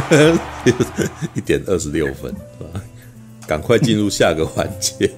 [1.34, 2.34] 一点二十六分，
[3.46, 5.10] 赶快进入下个环节。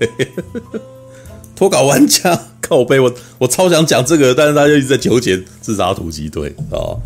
[1.54, 6.98] 脱稿玩家靠背，我我超想讲这个，但是大家一直在纠结自杀突击队啊，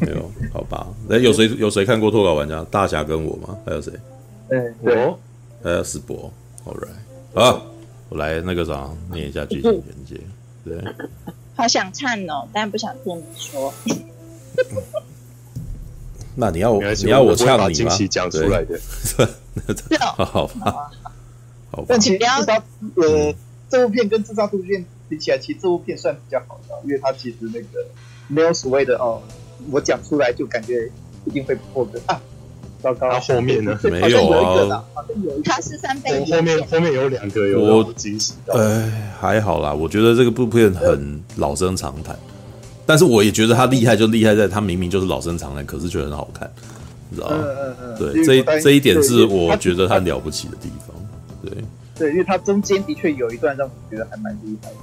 [0.00, 0.86] 没有好吧？
[1.08, 2.64] 哎，有谁有谁看过脱稿玩家？
[2.70, 3.56] 大侠跟我吗？
[3.64, 3.92] 还有谁？
[4.48, 5.14] 嗯，对，
[5.62, 6.32] 还有史博。
[6.66, 6.88] All right，
[7.34, 7.62] 好，
[8.08, 10.20] 我来那个啥，念一下剧情简介。
[10.64, 10.76] 对，
[11.54, 13.72] 好想看哦，但不想听你说。
[16.40, 17.90] 那你要你要我呛你吗？
[18.08, 18.78] 讲出来的，
[19.98, 20.90] 好 好吧，
[21.72, 21.86] 好吧。
[21.88, 22.62] 但其实自杀
[22.94, 23.34] 呃，
[23.68, 27.84] 这部片跟自杀突击队比起来，其实这部片算比较好的，因为它其实那个
[28.28, 29.20] 没有所谓的哦，
[29.72, 30.88] 我讲出来就感觉
[31.24, 32.20] 一定会破格啊。
[32.80, 33.76] 糟糕，它后面呢？
[33.82, 34.84] 没有啊，
[35.44, 36.24] 它是三倍。
[36.30, 38.34] 后面后面有两个有惊喜。
[38.46, 42.16] 哎，还好啦，我觉得这个部片很老生常谈。
[42.88, 46.50] 但是我也觉得他厉害，就厉害在他明明就是老生常谈，可是却很好看，
[47.10, 47.36] 你知道吗？
[47.38, 47.98] 嗯嗯嗯。
[47.98, 50.96] 对，这一这一点是我觉得他了不起的地方。
[51.42, 51.52] 对
[51.94, 54.76] 对，因为他中间的确有一段让我觉得还蛮厉害的。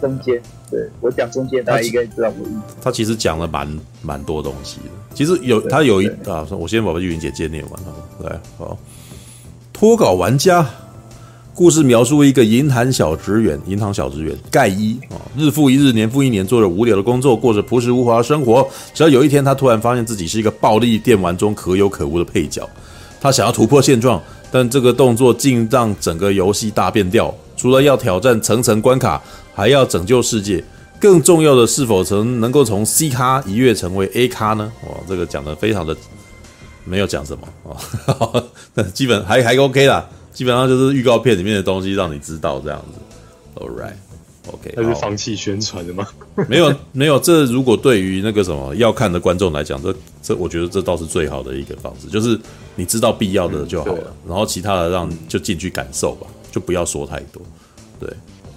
[0.00, 2.76] 中间，对我讲中间，大家应该知道我意思。
[2.80, 3.68] 他其实讲了蛮
[4.00, 4.90] 蛮多东西的。
[5.14, 7.94] 其实有他有一啊，我先把玉云姐姐念完了。
[8.24, 8.78] 来，好，
[9.74, 10.66] 脱稿玩家。
[11.56, 18.68] 故事描述一个银行小职员，银行小职员盖伊啊，日复一日，年复一年，做着无聊的工作，过着朴实无华的生活。
[18.92, 22.68] 直到有一天，他突然发现自己是一个暴力电玩中可有可无的配角。
[23.18, 27.34] 他想要突破现状，但这个动作竟让整个游戏大变调。
[27.56, 29.18] 除了要挑战层层关卡，
[29.54, 30.62] 还要拯救世界。
[31.00, 34.70] 更重要的是否曾能够从 C 咖一跃成为 A 咖呢？
[34.82, 35.96] 哇，这个讲得非常的
[36.84, 37.48] 没有讲什么
[38.74, 40.06] 啊， 基本还还 OK 啦。
[40.36, 43.00] 基本上就是预告片里面的东西，让你知道这样子。
[43.58, 46.06] All right，OK，那是放弃宣传的吗？
[46.46, 47.18] 没有，没有。
[47.18, 52.38] 这如果对于那个什么要看的观众来讲，这这我觉得这倒是最好的一个方式，就是
[52.74, 57.40] 你知道必要的就好了，嗯、然后其他的让就进去感受吧，就不要说太多。
[57.98, 58.06] 对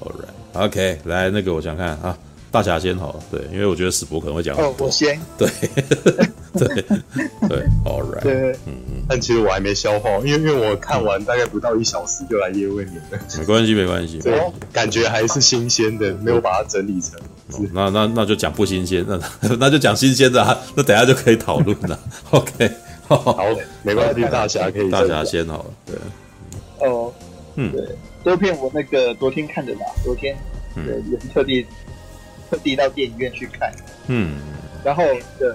[0.02, 2.18] ，All right，OK，来那个我想看啊。
[2.52, 4.56] 大侠先好了，对，因为我觉得史博可能会讲。
[4.58, 5.20] 哦，我先。
[5.38, 5.48] 对，
[6.58, 6.68] 对，
[7.48, 8.22] 对，All right。
[8.22, 9.04] 对，嗯嗯。
[9.08, 13.20] 但其实我还没消化，因为因为我看完大概不到一小时就来叶问你了。
[13.38, 14.20] 没关系，没关系。
[14.20, 14.42] 对，
[14.74, 17.20] 感觉还是新鲜的，没有把它整理成。
[17.74, 19.20] 那那那就讲不新鲜，那
[19.60, 22.00] 那就讲新鲜的，那等下就可以讨论了。
[22.32, 22.72] OK，
[23.08, 23.48] 好，
[23.84, 24.90] 没关系，大侠可以。
[24.90, 26.88] 大侠先好了，对。
[26.88, 27.14] 哦，
[27.56, 30.36] 嗯，对，这部片我那个昨天看的吧，昨天，
[30.76, 31.66] 对，也是特地。
[32.52, 33.72] 特地到电影院去看，
[34.08, 34.40] 嗯，
[34.84, 35.04] 然后
[35.38, 35.54] 对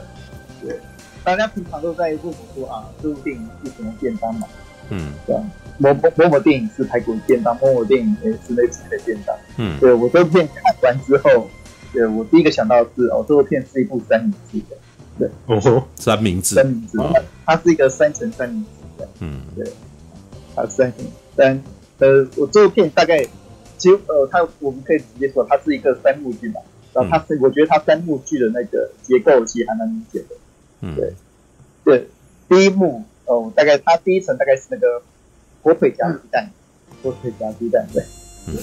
[0.63, 0.79] 对，
[1.25, 4.47] 大家平常都在问我说啊，这部电影是什么便当嘛？
[4.91, 5.35] 嗯，对，
[5.79, 11.49] 某某某某电影是排骨便当，某某电影是类似的便当，嗯，对我这部片看完之后，
[11.93, 14.77] 对我第一个想到的是哦，这部片是一部三明治的，
[15.19, 16.99] 对，哦，三明治，三明治，
[17.45, 19.65] 它是一个三层三明治的，嗯，对，
[20.55, 21.05] 它是三层
[21.37, 21.63] 三，
[21.99, 23.27] 呃，我这部片大概，
[23.79, 26.61] 其实呃，它我们可以直接说它是一个三幕剧嘛。
[26.95, 30.37] 然后它是，我觉得它三幕剧的那个结构其实还蛮明显的。
[30.81, 31.13] 嗯，对，
[31.85, 32.09] 对，
[32.49, 35.03] 第一幕哦，大概它第一层大概是那个
[35.63, 36.49] 火腿夹鸡蛋，
[37.03, 38.05] 火腿夹鸡蛋，对，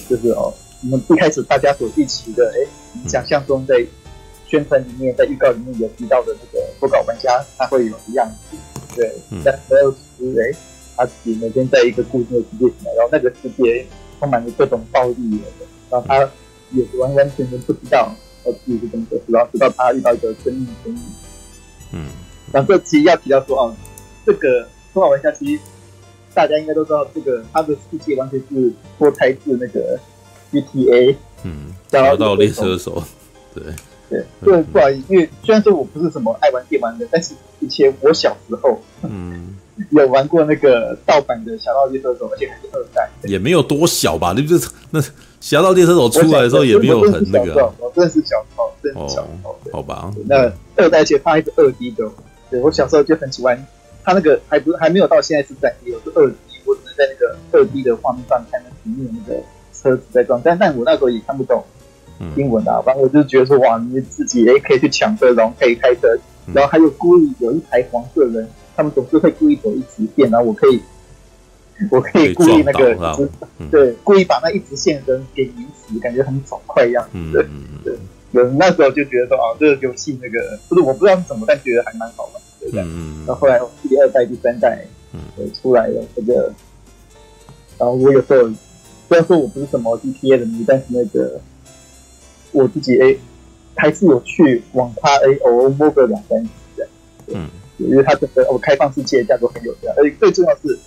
[0.07, 0.53] 就是哦，
[0.83, 3.85] 我们一开始大家所预期的，哎，想象中在
[4.47, 8.55] 宣传里面，在预告里面有提到的那个不搞玩家，他会有一样子，
[8.95, 10.57] 对，但没有是哎，
[10.95, 13.85] 他自己每天在一个固定的世界里面，然后那个世界
[14.19, 15.41] 充满了各种暴力，
[15.89, 16.29] 然后他。
[16.73, 20.67] 也是完完全全不知道呃自己是怎么回事，然后直到他遇到一个生命
[21.93, 22.07] 嗯，
[22.51, 23.75] 然后这其实要提到说哦，
[24.25, 25.61] 这个脱稿玩家其实
[26.33, 29.99] 大家应该都知道，这个他的世界完全是脱胎自那个
[30.51, 33.03] GTA，嗯，侠盗猎车手，
[33.53, 33.63] 对
[34.09, 39.55] 对对，不好意思，因为虽然说我不是什么爱玩电玩的，但是以前我小时候，嗯。
[39.89, 44.31] 有玩过那个盗版的《侠盗猎车手》，而且还是二代，也没有多小吧？
[44.35, 45.01] 那不是那
[45.41, 50.13] 《侠盗猎车手》出来的时候也没有很那个，我认识小号，认识小号，好吧？
[50.27, 52.07] 那二代其实它还是二 D 的，
[52.49, 53.57] 对我小时候就很喜欢，
[54.03, 56.35] 它那个还不还没有到现在是三 D，我是二 D，
[56.65, 59.41] 我只能在那个二 D 的画面上看那里面那个
[59.73, 61.63] 车子在撞，但但我那时候也看不懂
[62.37, 66.07] 英文啊，反正我就觉得说哇，你自己也可以去抢车，然后可以开车，
[66.53, 68.47] 然后还有故意有一台黄色人。
[68.73, 70.81] 他们总是会故意走一直变，然后我可以，
[71.89, 73.29] 我可以故意那个，
[73.71, 77.07] 对，故意把那一直线的人给碾死，感觉很爽快一样。
[77.33, 77.43] 对，
[77.83, 77.95] 对，
[78.31, 82.81] 有，那时候就觉得说啊，这个游戏那个不是我不知道是什么，但觉得还蛮好玩，对不对？
[82.81, 85.19] 然后后来第二代、第三代，嗯，
[85.53, 86.53] 出来了这个，
[87.77, 88.47] 然后我有时候
[89.07, 91.41] 虽然说我不是什么 GTA 的迷，但是那个
[92.51, 93.15] 我自己哎，
[93.75, 96.87] 还是有去网咖 A 偶尔摸个两三次的，
[97.33, 97.49] 嗯。
[97.77, 100.77] 因为它这个哦开放世界的架构很有效，而且最重要是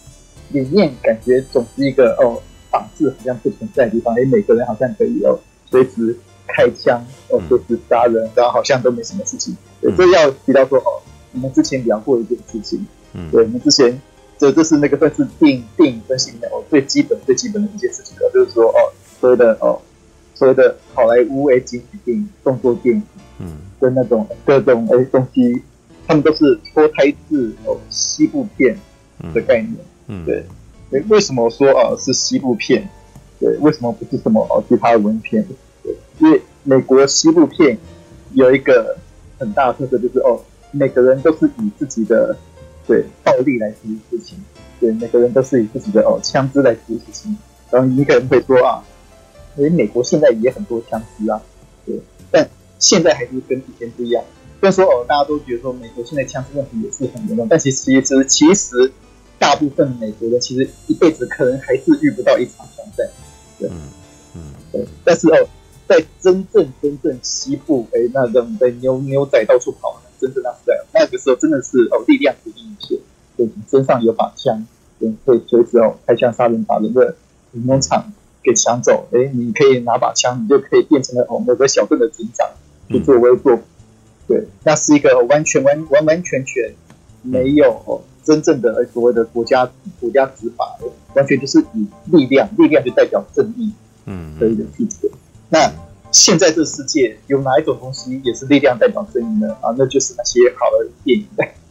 [0.61, 2.41] 里面感觉总是一个哦
[2.71, 5.39] 法治好像不存在的地方，哎，每个人好像可以哦
[5.71, 6.17] 随时
[6.47, 9.57] 开枪哦随时杀人，然后好像都没什么事情。
[9.81, 11.03] 对，这要提到说哦，
[11.33, 14.01] 我们之前聊过一件事情，嗯，对，我们之前
[14.39, 18.79] 这这是那个算是电影电影分析里面哦最基本最基本的一件事情了，就是说哦
[19.21, 19.81] 所谓的哦
[20.35, 23.03] 所谓的好莱坞诶经典电影动作电影，
[23.41, 25.63] 嗯，跟那种各种诶东西。
[26.07, 28.77] 他们都是脱胎自哦西部片
[29.33, 30.45] 的概念，嗯，嗯对，
[30.91, 32.89] 为为什么说啊是西部片？
[33.41, 35.45] 对，为什么不是什么哦其他的文片？
[35.83, 37.77] 对，因为美国西部片
[38.33, 38.97] 有一个
[39.39, 40.41] 很大的特色，就是哦
[40.71, 42.37] 每个人都是以自己的
[42.87, 44.39] 对暴力来处理事情，
[44.81, 47.37] 对，每个人都是以自己的哦枪支来处理事情。
[47.71, 48.85] 然后你可能会说啊，
[49.57, 51.43] 因为美国现在也很多枪支啊，
[51.85, 51.99] 对，
[52.31, 52.49] 但
[52.79, 54.23] 现在还是跟以前不一样。
[54.61, 58.93] 虽然说哦，大家都觉得说美国现在枪支问题也是很严重，但其实其实其实
[59.39, 63.09] 大部分美国人其实一辈子可能还是遇不到一场枪战，
[63.59, 63.69] 对，
[64.35, 64.85] 嗯，对。
[65.05, 65.49] 但是哦，
[65.87, 72.99] 在真正真正西部哎，那种在牛牛仔到处跑，真正那时代，那个时候真的是哦，力量决定一切，
[73.37, 74.67] 对，你身上有把枪，
[74.99, 77.17] 对，可以随时哦开枪杀人，把人的
[77.53, 82.49] 农场给抢走，哎，你可以拿把枪，你就可以变成了哦某个小镇的警长
[82.89, 83.63] 去作威作福。
[84.27, 86.75] 对，那是一个完全完完完全全
[87.21, 93.71] 没有真正的所谓的国家国家执法的，完全就是以力量，力量就代表正义，
[94.07, 95.11] 嗯，的一个体制。
[95.51, 95.71] 那
[96.11, 99.53] 现在这个世界有哪一种东西也是力量代表正义呢？
[99.61, 101.27] 啊，那就是那些好的电影，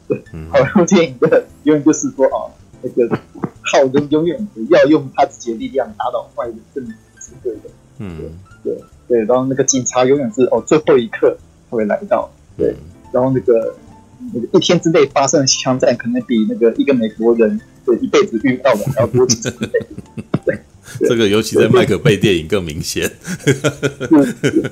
[0.07, 3.17] 对，好的电影的 永远就是说啊，那个
[3.63, 6.89] 好人永远要用他自己的力量打倒坏人，正义
[7.19, 7.61] 是对的，
[7.97, 8.17] 嗯，
[8.63, 11.35] 对对对，然后那个警察永远是哦最后一刻
[11.69, 12.29] 才会来到。
[12.55, 12.75] 对，
[13.11, 13.73] 然后那个
[14.31, 19.67] 那个一天之内发生的枪战，可能比那个一个美国人的一辈子遇到的还要多几十倍。
[20.45, 20.59] 对，
[21.09, 23.03] 这个尤其在麦克贝电影更明显。
[23.43, 23.53] 是
[24.41, 24.71] 是，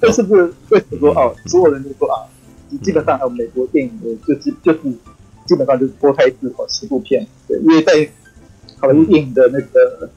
[0.00, 1.34] 这是不是为什么说哦？
[1.46, 2.26] 所有人都说啊，
[2.82, 4.78] 基本上哦，美国电影的就是就是
[5.46, 7.26] 基本上就是脱胎自哦西部片。
[7.46, 8.08] 对，因为在
[8.78, 10.10] 好莱坞电影的那个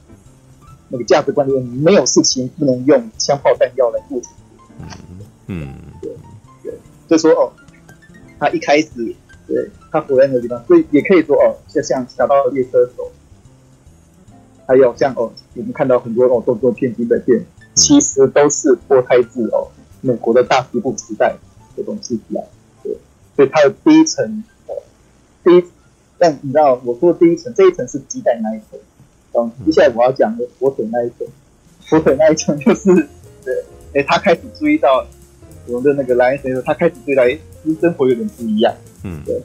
[0.88, 4.30] 那个价值观里面，没有事情不能用枪炮弹药来做成。
[4.78, 4.86] 嗯
[5.46, 5.74] 嗯。
[7.08, 7.52] 就说哦，
[8.38, 8.88] 他一开始
[9.46, 13.10] 对他活在那个地方，所以也可以说哦，就像《侠盗猎车手》，
[14.66, 17.44] 还有像哦，我们看到很多哦动作片、警匪片，
[17.74, 19.68] 其实都是脱胎自哦
[20.00, 21.36] 美国的大西部时代
[21.76, 22.44] 的东西来。
[22.82, 22.96] 对，
[23.34, 24.74] 所以它的第一层哦，
[25.44, 25.64] 第一，
[26.18, 28.78] 但你知道我说的第一层，这一层是鸡蛋那一层，
[29.32, 31.26] 嗯，接下来我要讲的火腿那一层，
[31.88, 32.94] 火腿那一层就是
[33.44, 35.06] 对，哎，他开始注意到。
[35.68, 36.94] 我们的那个莱恩先生，他开始
[37.74, 38.74] 生活有点不一样。
[39.02, 39.40] 嗯，对，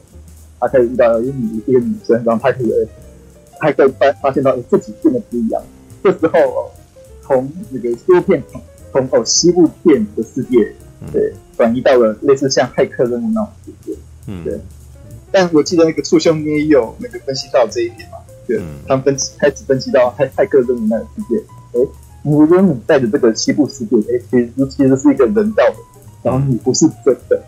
[0.59, 2.71] 他开始遇到一个女一个女生，然后他可以，
[3.59, 5.61] 他可以发发现到自己变得不一样。
[6.03, 6.71] 这时候哦，
[7.21, 8.43] 从那个西部片
[8.91, 10.73] 从哦西部片的世界，
[11.11, 13.97] 对，转移到了类似像骇客任务那种世界。
[14.27, 14.59] 嗯，对。
[15.31, 18.17] 但我记得那个触兄你也有那个分析到这一点嘛？
[18.47, 21.37] 对，他们分析开始分析到骇骇客任务那个世界。
[21.73, 21.87] 哎，
[22.23, 25.75] 如果你带着这个西部世界，哎，其实其实是一个人造的。
[26.23, 27.41] 然后你不是真的，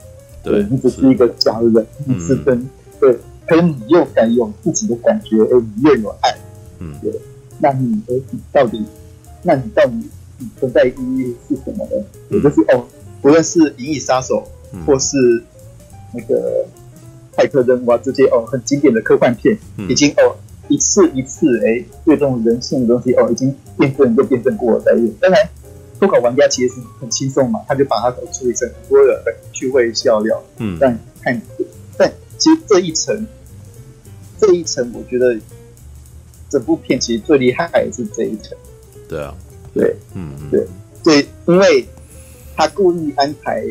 [0.44, 2.70] 对，你只是一个假的人，你是真，
[3.00, 6.36] 对，可是你又敢有自己的感觉，哎，你又有爱，
[6.80, 7.14] 嗯，对，
[7.60, 8.84] 那你哎，你到底，
[9.42, 9.94] 那你到底
[10.40, 12.06] 你存在意义是什么呢？
[12.30, 12.86] 也就是哦，
[13.22, 14.44] 不论是《银翼杀手》
[14.86, 15.18] 或是
[16.14, 16.66] 那个
[17.38, 19.58] 《骇客任务》啊，这些哦很经典的科幻片，
[19.88, 20.36] 已经哦
[20.68, 25.40] 一次一次哎，对这种人性的东西哦，已经验证又验证过了，在用，当然。
[26.04, 30.44] 脱口玩家其实是很轻松嘛，他就把它给处理成很多的趣味笑料。
[30.58, 31.42] 嗯，但看，
[31.98, 33.26] 但其实这一层，
[34.38, 35.40] 这一层，我觉得
[36.50, 38.58] 整部片其实最厉害还是这一层。
[39.08, 39.34] 对啊，
[39.74, 40.68] 对，嗯，对，
[41.04, 41.88] 对，因为
[42.58, 43.64] 他故意安排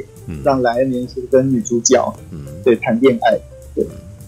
[0.43, 3.39] 让莱恩年轻跟女主角，嗯，对，谈恋爱，
[3.75, 3.87] 对，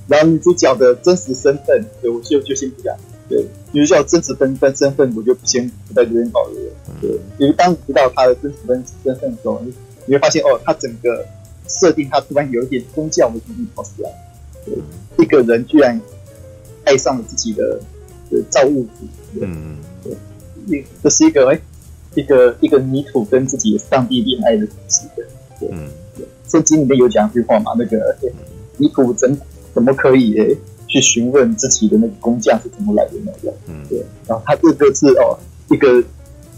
[0.08, 2.94] 然后女主角的真实身份，对，我就就先不讲。
[3.28, 6.72] 对，比如叫真实分分身份，我就不先不在这边保留了。
[7.00, 9.62] 对，因为当你知道他的真实身身份的时候，
[10.06, 11.26] 你会发现哦，他整个
[11.66, 14.10] 设定，他突然有一点宗教的意义跑出来。
[14.66, 14.74] 对，
[15.24, 15.98] 一个人居然
[16.84, 17.80] 爱上了自己的
[18.30, 19.40] 的造物主。
[19.40, 20.12] 嗯，对，
[20.66, 21.58] 一这是一个哎，
[22.14, 25.00] 一个一个泥土跟自己上帝恋爱的故事。
[25.58, 28.14] 对，嗯，对，圣经里面有讲一句话嘛，那个
[28.76, 29.34] 泥土怎
[29.72, 30.56] 怎么可以哎？
[30.94, 33.98] 去询问自己的那个工匠是怎么来的那样，嗯，对，
[34.28, 35.36] 然后他这个是哦，
[35.68, 36.00] 一个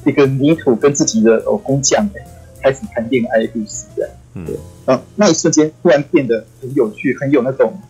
[0.04, 2.26] 一个泥土跟自己的哦工匠哎，
[2.62, 7.80] 开始谈恋爱的故事这样，嗯，对，然后那一瞬间突然变得很有趣，很有那种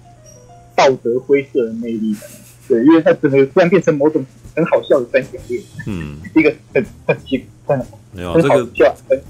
[0.76, 2.20] 道德灰色的魅力的。
[2.68, 4.24] 对，因为他整个突然变成某种
[4.54, 7.76] 很好笑的三角恋，嗯， 一个很很奇怪，
[8.12, 9.20] 没有这个笑，很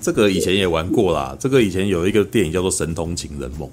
[0.00, 1.36] 这个以前也玩过啦。
[1.38, 3.68] 这个以前有一个电影叫做《神通情人梦》，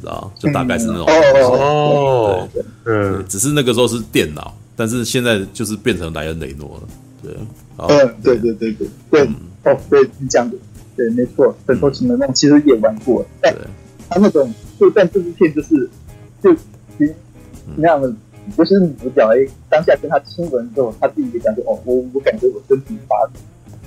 [0.00, 6.88] 知道就大概是那种哦，对，嗯，只是那个时候是电脑，但是现在就是变成莱恩雷诺了，
[7.22, 7.36] 对，
[7.76, 9.22] 嗯，对对对对对，
[9.64, 10.56] 哦，对你讲的，
[10.96, 13.54] 对，没错，《神通情人梦》其实也玩过，但
[14.08, 15.88] 他那种就但这部片就是
[16.42, 16.56] 就
[17.76, 18.12] 那样的，
[18.56, 23.40] 就是女主角哎，当下跟他亲吻之后，他自己也讲说：“哦，我我感觉我身体发抖。”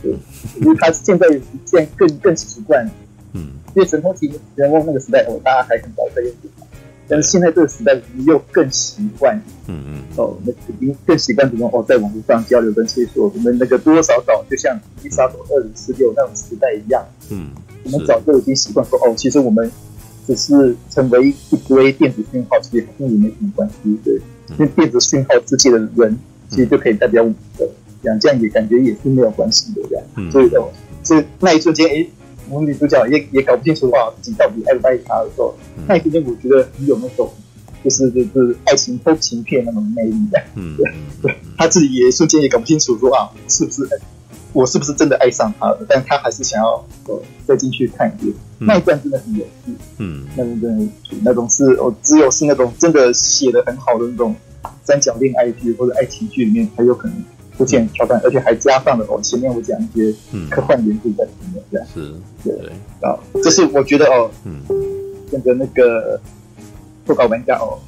[0.03, 0.11] 对，
[0.61, 1.27] 因为他现在
[1.65, 2.85] 现在更更习惯，
[3.33, 6.65] 嗯，因为神通情人梦那个时代哦，大家还很早在用电脑，
[7.07, 9.35] 但是现在这个时代，我们又更习惯，
[9.67, 17.49] 嗯嗯，哦，那已经更习惯这种哦，在网络上交流跟接触，我们那个多多少少就像伊莎朵二零四六那种时代一样，嗯，
[17.83, 19.71] 我们早就已经习惯说哦，其实我们。
[20.25, 24.13] 只是成为一堆电子讯号，其实跟你没什么关系，对。
[24.51, 26.17] 因为电子讯号之间的人，
[26.49, 27.67] 其实就可以代表我们的，
[28.01, 30.31] 这样这样也感觉也是没有关系的，这样。
[30.31, 30.71] 所以哦，
[31.03, 32.07] 所以那一瞬间，哎，
[32.49, 35.53] 我们女主角也也搞不清楚啊，自己到底爱不爱他的时候，
[35.87, 37.31] 那一瞬间我觉得很有那种，
[37.83, 43.87] 就是就是爱情偷情片那种魅力的，嗯，对，对， 他自己也瞬间也搞不清楚说啊，是不是？
[44.53, 45.79] 我是不是真的爱上他了？
[45.89, 48.35] 但他还是想要呃再进去看一遍。
[48.59, 50.87] 嗯、那一段真的很有趣，嗯，那种真的
[51.23, 54.35] 那种是哦，只有是那种真的写的很好的那种
[54.83, 57.17] 三角恋爱剧或者爱情剧里面才有可能
[57.57, 60.13] 出现桥段，嗯、而且还加上了哦前面我讲一些
[60.49, 61.87] 科幻元素在里面，这样。
[61.93, 62.53] 是，对，
[63.01, 64.61] 啊，这是我觉得哦，嗯，
[65.31, 66.19] 那个那个
[67.05, 67.79] 脱稿玩家哦，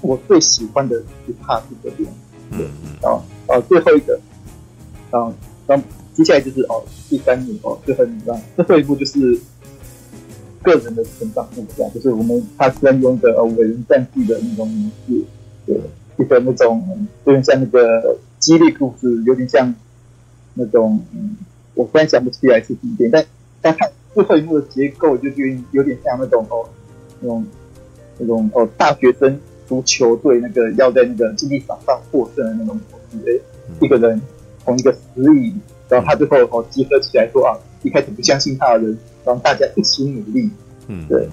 [0.00, 2.10] 我最喜欢的一 part 是这边，
[2.50, 4.18] 嗯嗯，啊啊最后一个，
[5.10, 5.32] 啊。
[5.66, 5.84] 然后
[6.14, 9.36] 接下来就是哦，第三幕哦，最后一幕，最后一步就是
[10.62, 15.24] 个人的成长部分，就是我们他虽然用一个呃伟人传记的那种名字，
[15.66, 15.76] 对，
[16.18, 19.74] 一个那种有点像那个激励故事，有点像
[20.54, 21.36] 那种嗯，
[21.74, 23.24] 我突然想不起来是几点，但
[23.60, 26.68] 但他最后一幕的结构就有点有点像那种哦，
[27.20, 27.46] 那种
[28.18, 34.20] 那种哦大学生足球队那个要在那个竞技场上获胜的那种模式，哎，一个人。
[34.64, 35.54] 从一个实力，
[35.88, 40.50] 然后他最后哦集合起来说啊，一开始不相信他的人，然后大家一起努力，
[40.88, 41.28] 嗯，对，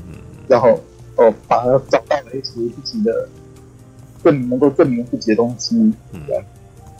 [0.48, 0.80] 然后
[1.16, 3.28] 哦反而找到了一些自己的
[4.24, 5.76] 证明，能够证明自己的东西，
[6.12, 6.22] 嗯，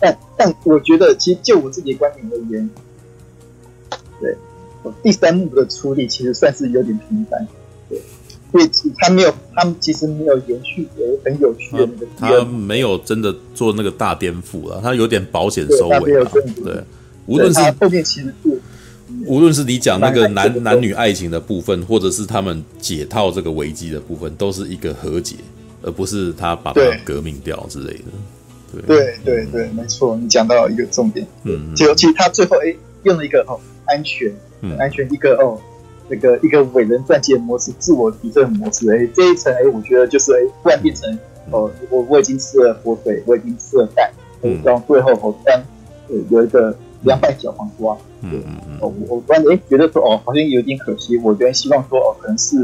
[0.04, 2.70] 但但我觉得，其实就我自己的观点而言，
[4.20, 4.36] 对，
[5.02, 7.48] 第三幕的处理其实算是有点平凡，
[7.90, 8.02] 对。
[8.52, 8.70] 所以
[9.00, 12.08] 他没有，他们其实没有延续，有很有趣的那个。
[12.20, 16.30] 他没有真的做那个大颠覆了，他有点保险收尾了。
[16.64, 16.84] 对，
[17.26, 18.62] 无论是后面其实是，
[19.26, 25.38] 无论是你讲那个男男女爱情的部分，或者是他们解套这个危机的部分，都是一个和解，
[25.82, 28.04] 而不是他把它革命掉之类的。
[28.82, 28.98] 对。
[28.98, 31.26] 对对对，没错，你讲到一个重点。
[31.44, 34.34] 嗯，就其他最后哎用了一个哦安全，
[34.80, 35.60] 安全一个哦。
[36.10, 41.18] 那个一个伟人传记的模式，自我提升的模式，哎，这一层，哎，我觉得就是，哎，突然变成，
[41.50, 44.12] 哦，我我已经吃了火腿，我已经吃了蛋，
[44.42, 45.64] 嗯，然后最后，哦，突然，
[46.30, 52.58] 有一个凉拌小黄瓜，嗯嗯嗯，哦，我我突然，哎，觉得说，哦，好像有点可惜，我觉得希望说，哦，可能是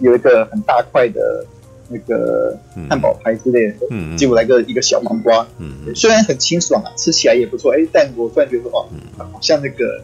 [0.00, 1.46] 有一个很大块的
[1.92, 2.58] 那个
[2.88, 8.86] 汉堡排之类的，嗯，结果来个一个小黄瓜，嗯，虽然很清爽啊，吃起来也不错，哎，但我突然觉得，哦，
[9.18, 10.02] 好像那个。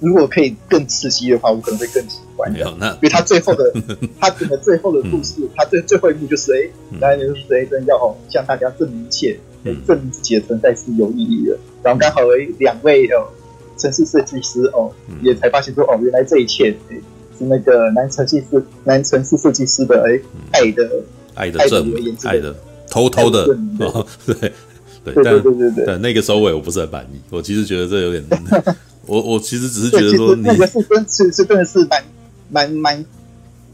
[0.00, 2.52] 如果可以更刺激的话，我可能会更喜欢。
[2.52, 3.72] 没有那，因为他最后的，
[4.20, 6.52] 他整个最后的故事，他最最后一幕就是
[7.00, 7.66] 哎，就是谁？
[7.66, 11.58] 真要向大家证明一切，证明自己的存在是有意义的。
[11.82, 13.26] 然后刚好哎，两位哦，
[13.76, 14.88] 城市设计师哦，
[15.20, 16.70] 也才发现说哦，原来这一切
[17.36, 20.20] 是那个男程序师、男城市设计师的哎，
[20.52, 20.88] 爱的
[21.38, 22.54] 爱的证明，爱的
[22.90, 23.46] 偷偷的
[25.04, 28.24] 对对对对对对，但那个收尾我不是很满意，我其实觉得这有点。
[29.06, 32.04] 我我其实只是觉得说，那个是真是是真的是蛮
[32.50, 33.06] 蛮蛮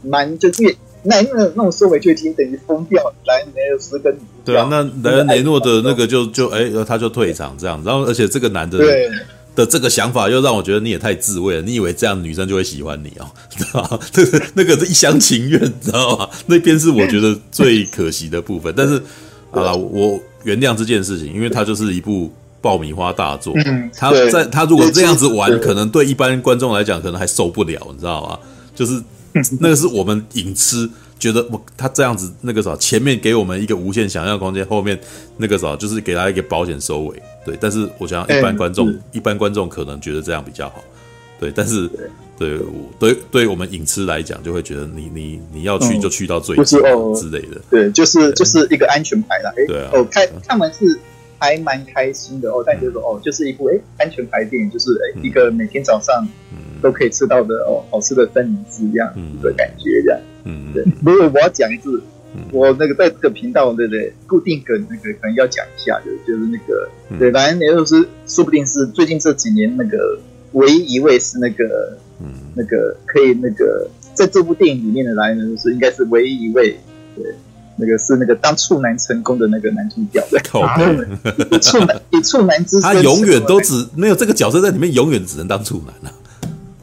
[0.01, 0.63] 蛮，就是
[1.03, 8.77] 那那那种收尾就已经等于封掉莱恩雷诺斯跟对啊，那莱恩雷诺的那个就就哎，他就退场这样，然后而且这个男的
[9.55, 13.25] 的这个想法又让我觉得你也太自慰了，你以为这样女生就会喜欢你哦？
[13.55, 13.99] 知道吗？
[14.11, 16.29] 这个那个是一厢情愿，知道吗？
[16.47, 19.01] 那边是我觉得最可惜的部分，但是
[19.51, 22.31] 好了，我原谅这件事情，因为它就是一部。
[22.61, 28.39] 爆米花大作，嗯、他在他如果这样子玩，可能对一般观众来讲，可能还受不了，你知道吗？
[28.73, 28.99] 就是
[29.61, 34.99] 那个是我们影痴觉得，我他这样子那个啥，前面给我们一个无限想象空间，后面
[35.37, 37.21] 那个啥，就是给他一个保险收尾。
[37.45, 40.83] 对，但是我想一般观众，嗯、一般观众可能觉得这样比较好。
[41.39, 41.87] 对，但是
[42.37, 42.59] 对。
[42.99, 47.13] 对，对我们影痴来讲，就会觉得你你你要去就去到最就是哦。
[47.15, 49.51] 之类的，对，就是就是一个安全牌啦。
[49.57, 50.99] 哎，对啊，哦，看看完是
[51.37, 56.27] 还蛮开心的哦，但就是说哦，就是一部哎安全牌电影，就是哎一个每天早上
[56.81, 60.19] 都可以吃到的哦好吃的三明治这样的感觉这样。
[60.45, 60.83] 嗯，对。
[61.05, 62.01] 如果我要讲一次，
[62.51, 64.13] 我那个在这个频道对不对？
[64.27, 66.89] 固定梗那个可能要讲一下，就是就是那个
[67.19, 70.19] 对，反正也就是说不定是最近这几年那个
[70.53, 71.97] 唯一一位是那个。
[72.17, 76.79] 嗯，那个可以那个在这部电影里面的来呢，就是应该是唯一一位，
[77.13, 77.25] 对，
[77.75, 80.39] 那个是那个当处男成功的那个男主角的。
[81.59, 86.15] 处男以处男之身，他永远都只没有这个角色在里面，永远只能当处男啊。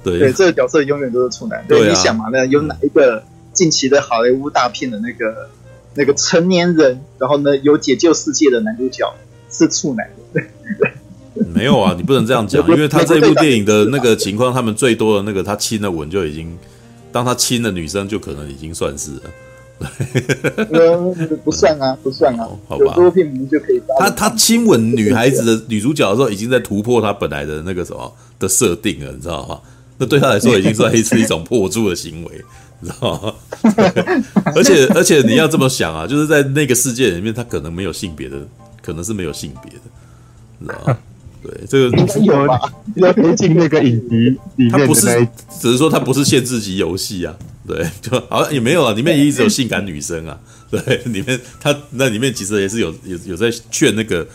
[0.04, 1.64] 对对，这个角色永远都是处男。
[1.66, 5.50] 对，你想嘛，那有哪一个近期的好莱坞大片的那个
[5.94, 9.12] 那个成年人，然后呢有解救世界的男主角
[9.50, 10.22] 是处男的？
[10.32, 10.42] 对
[10.78, 10.92] 对。
[11.54, 16.58] 没有啊，你不能这样讲，因为他这部电影的那个情况，他们最多的那个他亲的吻就已经，
[17.10, 19.22] 当他亲的女生就可能已经算是了。
[21.42, 22.92] 不算啊，不算啊，好吧。
[22.94, 23.80] 多片名就可以。
[23.98, 29.58] 他他亲吻女孩子的女主角的时候，已经在突破他本来的那个什么的设定了，你知道吗？
[29.96, 32.44] 那对他来说已经算是一种破处的行为，
[32.82, 33.34] 你知道吗？
[34.54, 38.36] 而且而且你要这么想啊，就是在那个世界里面，他可能没有性别的，
[38.82, 39.80] 可能是没有性别的，
[40.58, 40.98] 你知道吗？
[41.42, 42.60] 对，这个有吧？
[42.96, 44.16] 要推进那个影集
[44.56, 45.06] 里面，他不是，
[45.60, 47.34] 只是说他不是限制级游戏啊。
[47.66, 50.38] 对，就好像也没有啊，里面也一直有性感女生啊。
[50.70, 54.26] 对，里面他那里面其实也是有有有在劝那个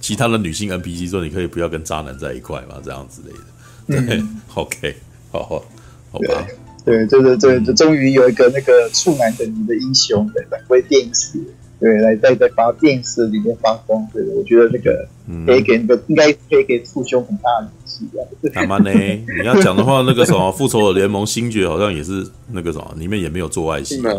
[0.00, 4.06] 其他的女性 NPC 说，你可以不要跟渣男在一块嘛，这样之类的。
[4.06, 4.96] 对、嗯、 OK，
[5.30, 5.64] 好好
[6.12, 6.46] 好吧。
[6.86, 11.38] 对，对对对就终于有一个那个处男等级的英雄在返回电视。
[11.78, 15.06] 对，来在在发电视里面发光，对，我觉得那个
[15.44, 18.24] 可以给那个、嗯、应该可以给父兄很大的勇气啊。
[18.54, 18.90] 干嘛呢？
[18.90, 24.10] 你要讲的话，那个什么复仇者联盟星爵好像也是那个什么，里面也没有做爱戏，吗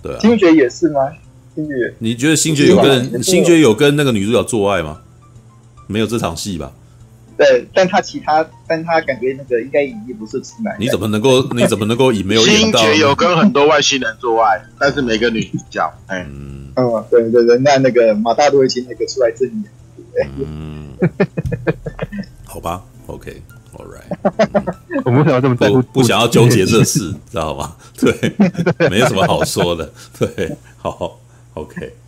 [0.00, 0.20] 对啊。
[0.20, 1.00] 星爵也是吗？
[1.56, 5.00] 星爵，你觉得星爵有跟星爵有跟那个女主角做爱吗？
[5.88, 6.72] 没有这场戏吧？
[7.36, 10.76] 对，但他其他，但他感觉那个应该已经不是直男。
[10.78, 11.42] 你怎么能够？
[11.52, 12.78] 你怎么能够以没有演到？
[12.82, 19.64] 星爵有跟很多外星人做爱，但是没跟女主角，哎，嗯，哦，对对对，那那个马大多已经那个出来证明。
[20.46, 20.96] 嗯，
[22.46, 24.06] 好吧，OK，All right，
[25.04, 27.74] 我们不想要这么不不想要纠结这事，知道吗？
[27.98, 28.12] 对，
[28.88, 31.18] 没有什么好说的，对，好
[31.54, 32.03] ，OK，好。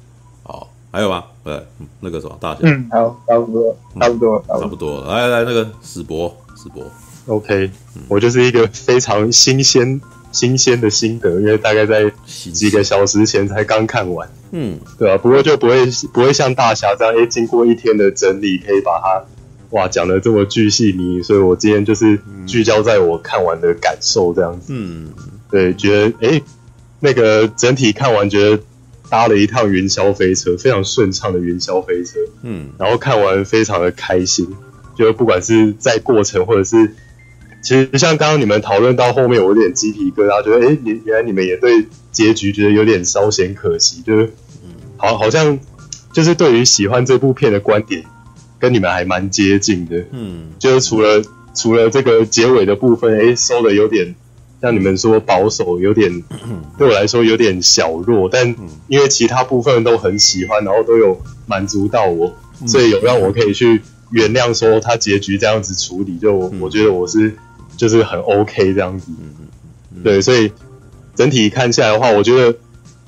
[0.96, 1.22] 还有吗？
[1.44, 1.62] 呃，
[2.00, 5.04] 那个什么大侠，嗯，好，差不多，差不多，差不多。
[5.04, 6.90] 来来，那个史博，史博
[7.26, 7.70] ，OK，
[8.08, 10.00] 我就是一个非常新鲜、
[10.32, 19.22] 新鲜的心得，因为大概在几个小时前才刚看完，嗯，对啊，不过就不会不会像大侠这样，哎，经过一天的整理，可以把它
[19.72, 25.12] 哇讲的这么巨细靡遗，所以我今天就是聚焦在我看完的感受这样子，嗯，
[25.50, 26.40] 对，觉得哎，
[27.00, 28.62] 那个整体看完觉得。
[29.08, 34.48] 搭了一趟云霄飞车，非常顺畅的云霄飞车，嗯，然后看完非常的开心，
[34.96, 36.94] 就不管是在过程或者是，
[37.62, 44.32] 其实像刚刚你们讨论到后面，我有点鸡皮疙瘩，觉得哎，原原来你们也对结局觉得有点稍显可惜，就是，
[44.64, 45.58] 嗯，好，好像
[46.12, 48.04] 就是对于喜欢这部片的观点
[48.58, 51.22] 跟你们还蛮接近的，嗯，就是除了
[51.54, 54.14] 除了这个结尾的部分，哎，收的有点。
[54.60, 56.22] 像你们说保守有点，
[56.78, 58.54] 对我来说有点小弱，但
[58.88, 62.34] 因为其他部分都很喜欢，然后都有满足到我，
[62.66, 67.36] 所以有让我可以去原谅说他结局这样子处理，就我，我觉得我是
[67.76, 69.10] 就是很 OK 这样子，
[70.02, 70.52] 对，所以
[71.14, 72.58] 整体看下来的话，我觉得，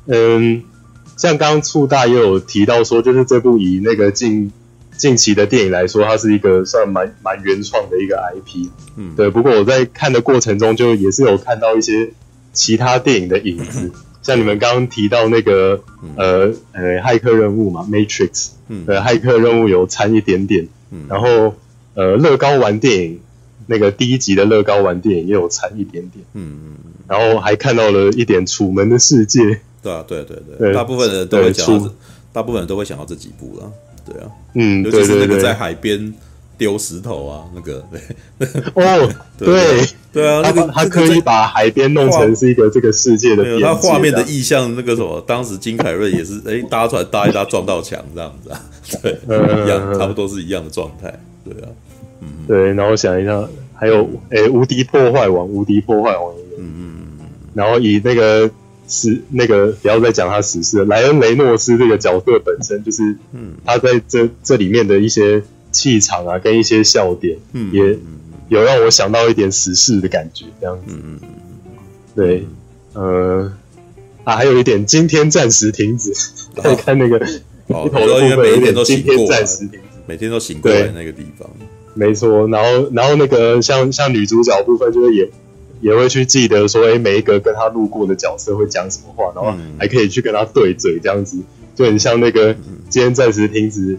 [0.06, 0.62] 嗯，
[1.16, 4.52] 像刚刚促大也有提到说，就是这部以那个近。
[4.98, 9.30] 近期的电影来说，它是一个算蛮蛮原创的一个 IP，嗯，对。
[9.30, 12.10] 不过我在看的过程中，就也是有看到一些
[12.52, 15.80] 其他电影的影子，像你们刚刚提到那个
[16.16, 21.54] 呃呃骇客任务嘛，Matrix，嗯，呃骇客任务有掺一点点，嗯，然后
[21.94, 23.20] 呃乐高玩电影
[23.66, 31.92] 那个第一集的乐高玩电影也有掺一点点，嗯嗯，然后还看到了一点楚门的世界，对啊，对对对，大部分人都会讲到，
[32.32, 33.72] 大部分人都会想到这几部了。
[34.12, 36.12] 对啊，嗯，尤其是那个在海边
[36.56, 37.84] 丢石头啊，那个。
[38.38, 39.86] 对，哦，对。
[40.10, 48.60] 对啊，那个他可以把海边弄成是一个这个世界的，没有他画面的意象，那个什么，当时金凯瑞也是，哎，搭出来搭一搭撞到墙这样子啊，
[49.02, 51.12] 对，一样，差不多是一样的状态，
[51.44, 51.68] 对啊，
[52.22, 58.50] 嗯，对，然后想一下，还有哎，无敌破坏王，无敌破坏王，嗯嗯嗯，然后以那个。
[58.88, 60.84] 是那个不要再讲他死事了。
[60.86, 67.98] 莱恩雷诺斯这个角色本身就是，嗯，他在这这里面的一些气场啊，跟一些笑点，嗯，也
[68.48, 70.84] 有让我想到一点时事的感觉，这样子。
[70.88, 71.20] 嗯。
[72.16, 72.44] 对，
[72.94, 73.52] 呃，
[74.24, 76.12] 啊，还有一点，今天暂时停止。
[76.56, 77.16] 再 看那个，
[77.68, 77.88] 哦，
[78.20, 81.48] 因为每一天都今天暂时停止，每天都醒过来那个地方。
[81.94, 85.30] 没错，然后然后那个像像女主角部分，就是也
[85.80, 91.38] 也会去记得说，哎，每一个跟他路过的角色会讲什么话，然后还可以去跟他对嘴，这样子
[91.74, 92.54] 就很像那个
[92.88, 93.98] 今天暂时停止。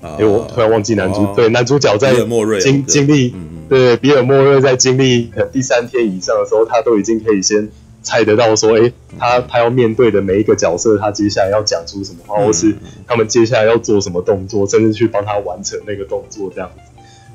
[0.00, 2.14] 哎，我突然忘记男主，对，男主角在
[2.60, 3.34] 经经历。
[3.68, 7.68] 对，比尔莫瑞在经历可能第三天以上的时候，他都已经可以先
[8.00, 12.74] 猜得到说，哎，他他要面对的每一个角色，他接下来要讲出什么话，或是
[13.06, 16.80] 他们接下来要做什么动作，甚至去帮他完成那个动作，这样子。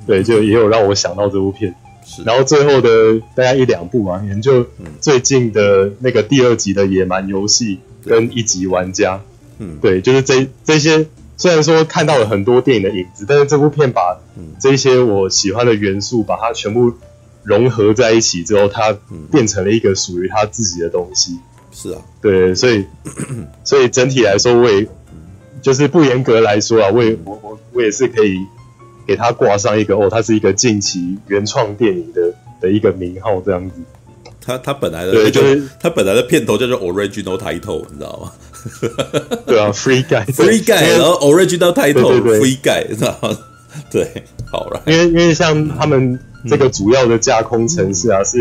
[0.07, 1.75] 对，就也有让我想到这部片。
[2.05, 2.23] 是。
[2.23, 4.65] 然后最后的大概一两部嘛，研究
[4.99, 9.21] 最近的那个第二集的野蛮游戏跟一级玩家，
[9.59, 11.07] 嗯，对，就是这这些。
[11.35, 14.19] 虽然说看到了很多电影的影子，但是这部片把
[14.59, 16.93] 这些我喜欢的元素，把它全部
[17.41, 18.95] 融合在一起之后，它
[19.31, 21.39] 变成了一个属于它自己的东西。
[21.71, 22.85] 是啊，对，所以
[23.65, 24.87] 所以整体来说，我也
[25.63, 28.37] 就是不严格来说啊，我也我我我也是可以
[29.05, 33.75] 给它挂上一个哦，它是一个近期原创电影的的一个名号这样子。
[34.45, 38.31] 它它本来的对，就是它本来的片头叫做 Original Title，你知道吗？
[39.45, 43.37] 对啊，Free Guy，Free Guy， 然后 Original Title，Free Guy，知道吗？
[43.89, 48.37] 对，好了，因为因为像他们这个主要的架空城市啊，是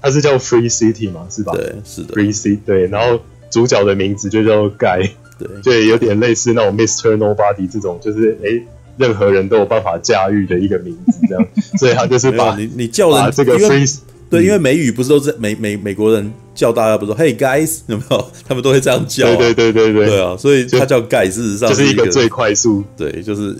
[0.00, 1.52] 它是叫 Free City 嘛，是吧？
[1.54, 7.16] 对，是的，Free City，对，然后主角的名字就叫 Guy，对，就有点类似那种 Mr.
[7.16, 8.62] Nobody 这种，就是哎，
[8.98, 13.98] 任何人都有办法驾驭的一个名字，这样，所以他就是把你你叫人这个 Free。
[14.30, 18.30] 对，因为美语不是都是美美美国人叫大家不是说 “Hey guys” 有没有？
[18.46, 19.24] 他们都会这样叫。
[19.24, 20.06] 对对对对对。
[20.06, 22.84] 对啊，所以他叫 “Guy”，事实上就是一个最快速。
[22.94, 23.56] 对，就是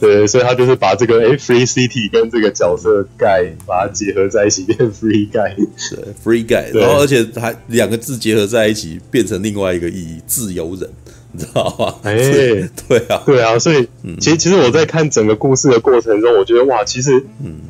[0.00, 5.54] 对，所以他就是把这个诶 “Free City” 跟这个角色 “Guy” 把它结合在一起，变 “Free Guy”。
[5.54, 10.90] 对，“Free Guy”，然后而且还两个字结合在一起，变成另外一个意义——自由人。
[11.32, 11.94] 你知道吗？
[12.04, 12.14] 哎，
[12.88, 13.88] 对啊，对啊，所以
[14.18, 17.24] 其实其实我在看整个故事的过程中，我觉得哇，其实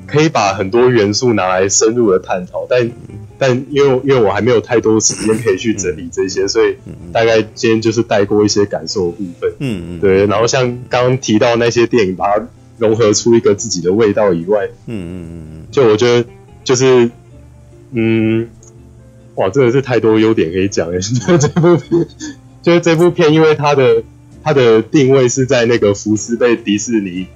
[0.07, 2.91] 可以把很多元素拿来深入的探讨，但
[3.39, 6.77] 但因为因为我还没有太多时间可以去整理这些，所以
[7.13, 9.53] 大概今天就是带过一些感受的部分。
[9.59, 10.27] 嗯嗯，对。
[10.27, 12.47] 然后像刚刚提到那些电影，把它
[12.79, 16.29] 融合出一个自己的味道以外，嗯嗯嗯嗯，就我觉得
[16.65, 17.11] 就是
[17.93, 18.49] 嗯，
[19.37, 20.99] 哇，真的是太多优点可以讲哎，
[21.39, 22.07] 这部片。
[22.69, 24.03] 就是这部片，因为它的
[24.45, 27.27] 它的定位是在那个福斯被迪士尼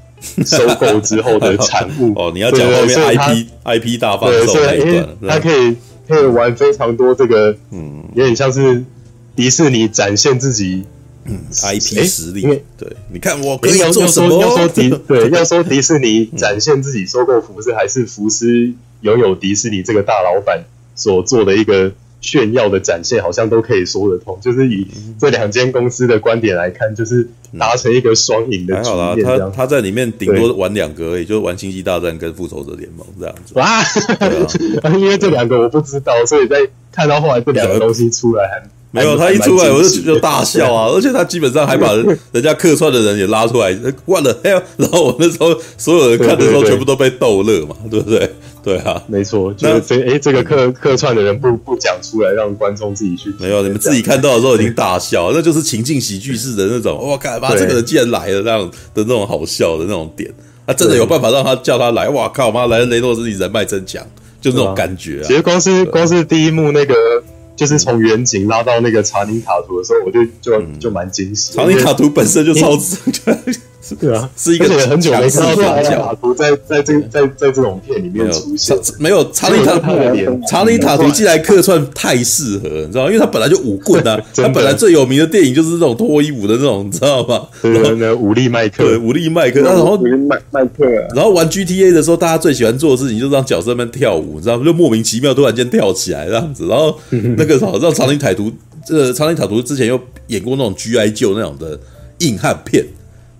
[0.44, 2.30] 收购之后的产物 哦。
[2.34, 5.74] 你要讲后面 IP IP 大放送那一段，它可以
[6.06, 8.84] 可以玩非常多这个，嗯，有点像是
[9.34, 10.84] 迪士尼展现自己
[11.24, 12.42] 嗯 IP 实力。
[12.76, 14.38] 对，你看我可以做什么？
[14.38, 20.64] 要说 迪对，要说迪士尼展现自己收购福斯，还是福斯拥有迪士尼这个大老板
[20.94, 21.90] 所做的一个。
[22.22, 24.86] 炫耀的展现好像都可以说得通，就是以
[25.18, 29.26] 这两间公司的观点来看，就是达成一个双赢的局面。
[29.26, 33.52] 好他他在里面顶多玩两个而已，就是玩星际大战跟复仇者联盟这样子。
[33.56, 33.82] 哇，
[34.96, 36.56] 因为这两个我不知道，所以在
[36.90, 38.62] 看到后来这两个东西出来还。
[38.94, 40.86] 没有，他一出来我就就大笑啊！
[40.92, 41.94] 而且他基本上还把
[42.30, 43.74] 人家客串的人也拉出来，
[44.04, 44.38] 完了，
[44.76, 48.30] 然后我那时候所有人看的时候全部都被逗乐嘛， 对不对？
[48.62, 53.32] 对啊，没错，就是这哎，这个客客串的人不不讲出来，让观众自己去。
[53.40, 56.96] 没有，你们自己看到的时候已经大笑，那就是情境喜剧式的那种。
[56.96, 60.30] 我靠，妈，这个人竟然来了，那样的那种好笑的那种点，
[60.66, 62.08] 他真的有办法让他叫他来。
[62.10, 64.06] 哇靠，妈，来雷诺斯，你人脉真强，
[64.40, 65.22] 就那种感觉。
[65.24, 66.94] 其实光是光是第一幕那个。
[67.54, 71.52] 就是从远景拉到那个查宁塔图的时候，我就就就蛮惊喜。
[71.52, 72.96] 查宁塔图本身就超值，
[73.98, 78.76] 对啊，是一个很久没看到查宁塔图在在这在在这种片里面出现。
[78.98, 83.06] 没有查理塔图，查理塔图进来客串太适合，你知道吗？
[83.08, 87.46] 因为他本来就舞棍啊，他本来最有名的电影就是这种脱衣舞的那种，你知道吗？
[87.62, 94.64] 然后武力麦克，武力麦克，然后麦麦克，然后玩 GTA 的时候，大家最喜欢做的事情就是让角色们跳舞，你知道吗？
[94.64, 96.98] 就莫名其妙突然间跳起来这样子，然后
[97.38, 97.62] 那个。
[97.62, 98.50] 好让查理塔图，
[98.84, 101.78] 这个长林凯图之前又演过那种 G I Joe 那种的
[102.18, 102.84] 硬汉片，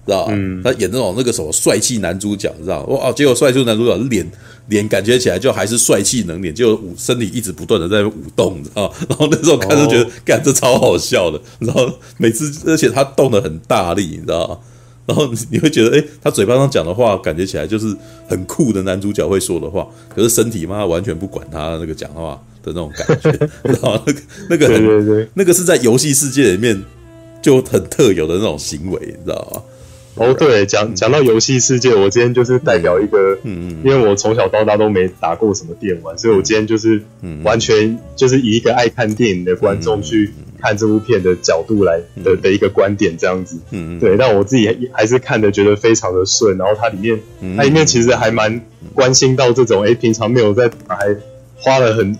[0.06, 0.32] 知道吧？
[0.34, 2.94] 嗯、他演那种那个什么帅气男主角，知道吧？
[2.94, 4.30] 哇，结果帅气男主角脸
[4.68, 8.96] 脸感觉起来就还是帅气能脸，就舞身体一直不断的在舞动，知道吧？
[9.08, 14.58] 然后那时候看就觉得，干、哦、这超好笑的，然后每次而且他动的很大力，你知道吧？
[15.04, 17.94] 然后你会觉得，哎，他嘴巴上讲的话，感觉起来就是
[18.28, 19.84] 很酷的男主角会说的话，
[20.14, 23.30] 可是身体嘛，完全不管他那个讲话的那种感觉，
[23.64, 26.80] 然后那个那个很对对对，那个是在游戏世界里面
[27.42, 29.62] 就很特有的那种行为，你知道吗？
[30.14, 37.02] 哦，对，讲讲到游戏世界，我今天就是代表一个，嗯嗯，因为我从小到大都没打过什么电玩，所以我今天就是
[37.42, 47.18] 完全就是以一个爱看电影的观众去看这部片的角度来的的一个观点这样子，嗯嗯，对，但我自己还是看的觉得非常的顺，然后它里面
[47.56, 48.60] 它里面其实还蛮
[48.94, 51.16] 关心到这种，哎，平常没有在打，还
[51.56, 52.18] 花了很，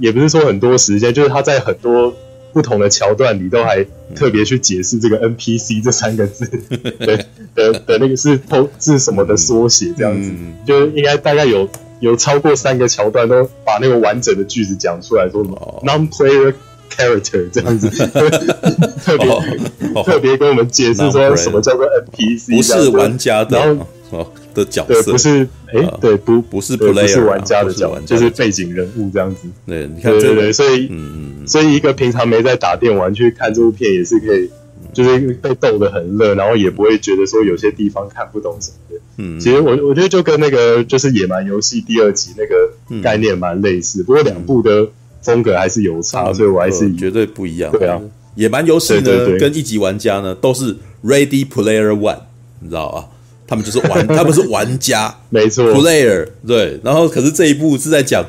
[0.00, 2.12] 也不是说很多时间，就是他在很多。
[2.52, 3.84] 不同的桥段你都还
[4.14, 6.46] 特别去解释这个 NPC 这三个字。
[7.00, 10.30] 的的的那个是偷是什么的缩写，这样子，
[10.66, 11.68] 就应该大概有
[12.00, 16.54] 有超过三个桥段都把那个完整的句子讲出来，说什么 non-player
[16.90, 17.88] character 这样子，
[19.04, 23.78] 特别特别跟我们解释说什么叫做 NPC，不是玩家的，然
[24.10, 31.30] 后的角色，对，不是，哎，对，不不是 player，不是玩家的角色，就是背景人物这样子，对，你看，对对，所以，嗯。
[31.46, 34.48] 所以，一个平常没在打电玩去看这部片，也是可以，
[34.92, 39.00] 就是被逗得很乐，然后也不会觉得说有些地方看不懂什么的。
[39.16, 44.86] 嗯，其实我我觉得就跟那个就是《野蛮游戏》第二集那个概念蛮类似，不过两部的
[45.22, 47.72] 风格还是有差，所以我还是绝对不一样。
[47.72, 47.98] 对啊，
[48.36, 52.20] 《野蛮游戏》呢跟一级玩家呢都是 Ready Player One，
[52.60, 53.08] 你知道啊？
[53.50, 56.80] 他们就是玩，他们是玩家， 没错，Player 对。
[56.82, 58.24] 然后可是这一部是在讲。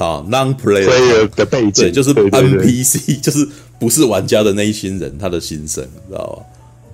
[0.00, 3.46] 啊，non-player 的背景就是 NPC， 就是
[3.78, 6.42] 不是玩家的那一群人，他的心声，知道吧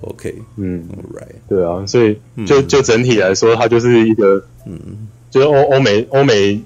[0.01, 6.59] ？OK，嗯，Right，对啊，所以就就整体来说，它就是一个，嗯，就是欧欧美欧美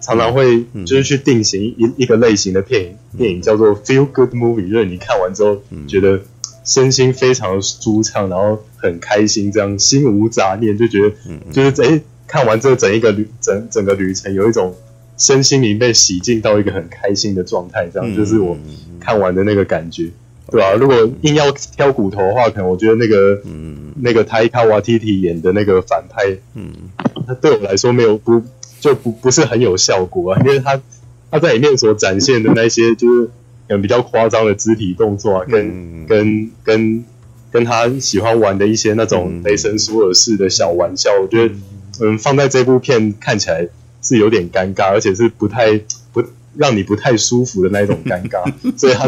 [0.00, 6.20] 常常会就是去定型一一个类型的电影，电影叫做 feel good movie，就是你看完之后觉得
[6.64, 11.14] 身心非常舒畅，然后很开心，这样心无杂念，就觉得
[11.52, 14.74] 就是哎，看完这整一个旅整整个旅程有一种。
[15.22, 18.56] 身心灵被洗净到一个很开心的状态，这样就是我
[18.98, 20.08] 看完的那个感觉，
[20.50, 20.72] 对吧？
[20.72, 23.38] 如果硬要挑骨头的话，可能我觉得那个，
[23.96, 26.72] 那个塔伊卡瓦蒂蒂演的那个反派，嗯，
[27.26, 28.42] 他对我来说没有不
[28.80, 30.80] 就不不是很有效果啊，因为他
[31.30, 33.30] 他在里面所展现的那些就是
[33.78, 37.04] 比较夸张的肢体动作啊，跟跟跟
[37.52, 41.54] 跟他喜欢玩的一些那种雷神索尔式的小玩笑，我觉得
[42.00, 43.68] 嗯，放在这部片看起来。
[44.02, 45.78] 是有点尴尬，而且是不太
[46.14, 46.24] 不
[46.56, 49.06] 让你不太舒服的那一种尴尬， 所以他，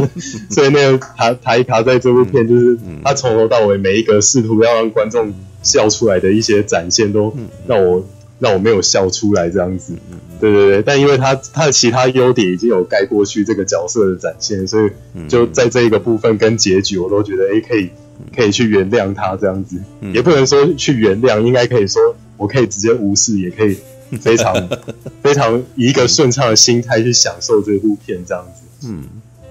[0.50, 7.34] 所以那个塔塔伊卡在这部片就是他从头到尾每一个试图要让观众笑出来的一些展现，都
[7.66, 8.06] 让我
[8.42, 9.94] 让我没有笑出来这样子。
[10.40, 14.90] 对对对，但因为他他的其他优点已经有盖过去这个角色的展现，所以
[15.28, 17.90] 就在这一个部分跟结局，我都觉得哎，可以
[18.34, 19.76] 可以去原谅他这样子，
[20.12, 22.02] 也不能说去原谅，应该可以说
[22.36, 23.78] 我可以直接无视，也可以。
[24.20, 24.54] 非常
[25.24, 28.86] 非常以一个顺畅的心态去享受这部片，这样子。
[28.86, 29.04] 嗯，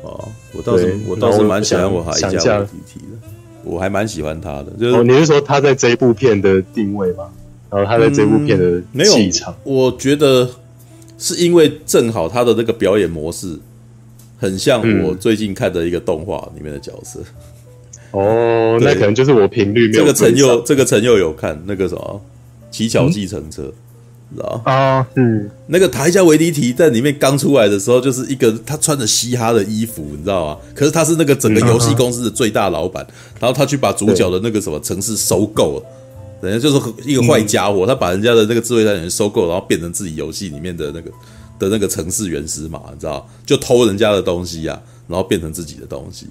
[0.03, 3.27] 哦，我倒是我倒是蛮喜欢我塔伊加维蒂蒂的，
[3.63, 4.65] 我还蛮喜欢他的。
[4.79, 7.31] 就是、哦、你是说他在这一部片的定位吗？
[7.71, 10.47] 然后他在这部片的气场、嗯，我觉得
[11.17, 13.57] 是因为正好他的那个表演模式
[14.37, 17.19] 很像我最近看的一个动画里面的角色。
[18.11, 20.01] 嗯、哦，那可能就是我频率没有。
[20.01, 22.21] 这个陈佑，这个陈佑有看那个什么
[22.75, 23.61] 《乞巧计程车》。
[23.65, 23.73] 嗯
[24.33, 30.57] 知道啊，嗯，那个塔伊加维蒂提在里面刚出来的时候，就是一个他穿着嘻哈的衣服，你知道吗？
[30.73, 33.05] 可是他是那个整个游戏公司的最大老板，
[33.41, 35.85] 然后他去把主角的那个什么城市收购了，
[36.41, 41.11] 等于就是一个坏家伙，他把人家的那个智慧财产权收购，然后变成自己游戏里面的那个
[41.59, 43.27] 的那个城市原始码，你知道？
[43.45, 46.25] 就偷人家的东西呀，然后变成自己的东西。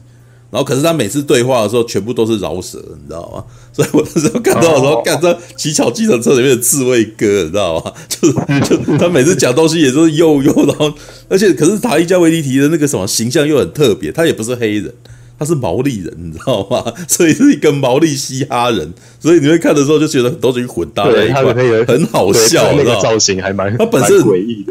[0.52, 3.44] 然后，可是他每次对话的时候，全部都是饶舌，你知道吗？
[3.72, 7.92] 所以我那时候看到的时候，看到《乞巧计程车》里面的刺猬哥，你知道吗？
[8.10, 8.34] 就是，
[8.68, 10.92] 就他每次讲东西也都是又又，然后，
[11.28, 14.92] 而且，可是塔伊加维尼提的那个什么形象又很特别，他也不是黑人，
[15.40, 16.84] 他是毛利人，你知道吗？
[17.08, 21.42] 所以是一个毛利嘻哈人，所以你会看的时候就觉得很多东西混搭在一块，
[21.86, 24.22] 很好笑，那个造型还蛮，他本身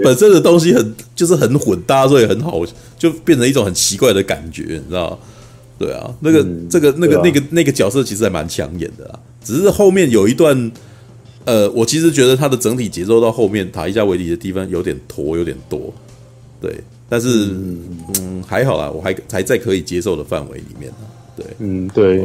[0.04, 2.62] 本身的东西很就是很混搭，所以很好，
[3.00, 5.18] 就变成一种很奇怪的感觉，你知道吗？
[5.80, 9.20] 对啊，那个、嗯、这个、那个、啊、那个、那个角色其实还蛮抢眼的啦。
[9.44, 10.72] 只是后面有一段，
[11.46, 15.92] 呃，我其实觉得他的整体节奏到后面塔伊加维蒂的地方有点拖，有点多。
[16.62, 17.80] 对，但是嗯，
[18.20, 20.92] 嗯还好啦，我还还在可以接受的范围里面。
[21.36, 22.18] 对，嗯，对，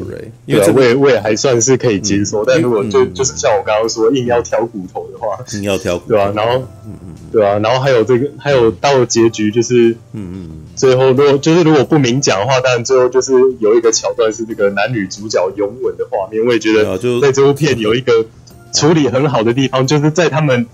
[0.45, 2.45] 因为我也我也还算是可以接受。
[2.45, 18.27] 但如果就就是像我刚刚说，硬要挑骨头的话，硬要挑，对啊，然后，嗯嗯，对啊，然后还有这个，还有到了结局，就是，嗯嗯，最后如果就是如果不明讲的话，但最后就是有一个桥段是这个男女主角拥吻的画面，我也觉得在这部片有一个
[18.75, 20.67] 处理很好的地方，就是在他们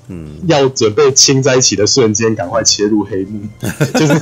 [0.48, 3.42] 要准备亲在一起的瞬间，赶快切入黑幕，
[3.94, 4.14] 就是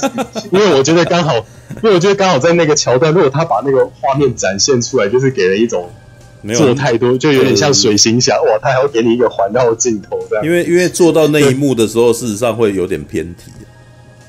[0.51, 1.47] 因为我觉得刚好。
[1.83, 5.88] 因为我觉得刚好在那个桥段，如果他把那个画面展现出来，就是给人一种
[6.57, 10.45] 做太多，就有点像水行侠哇，他还要给你一个环绕镜头这样。
[10.45, 13.53] 因为因为做到那一幕的时候，事实上会有点偏题，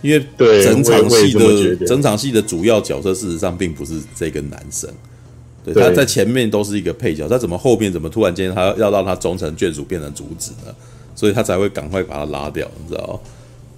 [0.01, 4.89] 因为对整场戏的整场戏的主要角色，事实上并不是这个男生，
[5.73, 10.73] 对，他在前面都是一个配角，他怎么后面怎么突然间他要让他终成眷属变成主旨呢？
[11.15, 13.21] 所以他才会赶快把他拉掉，你知道？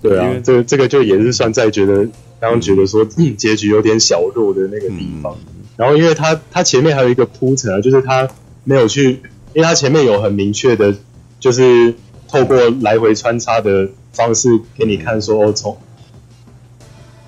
[0.01, 2.03] 对啊，这个这个就也是算在觉得
[2.39, 5.35] 刚刚觉得说结局有点小弱的那个地方。
[5.47, 8.27] 嗯然后，因为他他前面还有一个铺陈啊，就是他
[8.65, 9.21] 没有去，
[9.53, 10.93] 因为他前面有很明确的，
[11.39, 11.95] 就是
[12.27, 15.77] 透过来回穿插的方式给你看说，哦，从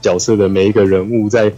[0.03, 1.53] 角色的每一个人物在，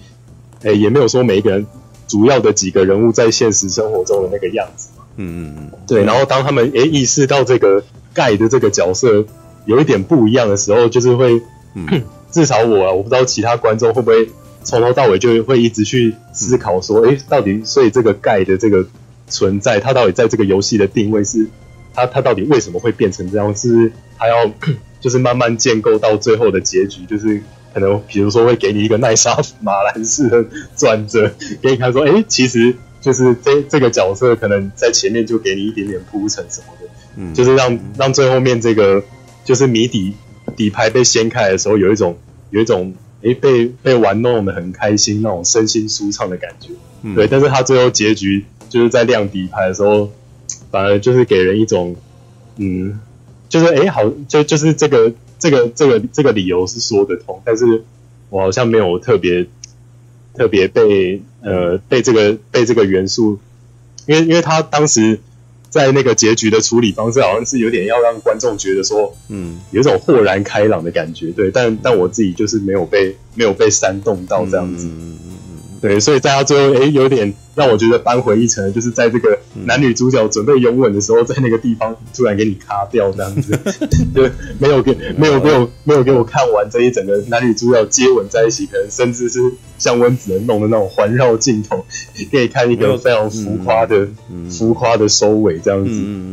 [0.61, 1.65] 诶，也没有说每一个人
[2.07, 5.03] 主要的几个人物在现实生活中的那个样子嘛。
[5.17, 5.71] 嗯嗯嗯。
[5.87, 9.25] 对，然后当他们诶意识到这个盖的这个角色
[9.65, 11.41] 有一点不一样的时候，就是会，
[11.73, 14.29] 嗯、 至少我啊，我不知道其他观众会不会。
[14.67, 18.83] 从头到尾就会一直去思考说，诶，到底所以这个盖的这个
[19.27, 21.47] 存在，它到底在这个游戏的定位是，
[21.93, 23.53] 它它到底为什么会变成这样？
[23.55, 24.51] 是它要
[24.99, 27.43] 就是慢慢建构到最后的结局，就是
[27.75, 30.43] 可能比如说会给你一个奈莎马兰式的
[30.75, 39.03] 转折，给你看说，诶，其实就是这这个角色可能在前面就给你一点点铺陈什么的，嗯，就是让让最后面这个
[39.43, 40.15] 就是谜底
[40.55, 42.17] 底牌被掀开的时候，有一种
[42.49, 42.95] 有一种。
[43.21, 46.69] 诶，被被玩弄的很开心，那种身心舒畅的感觉，
[47.01, 47.25] 嗯、对。
[47.25, 50.11] 但是他最后结局就是在亮底牌的时候，
[50.69, 51.95] 反而就是给人一种，
[52.57, 52.99] 嗯，
[53.49, 55.11] 就是诶，好，就就是这个
[55.45, 57.83] 这个这个这个理由是说得通，但是
[58.29, 59.45] 我好像没有特别
[60.33, 63.37] 特别被呃被这个被这个元素，
[64.07, 65.19] 因为因为他当时。
[65.67, 71.51] 在那个结局的处理方式，好像是有点要让观众觉得说，嗯，有一种豁然开朗的感觉，对。
[71.51, 74.87] 但但我自己就是没有被没有被煽动到这样子。
[75.85, 83.51] 对，所以在他最后，诶，有点让我觉得扳回一城，就是在这个男女主角准备拥吻的时候，在那个地方突然给你卡掉这样子，
[84.15, 89.39] 就没有给没有给我没有给我看完这一整个男女主角接吻在一起，可能甚至是
[89.77, 91.85] 像温子仁弄的那种环绕镜头，
[92.31, 94.07] 可以看一个非常浮夸的
[94.49, 95.91] 浮夸的收尾这样子，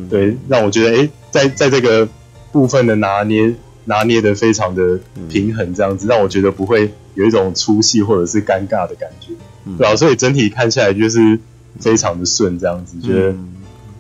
[0.09, 2.09] 对，让我觉得，诶，在在这个
[2.53, 3.53] 部分的拿捏
[3.85, 6.93] 拿捏的非常的平衡，这样子让我觉得不会。
[7.15, 9.35] 有一种出戏或者是尴尬的感觉，
[9.67, 9.97] 嗯、对吧、啊？
[9.97, 11.39] 所以整体看下来就是
[11.79, 12.97] 非常的顺，这样子。
[12.97, 13.35] 嗯、觉得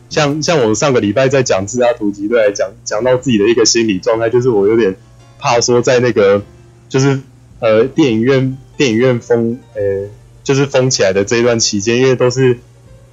[0.08, 4.96] 像像我上个礼拜在讲《自家突击队》来讲讲到自己的一个心理状态，就是我有点
[5.38, 6.42] 怕说在那个
[6.88, 7.20] 就是
[7.60, 10.08] 呃电影院电影院封呃
[10.42, 12.60] 就是封起来的这一段期间，因为都是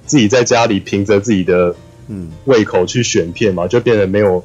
[0.06, 1.76] 自己在家里凭着自己的
[2.08, 4.42] 嗯胃口去选片嘛，就变得没有。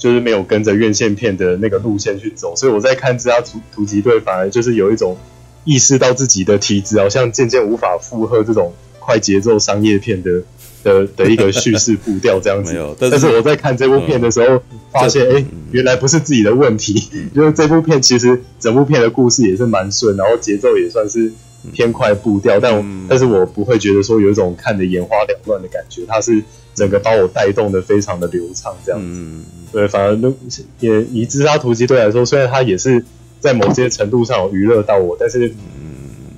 [0.00, 5.16] 就是没有跟着院线片的那个路线去走，所以我在看《这家突突击队》，反而就是有一种
[5.64, 10.42] 意识到自己的体质好像渐渐无法负荷这种快节奏商业片的
[10.82, 12.72] 的的一个叙事步调这样子。
[12.74, 21.30] 没有，但是，但是我在看这部片的时候，发现哎、原来不是自己的问题，嗯、就是这部片其实整部片的故事也是蛮顺，然后节奏也算是
[21.74, 26.42] 偏快步调，但我、嗯、但是我不会觉得说有一种看的眼花缭乱的感觉，它是
[26.74, 29.06] 整个把我带动的非常的流畅这样子。
[29.06, 30.34] 嗯对，反而都
[30.80, 33.04] 也以自杀突击队来说，虽然它也是
[33.38, 35.54] 在某些程度上有娱乐到我，但是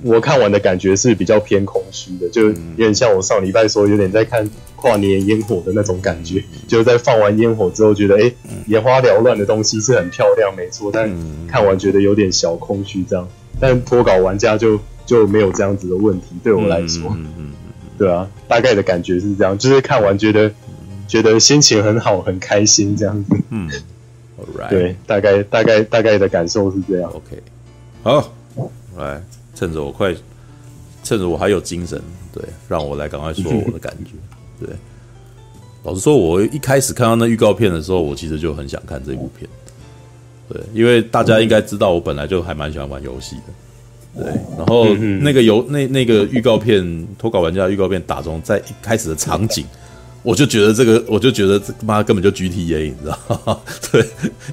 [0.03, 8.31] 我看完的感觉是比较偏空虚的，就有点像我上礼拜说，有点在看跨年烟火的那种感觉，就是在放完烟火之后，觉得哎，
[8.67, 11.09] 眼花缭乱的东西是很漂亮，没错，但
[11.47, 13.27] 看完觉得有点小空虚这样。
[13.59, 17.15] 但脱稿玩家就就没有这样子的问题，对我来说，
[17.97, 20.51] 对啊，大概的感觉是这样，就是看完觉得。
[21.07, 23.35] 觉得心情很好，很开心这样子。
[23.49, 23.69] 嗯
[24.37, 24.69] ，All right.
[24.69, 27.11] 对，大概大概大概的感受是这样。
[27.11, 27.41] OK，
[28.03, 28.33] 好，
[28.97, 29.21] 来，
[29.53, 30.15] 趁着我快，
[31.03, 32.01] 趁着我还有精神，
[32.33, 34.11] 对，让我来赶快说我的感觉。
[34.65, 34.75] 对，
[35.83, 39.49] 老实说，我一开始看到那预告片的时候，我其实就很想看这部片。
[40.49, 44.23] 对，因为大家应该知道，我本来就还蛮喜欢玩游戏的。
[44.23, 44.25] 对，
[44.57, 49.65] 然后那个游那那个预告片脱稿玩家预告片打中在一开始的场景。
[50.23, 53.61] 我就觉得这个，我就觉得这妈根本就 GTA，你知道？
[53.91, 54.03] 对，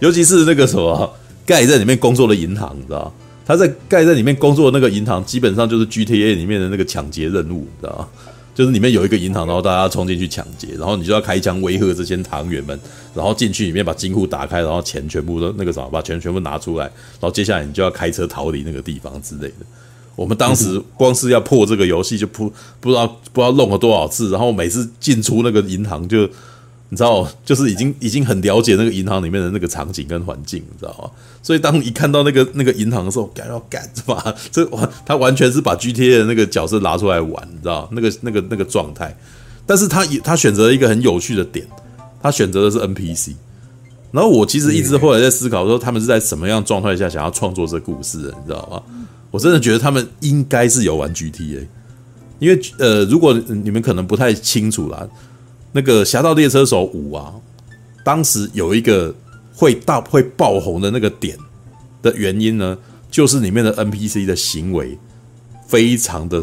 [0.00, 1.10] 尤其是那个什么
[1.46, 3.12] 盖在里面工作的银行，你知道
[3.46, 8.08] 他在盖在里面工作的那个银行，基本上就是 GTA 里面的那个抢劫任务，你知道？
[8.52, 12.78] 就是里面有一个银行，然后大家冲进去抢劫，然后你就要开枪威吓这些堂员们，
[13.14, 19.54] 然后进去里面把金库打开，然后钱全部都那个什么，把钱全部拿出来，然后接下来你就要开车逃离那个地方之类的。
[20.16, 26.32] 我们当时光是要破这个游戏，就破不知道不知道弄了多少次，然后每次进出那个银行就，就
[26.90, 31.10] 你知道，就是已经已经很了解那个银行里面的那个场景跟环境，你知道吗？
[31.42, 34.34] 所以当你一看到那个那个银行的时候，干要干什么？
[34.50, 39.16] 这完他完全是把 GTA 的那个角色拿出来玩，你知道那个那个那个状态。
[39.66, 41.64] 但是他也他选择了一个很有趣的点，
[42.20, 43.34] 他选择的是 NPC。
[44.10, 48.82] 然后我其实一直后来在思考说，他们是在什么样状态下想要创作这故事的，你知道吗？
[49.30, 51.66] 我真的觉得他们应该是有玩 GTA，
[52.38, 55.08] 因为呃，如果你们可能不太清楚啦，
[55.72, 57.32] 那个《侠盗猎车手五》啊，
[58.04, 59.14] 当时有一个
[59.54, 61.36] 会大会爆红的那个点
[62.02, 62.76] 的原因呢，
[63.10, 64.98] 就是里面的 NPC 的行为
[65.66, 66.42] 非常的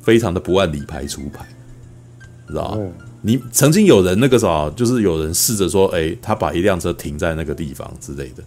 [0.00, 1.46] 非常的不按理牌出牌，
[2.48, 2.80] 知道吗？
[3.20, 8.42] 你曾经有人那个啥，就是有人试着说，哎，他把一辆车停在那个地方之类的，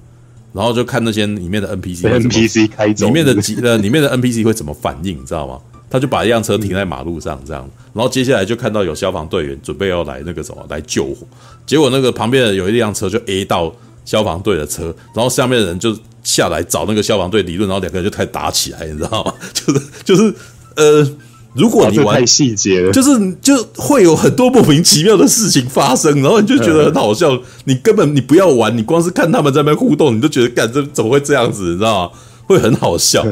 [0.55, 5.59] 然后就看那些里面的 NPC，NPC 开走，里面的几呃里面的 NPC 会怎么反应，你知道吗？
[5.89, 11.27] 他就把一辆车停在马路上这样，然后接下来就看到有消防队员准备要来那个什么来救火，
[11.65, 13.73] 结果那个旁边的有一辆车就 A 到
[14.05, 19.33] 消防队的车，然后下面的人就下来找那个消防队理论，然后两个人就开始打起来，你知道吗？
[19.53, 20.33] 就是就是
[20.75, 21.07] 呃。
[21.55, 27.37] 如果你玩太细节了，就是就会有很多莫名其妙的事情发生，然后你就觉得很好笑。
[27.63, 32.11] 你根本你不要玩，你光是看他们在那边互动，你就觉得干这怎么会这样子，你知道吗？
[32.45, 33.25] 会很好笑。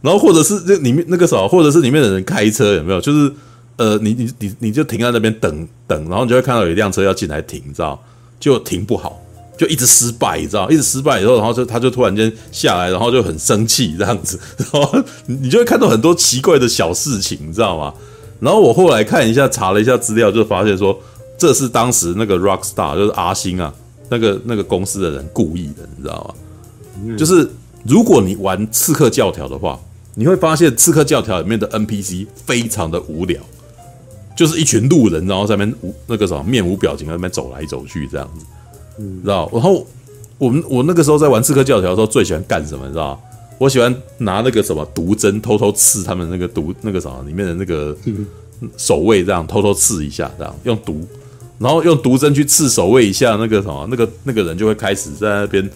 [0.00, 3.00] 然后或者是这里面那个什么，或者是里面的人开车有没有？
[3.00, 3.30] 就是
[3.76, 8.02] 呃，你你你你就停在那边等等，然后你就会看到有一辆车要进来停，你知道
[8.40, 9.20] 就停不好。
[9.58, 14.38] 就一直失败，你知道，一直失败以后，然后就他就突然间下来，然后就很生气这样子，
[14.72, 17.92] 然后你就会看到很多奇怪的小事情，你知道吗？
[18.38, 20.96] 然后我后来看一下，查了一下资料，就发现说
[21.36, 23.74] 这是当时那个 Rockstar，就是阿星啊，
[24.08, 26.34] 那个那个公司的人故意的，你知道吗？
[27.04, 27.50] 嗯、就是
[27.84, 29.78] 如果你玩《刺客教条》的话，
[30.14, 33.40] 你会发现《刺客教条》里面的 NPC 非常的无聊，
[34.36, 38.44] 就是一群路人，然后在那边无那个什么面无表情在那边走来走去这样子。
[38.98, 39.48] 嗯，知道？
[39.52, 39.86] 然后
[40.38, 42.86] 我们我那个时候在玩刺客教条的时候，最喜欢干什么？
[42.86, 43.20] 你知道？
[43.58, 47.96] 我喜欢拿那个什么毒针，偷偷刺他们那个毒那个什么里面的那个
[48.76, 51.04] 守卫，这样偷偷刺一下，这样用毒，
[51.58, 55.68] 然后用毒针去刺守卫一下，那个什么那个那个人就会开始在那边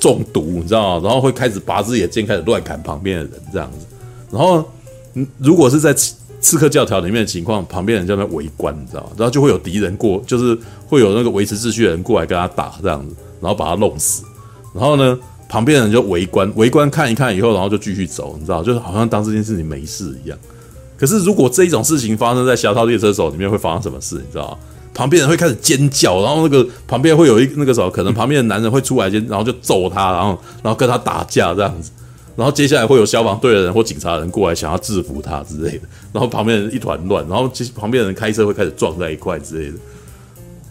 [0.00, 1.00] 中毒，你知道？
[1.00, 3.86] 然后会开始拔只眼睛，开始乱砍旁边的人，这样子。
[4.32, 4.64] 然后，
[5.38, 5.94] 如果是在
[6.42, 9.10] 刺客教条里面的情况，旁边人在那围观，你知道吗？
[9.16, 14.24] 然后就会有敌人过，就是会有那个维持秩序的人过来跟他打这样子，然后把他弄死。
[14.74, 15.18] 然后呢，
[15.48, 20.36] 旁边人就围观，围观看一看以后，然后就继续走，你知道，就是好像当这件事情没事一样。
[20.98, 24.16] 可是如果这一种事情发生在《侠盗猎车手》里面，会发生什么事？
[24.16, 24.58] 你知道吗？
[24.94, 31.90] 旁边人会开始尖叫，然后那个旁边会有一那个时候，可能旁边的男人会出来尖，然后就揍他，然后然后跟他打架这样子。
[32.34, 35.88] 然后接下来会有消防队的人或警察人过来，想要制服他之类的。
[36.12, 39.76] 然后旁边人一团乱，然后其实旁边的人开车会开始撞在一块之类的。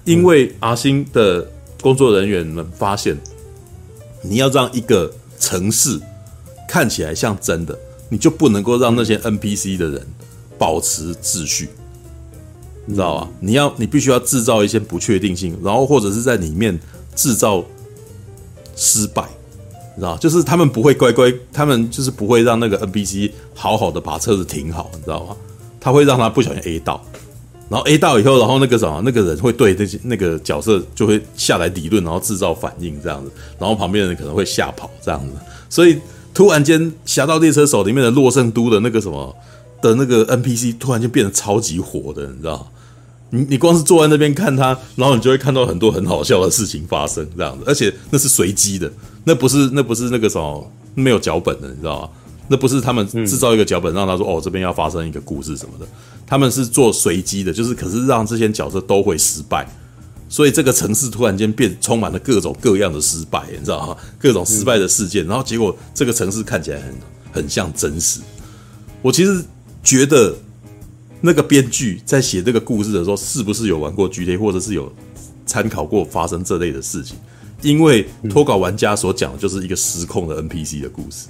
[0.04, 1.48] 因为阿星的
[1.82, 3.16] 工作人员们发现，
[4.24, 6.00] 你要让一个城市
[6.68, 7.78] 看起来像真的，
[8.10, 10.08] 你就不能够让那些 NPC 的人
[10.58, 11.70] 保持秩序，
[12.86, 13.30] 你知道吧？
[13.40, 16.80] 你要你必须要制造一些不确定性，然后或者是在里面
[17.16, 17.64] 制造
[18.76, 19.30] 失败。
[20.02, 25.36] 你知道，就是他们不会乖乖，他们就是不会让那个 NPC 好好的把车子停好，你知道吗？
[25.80, 27.00] 他会让他不小心 A 到，
[27.70, 35.34] 然后 A 到以后，然后那个什么，那个人会对那些那个角色就会下来理论，然后制造反应这样子，然后旁边的人可能会吓跑这样子。
[35.70, 36.00] 所以
[36.34, 39.36] 突然间，《侠盗猎车手》里面的洛圣都的那个什么
[39.84, 42.72] 的那个 NPC 突然间变得超级火的，你知道？
[43.30, 48.92] 你你光是坐在那边看他，然后你就会看到很多很好笑的事情发生这样子，而且那是随机的。
[49.24, 52.10] 那不是那不是那个什么没有脚本的，你知道吗？
[52.48, 55.88] 那不是他们制造一个脚本让他说哦，这边要发生一个故事什么的，
[56.28, 59.66] 他们是做随机的，就是可是让这些角色都会失败，
[60.28, 63.98] 所以这个城市突然间变充满了各种各样的失败，你知道吗？
[64.20, 66.94] 各种失败的事件，然后结果这个城市看起来很
[67.32, 68.20] 很像真实。
[69.02, 69.42] 我其实
[69.82, 70.36] 觉得
[71.22, 74.92] 那个编剧在写这个故事的时候，是不是有玩过 GTA，或者是有
[75.46, 77.16] 参考过发生这类的事情？
[77.62, 81.28] 因为脱稿玩家所讲的就是一个失控的 NPC 的故事，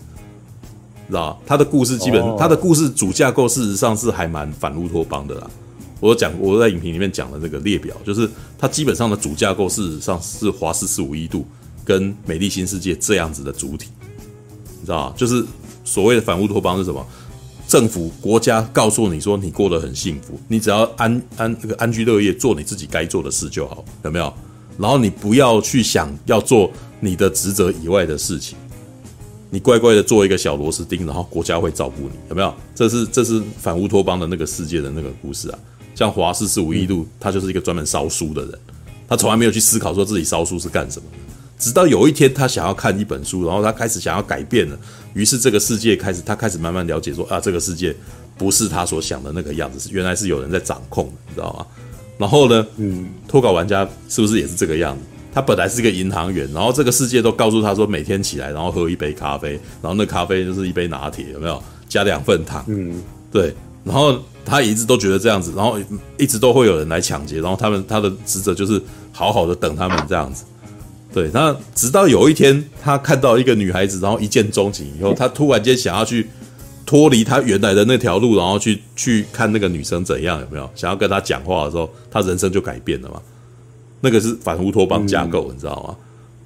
[1.07, 5.49] 知道他的故事基本，他的故事主架构事实上是还蛮反乌托邦的啦。
[5.99, 8.27] 我有讲，我在影评里面讲的那个列表，就是
[8.57, 11.45] 它基本上的主架构事实上是华氏四五一度
[11.85, 13.89] 跟美丽新世界这样子的主体，
[14.79, 15.13] 你知道吗？
[15.15, 15.45] 就是
[15.83, 17.05] 所谓的反乌托邦是什么？
[17.67, 24.33] 政府国家告诉你说你过得很幸福，你只要安安那个安居乐业，做你自己该做的事就好，有没有？
[24.77, 28.57] 然后你不要去想要做你的职责以外的事情，
[29.49, 32.53] 你乖乖的做一个小螺丝钉，然后国家会照顾你，有没有？
[32.73, 35.59] 这是这是反乌托邦的那个世界的那个故事啊。
[35.93, 38.59] 像华氏四五一路，他就是一个专门烧书的人，
[39.07, 41.05] 他从来没有去思考说自己烧书是干什么。
[41.59, 44.79] 直到有一天，他想要看一本书，然后他开始想要改变了，
[45.13, 47.95] 于是这个世界开始，他开始慢慢了解说啊，这个世界
[48.35, 51.67] 不是他所想的那个样子，是原来是有人在掌控，你知道吗？
[52.21, 55.01] 然后呢，嗯，脱稿玩家是不是也是这个样子？
[55.33, 62.63] 他本来是一个银行员，然后这个世界都告诉他说，每天起来然后喝一杯咖啡，然后那咖啡就是一杯拿铁，有没有加两份糖？
[62.67, 63.01] 嗯，
[63.31, 63.55] 对。
[63.83, 65.79] 然后他一直都觉得这样子，然后
[66.19, 68.79] 一直都会有人来抢劫，然后他们他的职责就是
[69.11, 70.43] 好好的等他们这样子。
[71.11, 76.27] 对，那直到有一天，他看到一个女孩子，然后一见钟情以后，他突然间想要去
[76.85, 80.69] 脱离他原来的那条路，然后去去看那个女生怎样，有没有？
[80.75, 83.21] 想要跟他讲话的时候，他人生就改变了嘛。
[84.01, 85.95] 那个是反乌托邦架构，嗯、你知道吗？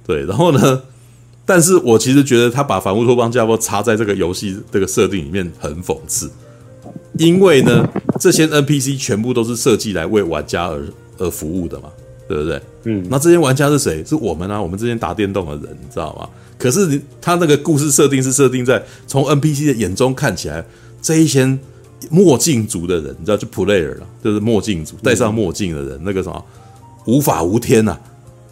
[0.06, 0.82] 对，然后呢？
[1.48, 6.28] 但是我其实觉得他把反乌托邦架构插在这个游戏这个设定里面很讽刺，
[7.18, 10.82] 因为呢，这些 NPC 全部都是设计来为玩家而
[11.18, 11.88] 而服务的嘛。
[12.28, 12.60] 对不对？
[12.84, 14.04] 嗯，那这些玩家是谁？
[14.04, 16.28] 是我们啊，我们这些打电动的人，你知道吗？
[16.58, 20.64] 可是你他那个故事设定是设定在从 NPC 的眼中看起来，
[21.02, 21.58] 这一些
[22.10, 26.44] 墨镜族的人，你知道就 player 了，就是墨镜族戴上墨镜的人，那个什么
[27.06, 28.00] 无法无天呐、啊，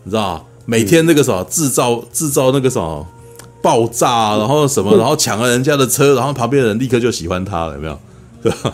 [0.04, 0.42] 你知道吗？
[0.66, 3.06] 每天那个什么制造制造那个什么
[3.62, 7.98] 爆炸，然后什么， 然后抢了人家的车，然后旁边的人立刻就喜欢他了，有没有？
[8.42, 8.72] 对吧？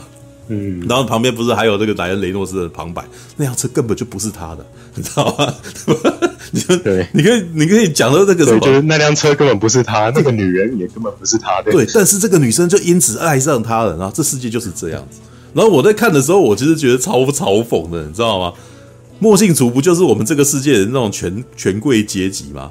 [0.48, 3.05] 嗯， 然后旁边不是还有那个莱恩雷诺斯的旁白？
[3.36, 5.55] 那辆车根本就不是他的，你知道吗？
[6.53, 8.61] 你说对，你可以，你可以讲到这个什么？
[8.61, 11.70] 就是那辆车根本不是他，那个女人也根本不是他的。
[11.70, 15.20] 对，但是这个女生就因此爱上他了，然后这世界就是这样子。
[15.55, 18.53] 然后我在看的时候，我其实觉得超嘲讽的，你知道吗？
[19.20, 22.70] 墨镜族不就是我们这个世界的那种权权贵阶级吗？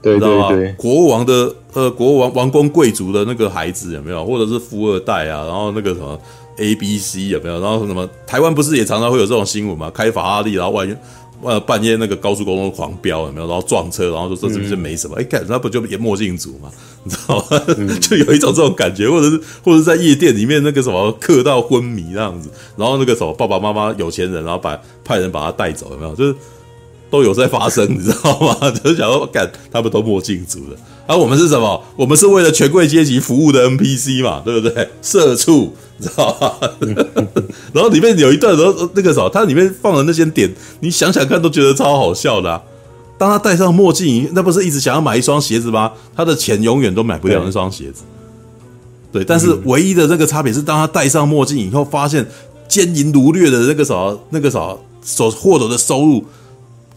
[0.00, 4.24] 对对对，国王的呃，国王王公贵族的那个孩子有没有？
[4.24, 5.44] 或者是富二代啊？
[5.46, 6.18] 然后那个什么
[6.58, 7.60] ？A、B、C 有没有？
[7.60, 8.08] 然后什么？
[8.26, 9.90] 台湾不是也常常会有这种新闻吗？
[9.94, 10.94] 开法拉利，然后万一
[11.42, 13.46] 呃半夜那个高速公路狂飙有没有？
[13.46, 15.16] 然后撞车，然后就说这是不是没什么？
[15.16, 16.70] 哎、嗯，看那不就墨镜族嘛？
[17.04, 17.44] 你知道吗？
[17.76, 26.14] 嗯、 就有一种这种感觉，或者是或者在夜店里面那个什么嗑到昏迷那样子，然后那个什么爸爸妈妈有钱人，然后把派人把他带走有没有？
[26.14, 26.34] 就是
[27.10, 28.56] 都有在发生，你知道吗？
[28.82, 30.76] 就是想说，干他们都墨镜族的，
[31.06, 31.84] 而、啊、我们是什么？
[31.96, 34.88] 我们是为了权贵阶级服务的 NPC 嘛，对不对？
[35.02, 35.74] 社畜。
[36.00, 36.58] 知道吧？
[37.72, 42.60] 然后里面有一段，然后那个什么，它里面放的那些点，你想想看都觉得超好笑的啊。
[43.16, 45.92] 当他戴上墨镜，那不是一直想要买一双鞋子吗？
[46.16, 48.02] 他的钱永远都买不了那双鞋子。
[49.12, 52.26] 对，但是唯一的这个差别是，当他戴上墨镜以后，发现
[52.66, 56.24] 奸淫掳掠的那个什么，那个什么所获得的收入，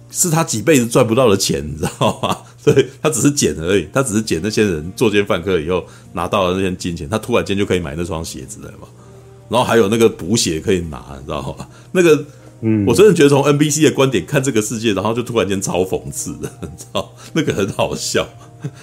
[0.09, 2.37] 是他几辈子赚不到的钱，你知道吗？
[2.65, 8.87] 对，他只是捡而已，他只是捡那些人作奸犯科以后拿到了那些金钱，他突然间就可以买那双鞋子了嘛。
[9.47, 11.67] 然后还有那个补血可以拿，你知道吗？
[11.91, 12.25] 那个，
[12.61, 17.13] 嗯，我真的觉得从 NBC 的观点看这个世界，然后就突然间超讽刺的， 你知道？
[17.33, 18.27] 那个很好笑。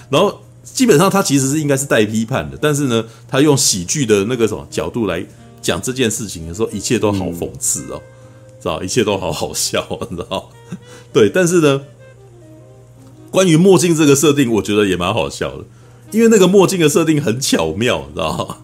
[0.09, 5.21] 然后基本上他其实是应该是带批判的，但是呢，他用喜剧的那个什么角度来
[5.61, 8.01] 讲这件事情的时候，一切都好讽刺哦，嗯、
[8.61, 8.81] 知道？
[8.81, 10.49] 一切都好好笑，你知道？
[11.11, 11.81] 对，但是呢。
[13.33, 15.65] 关于墨镜这个设定，我觉得也蛮好笑的，
[16.11, 18.57] 因为那个墨镜的设定很巧妙，你知道吗？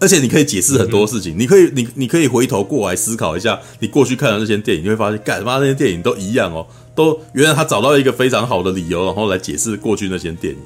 [0.00, 6.66] 而且你可以解释很多事情，你可以，你你可以回头过来思考一下，你过去看的那些电影，你会发现，干嘛那些电影都一样哦，
[6.96, 10.60] 都原来他找到一个非常好的理由，然后来解释过去那些电影，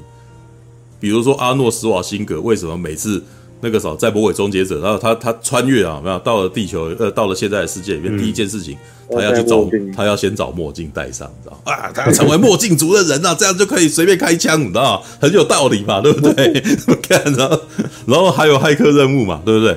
[0.98, 3.22] 比如说阿诺·施瓦辛格为什么每次。
[3.64, 8.76] 那个时候在《魔鬼终结者》，然后他他穿越啊，没有到了地球，呃，到了现在的世界里面，嗯、第一件事情
[9.10, 16.62] 他要去找，他要先找墨镜戴上，你知道啊，他要成为墨镜族的人啊，这样就可以随便开枪，你知道很有道理嘛，对不对？
[17.08, 17.60] 看，然后
[18.04, 19.72] 然后还有骇客任务嘛，对不对？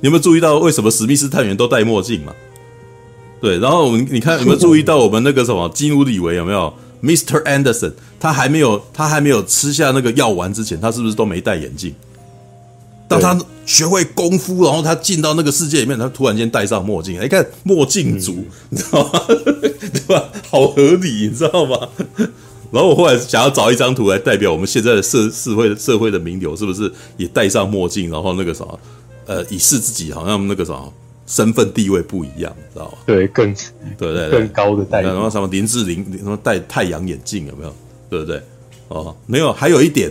[0.00, 2.32] 你有没有注意到为什么史密斯探员都戴墨镜嘛？
[3.42, 7.42] 对，然后我们你看有没有注意到我们那个什么基努里维有没有？Mr.
[7.42, 11.94] Anderson，他还没有他还没有吃下那个药丸之前，他是不是都没戴眼镜？
[13.20, 19.20] 当他学会功夫，然后他进到那个世界里面，他突然间戴上墨镜，哎，看墨镜族，嗯、你知道吗？
[19.92, 20.28] 对吧？
[20.50, 21.76] 好合理，你知道吗？
[22.70, 28.64] 然后我后来想要找一张图来代表我们现在的社社会社会的名流，是不是也戴上墨镜，然后那个啥，
[29.26, 30.74] 呃，以示自己好像那个啥
[31.26, 32.98] 身份地位不一样，知道吗？
[33.06, 33.54] 对，更
[33.98, 37.74] 对对对，更高的戴，然后什么林志玲，什么戴太阳眼镜，有没有？
[38.08, 38.42] 对不对？
[38.88, 40.10] 哦，没有，还有一点。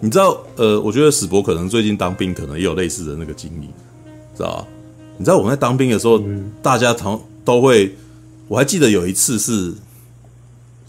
[0.00, 3.66] 你知道，呃，我觉得史博可能最近当兵，可能也有类似的那个经历，
[4.36, 4.66] 知道吧？
[5.16, 7.94] 你知道我们在当兵的时候，嗯、大家同都会，
[8.46, 9.74] 我还记得有一次是，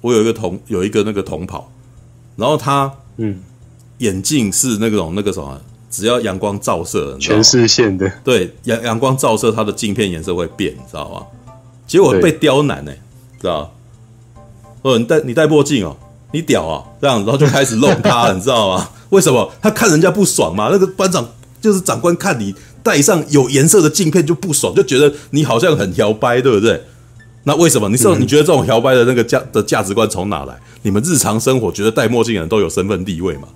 [0.02, 1.72] 我有一个同有一个那个同跑，
[2.36, 3.40] 然后他，嗯，
[3.98, 11.26] 眼镜是那种那个什么，只要阳光照射，全视线的，对，阳阳光照射，它的镜片颜色会变，你知道吗？
[11.88, 13.00] 结果被刁难呢、欸，
[13.42, 13.74] 知道？
[14.84, 15.98] 哦，你戴你戴墨镜哦，
[16.32, 18.90] 你屌啊，这样，然后就开始弄他， 你知道吗？
[19.10, 20.70] 为什么他看人家不爽嘛？
[20.72, 21.28] 那个班长
[21.62, 22.54] 就是长官看你
[22.84, 26.82] 戴上有颜色的镜片就不爽，就觉得你好像很摇摆，对不对？
[27.46, 27.90] 那为什么？
[27.90, 30.56] 你知道你觉得这种摇摆的那个价的价值观从哪来？
[30.84, 33.48] 你们日常生活觉得戴墨镜的人都有身份地位嘛？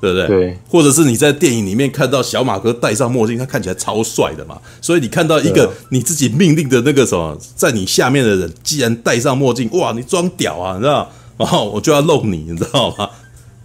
[0.00, 0.26] 对不对？
[0.26, 0.58] 对。
[0.68, 4.58] 或者是你在电影里面看到小马哥戴上墨镜，他看起来超帅的嘛？
[4.80, 11.08] 所以你看到一个你自己命令的那个什么，在你下面的人，既然戴上墨镜，哇，你装屌啊，你知道？
[11.36, 13.08] 然后我就要弄你，你知道吗？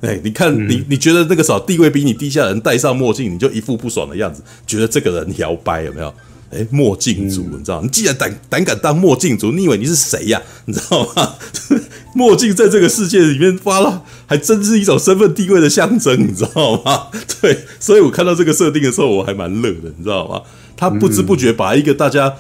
[0.01, 6.13] 哎，你看你，你觉得那个什么地位比你低下的人戴上墨镜，你就一副不爽的样子，觉得这个人摇摆有没有？
[6.51, 7.82] 哎，墨镜族，你知道？
[7.82, 10.41] 你既然胆胆敢当墨镜族，你以为你是谁呀？
[10.65, 11.36] 你知道吗？
[12.13, 17.07] 墨镜在这个世界里面发了，还真是一种身份地位的象征，你知道吗？
[17.39, 20.41] 对，所以我看到这个设定的时候，我还蛮乐的，你知道吗？
[20.76, 22.34] 他不知不觉把一个大家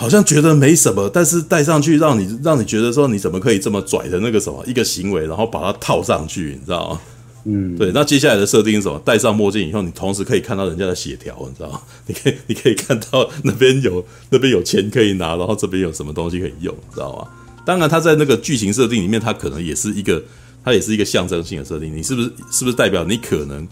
[0.00, 7.00] 好像觉得没什么，但是戴上去让你让你觉得说你怎么可以这么拽的那个什么一个行为，然后把它套上去，你知道吗？
[7.44, 8.98] 嗯，对，那接下来的设定是什么？
[9.04, 11.82] 戴上墨镜以后，你同时可以看到人家的血条，你知道吗？
[12.06, 17.28] 你可以，你可以看到那边有 那边有钱可以拿，然后这边有什么东西可以用，你知道吗？
[17.66, 20.22] 当然，它在那个剧情设定里面，它可能也是一个，
[20.64, 21.94] 它也是一个象征性的设定。
[21.94, 23.68] 你是不是是不是代表你可能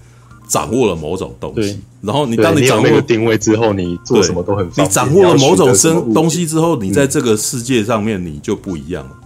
[0.48, 1.78] 掌握了某种东西？
[2.00, 4.66] 然后你当你掌握那个定位之后，你做什么都很。
[4.76, 9.16] 你掌握了某种生东西之后，你在这个世界上面你就不一样了，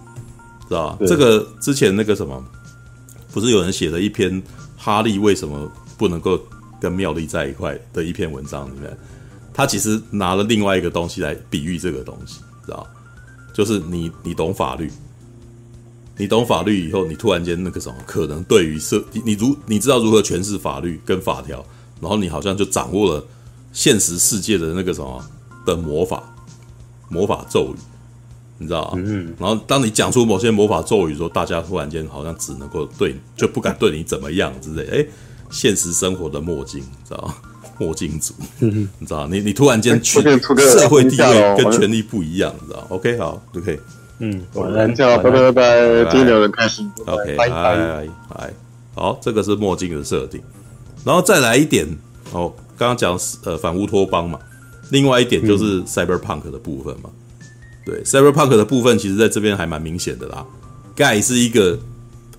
[0.68, 0.98] 知道吧？
[1.06, 2.44] 这个之前那个什么。
[3.34, 4.42] 不是有人写了一篇
[4.76, 5.66] 哈利为什么
[5.96, 6.38] 不能够
[6.78, 8.94] 跟妙丽在一块的一篇文章里面，
[9.54, 12.86] 他其实拿了另外一个东西来比喻这个东西，知道？
[13.54, 14.90] 就是你你懂法律，
[16.22, 21.64] 你懂法律以后，你突然间那个什么，可能对于社你你如你知道如何诠释法律跟法条，
[22.00, 23.24] 然后你好像就掌握了
[23.72, 25.20] 现实世界的那个什么
[25.66, 26.22] 的魔法
[27.08, 27.80] 魔法咒语。
[28.58, 28.92] 你知道啊？
[28.94, 34.86] 嗯，然后当你讲出某些魔法咒语的时候，大家突然间好像只能够对，就不敢对你怎么样之类。
[34.86, 35.06] 哎，
[35.50, 37.34] 现实生活的墨镜，知道吗？
[37.78, 40.22] 墨镜族，嗯，你知道你你突然间权
[40.56, 43.80] 社会地位跟权力不一样，你知道？OK，好，OK，
[44.24, 46.88] 嗯，晚安，叫拜拜拜拜，听得很开心。
[47.06, 48.54] OK，拜拜拜，
[48.94, 50.40] 好，这个是墨镜的设定，
[51.04, 51.84] 然后再来一点
[52.30, 54.38] 哦，刚刚讲呃反乌托邦嘛，
[54.90, 57.10] 另外一点就是 Cyberpunk 的部分嘛。
[57.84, 60.46] 对，Cyberpunk 的部分，其实在这边还蛮明显的啦。
[60.96, 61.76] Guy 是一个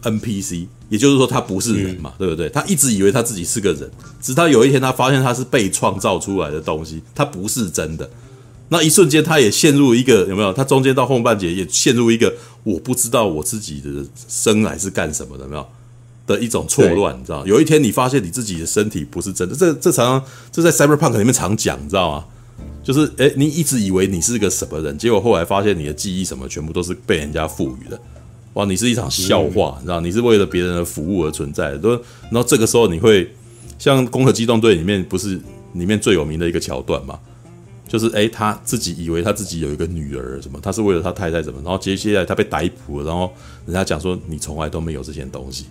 [0.03, 2.47] NPC，也就是说他不是人嘛，嗯、对不对？
[2.47, 8.09] 他一直以为他自己是个人，直到有一天他发现他是被创造出来的东西，他不是真的。
[8.73, 10.51] 那一瞬间，他也陷入一个有没有？
[10.51, 15.65] 他中间到后半节也陷入一个我不知道我自己的生来是干什么的，有没有？
[16.25, 17.45] 的一种错乱，你知道？
[17.45, 22.25] 有一天你发现你自己的身体不是真的，这这常常这在 Cyberpunk 里面常讲，你知道吗？
[22.83, 27.99] 就是诶，你一直以为你是个什么人，结果后来发现你的记忆什么全部都是被人家赋予的。
[28.53, 29.99] 哇，你是一场笑话，你知道？
[29.99, 31.77] 你是为了别人的服务而存在的。
[31.77, 31.89] 都，
[32.31, 33.29] 然后这个时候你会
[33.77, 35.39] 像《攻壳机动队》里面不是
[35.73, 37.19] 里面最有名的一个桥段嘛？
[37.93, 43.31] 就是诶，他自己以为他自己有一个女儿什么，他是为了他太太什么，然后接下来他被逮捕了，然后
[43.67, 45.65] 人家讲说你从来都没有这些东西，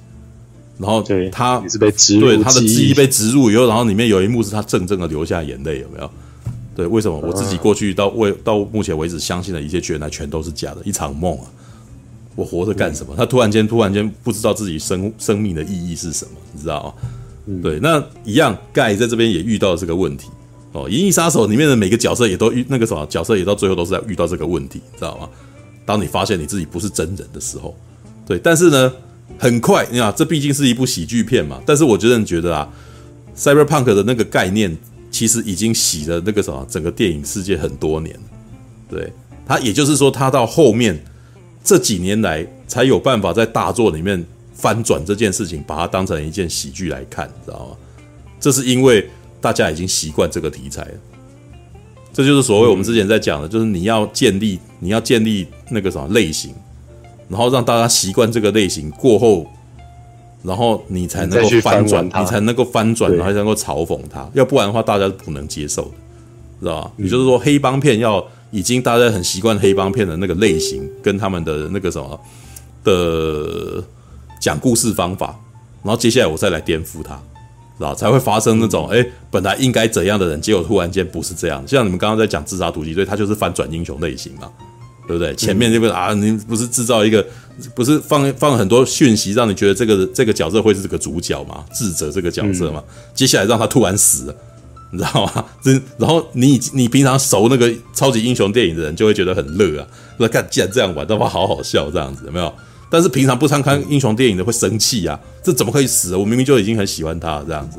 [0.78, 1.02] 然后
[1.32, 6.08] 他也是被植入，对他的记忆被植入以后，然后里面有一幕是他怔怔的流下眼泪，有没有？
[6.76, 11.44] 对，为什么我自己过去到为到目前为止相信的一切，原来全都是假的，一场梦啊！
[12.36, 13.16] 我活着干什么？
[13.16, 16.94] 他突然间突然间不知道自己生生命的意义是什么，你知道
[17.46, 17.60] 吗？
[17.60, 20.28] 对，那一样盖在这边也遇到这个问题
[20.72, 20.84] 哦。
[20.88, 25.28] 《银翼杀手》里面的每个角色也都遇那个什么角色，也到最后都是在遇到这个问题，知道吗？
[25.84, 27.76] 当你发现你自己不是真人的时候，
[28.26, 28.92] 对，但是呢，
[29.38, 31.60] 很快你看，这毕竟是一部喜剧片嘛。
[31.66, 32.68] 但是我觉得你觉得啊
[33.36, 34.76] ，Cyberpunk 的那个概念。
[35.12, 38.18] 其实已经洗了那个什么整个电影世界很多年，
[38.88, 39.12] 对
[39.46, 40.98] 他，也就是说，他到后面
[41.62, 47.76] 这几年来才有办法在大作里面翻转这件事情，把它当成一件喜剧来看，知道吗？
[48.40, 49.06] 这是因为
[49.42, 50.94] 大家已经习惯这个题材了，
[52.14, 56.54] 这就是所谓我们之前在讲的，就是你要建立你要建立那个什么类型，
[57.28, 59.46] 然后让大家习惯这个类型过后。
[60.44, 65.90] 然后你才能够翻转，你才能够翻转，然后才能够嘲讽它，要不然的话大家是不能接受的，
[66.58, 66.90] 知道吧？
[66.96, 72.20] 也就是说，黑帮片要已经大家很习惯黑帮片的那个类型跟他们的那个什么
[72.82, 73.84] 的
[74.40, 75.38] 讲故事方法，
[75.84, 77.22] 然后接下来我再来颠覆他，
[77.82, 81.62] 知道才会发生那种哎，本来应该怎样的人，结果突然间不是这样。
[81.66, 84.48] 像你们刚刚在讲自杀突击队，他就是反转英雄类型嘛。
[85.04, 85.34] 对不对？
[85.34, 87.26] 前面这个啊，你不是制造一个，
[87.74, 91.64] 不是放放很多讯息，让你觉得这个这个角色会是这个主角嘛？
[91.74, 92.82] 智者这个角色嘛？
[93.12, 94.34] 接下来让他突然死了，
[94.92, 95.44] 你知道吗？
[95.98, 99.86] 然后你你平常熟那个超级英雄电影的人就会觉得很乐啊，
[100.18, 102.54] 说看既然这样玩的话，好好笑这样子有没有？
[102.92, 106.14] 但是平常不常看英雄电影的会生气啊，这怎么可以死？
[106.14, 107.78] 我明明就已经很喜欢他这样子，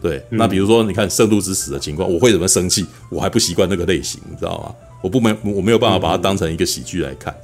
[0.00, 2.86] 对，那比如说你看《圣斗士死》的情况，我会怎么生气？
[3.10, 4.74] 我还不习惯那个类型，你知道吗？
[5.02, 7.34] 我不没我没有办法把它当成一个喜剧来看，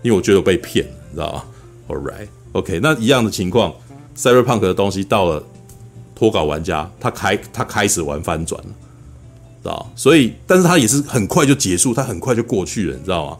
[0.00, 1.44] 因为我觉得我被骗，你知道吗
[1.88, 3.70] ？All right，OK，okay，那一样的情况
[4.16, 5.44] ，Cyberpunk 的东西到了
[6.14, 8.70] 脱稿玩家，他开他开始玩翻转了，
[9.62, 9.92] 知道？
[9.94, 13.38] 所以，但是他也是很快就结束，他很快就过去了，你知道吗？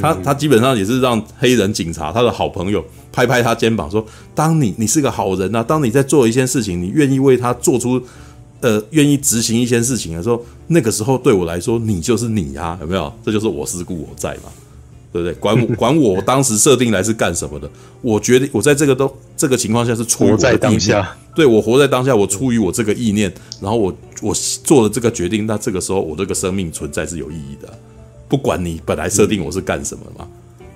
[0.00, 8.00] 他他基本上也是让黑人警察他的好朋友拍拍他肩膀说：“当你你是个好人呐、啊，当你在做一件事情，你愿意为他做出，
[8.60, 13.12] 呃，愿意执行一件事情的时候，那个时候对我来说，你就是你啊，有没有？
[13.24, 14.50] 这就是我思故我在嘛，
[15.12, 15.34] 对不对？
[15.34, 17.70] 管我 管我当时设定来是干什么的？
[18.02, 24.34] 我觉得我在这个都这个情况下是出于我的意念，对我活在当下，我出于我这个意念，然后我我
[24.64, 27.72] 做了这个决定，那这个时候我这个生命存在是有意义的。”
[28.28, 30.26] 不管你本来设定我是干什么嘛，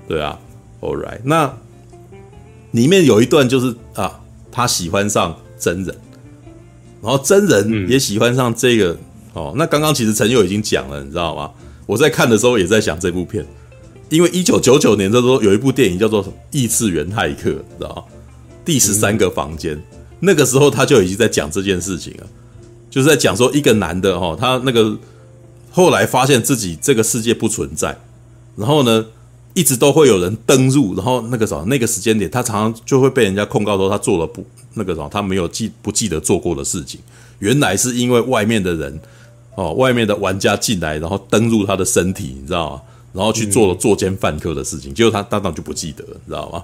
[0.06, 0.38] 对啊
[0.80, 1.52] ，All right，那
[2.72, 4.20] 里面有一段就是啊，
[4.52, 5.96] 他喜欢上真人，
[7.02, 8.98] 然后真人也喜欢上这个、嗯、
[9.32, 9.54] 哦。
[9.56, 11.50] 那刚刚其实陈佑已经讲了，你知道吗？
[11.86, 13.44] 我在看的时候也在想这部片，
[14.10, 18.02] 因为一九九九年的时候有一部电影叫做《异次元骇客》，你知道吗？
[18.64, 19.82] 第十三个房间，嗯、
[20.20, 22.26] 那个时候他就已经在讲这件事情了，
[22.90, 24.96] 就是在讲说一个男的哈，他那个。
[25.70, 27.98] 后来发现自己这个世界不存在，
[28.56, 29.06] 然后呢，
[29.54, 34.44] 一直都会有人登入，然后那个什么那个时间点，他常常就会被人家控告说他做了不
[34.74, 37.00] 那个什么，他没有记不记得做过的事情。
[37.38, 39.00] 原来是因为外面的人
[39.54, 42.82] 哦，外面的玩家进来，然后登入他的身体，你知道吗？
[43.12, 46.62] 然后去做了作奸犯科的事情，结果他当场就不记得，你知道吗？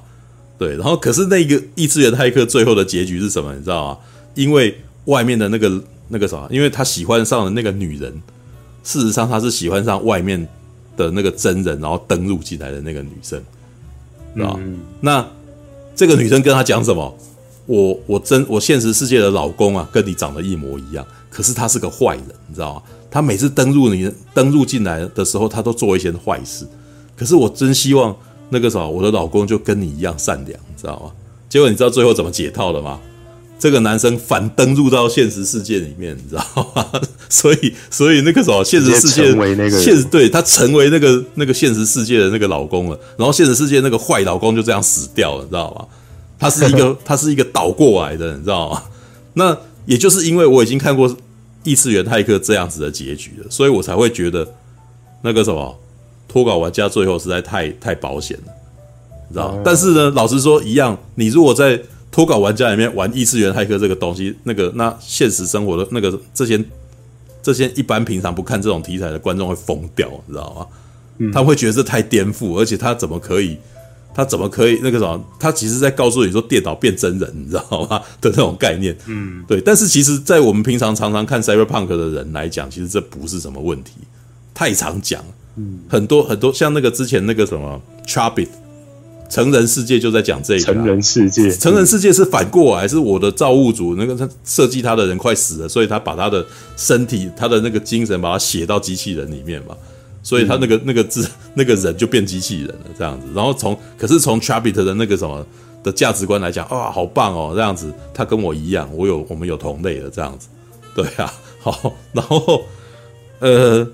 [0.59, 3.55] 对，然后可是那个异次元骇客最后的结局是什么？
[3.55, 3.99] 你知道吗？
[4.35, 4.77] 因为
[5.07, 8.23] 外面的那个那个什么，因为他喜欢上了那个女人。
[8.85, 10.47] 事实上，他是喜欢上外面
[10.97, 13.43] 的那个真人，然后登入进来的那个女生，
[15.01, 15.27] 那
[15.97, 17.17] 这个女生跟他讲什么？
[17.67, 21.05] 我我真我现实世界的老公啊，跟你长得一模一样。
[21.31, 22.83] 可是他是个坏人，你知道吗？
[23.11, 26.67] 他每次登入你登入进来的时候，他都做一些坏事。
[27.17, 28.15] 可是我真希望
[28.51, 31.11] 那个什么，我的老公就跟你一样善良，你知道吗？
[31.49, 33.01] 结果你知道最后怎么解套的吗？
[33.59, 36.87] 这个男生反登入到现实世界里面，你知道吗？
[37.29, 42.99] 所以，所以那个什么，现实世界成为那个现实对他成为那个那个现实世界的那个老公了。
[43.17, 45.87] 然后，现实世界那个坏老公就这样死掉了，你知道吗？
[46.39, 48.83] 他是一个他是一个倒过来的，你知道吗？
[49.35, 49.57] 那
[49.87, 51.17] 也就是因为我已经看过
[51.63, 54.47] 异次元骇客这样子的结局了，所以我才会觉得
[55.23, 55.79] 那个什么
[56.29, 58.53] 脱稿玩家最后实在太太保险了，
[59.29, 59.59] 你知道？
[59.65, 66.63] 但是呢，老实说，一样，你如果在脱稿玩家里面玩异次元骇客这个东西，那个那现实生活的那个这些
[67.45, 70.67] 这些一般平常不看这种题材的观众会疯掉，你知道吗？
[71.19, 73.57] 嗯、他会觉得这太颠覆，而且他怎么可以？
[74.15, 75.23] 他怎么可以那个什么？
[75.39, 78.01] 他其实在告诉你说电脑变真人，你知道吗？
[78.21, 79.61] 的那种概念，嗯，对。
[79.61, 83.93] 但是其实，在我们平常常常看 Cyberpunk 的人来讲，其实这不是什么问题，
[84.55, 85.23] 太常讲，
[85.57, 88.49] 嗯，很多很多像那个之前那个什么 Charbit。
[89.29, 96.45] 成人世界就在讲这个、啊，成人世界，成人世界是反过来，是我的造物主那个他设计他的人快死了，所以他把他的
[96.77, 99.75] 身体、他的那个精神把它写到机器人里面嘛，
[100.23, 103.27] 所以他那个那个字那个人就变机器人了这样子。
[103.35, 105.45] 然后从可是从 Charbit 的那个什么
[105.83, 110.47] 的价值观来讲，啊，好棒哦，这样子，他跟我一样，我有我们有同类的这样子，
[110.95, 112.63] 对啊，好，然后
[113.41, 113.85] 呃，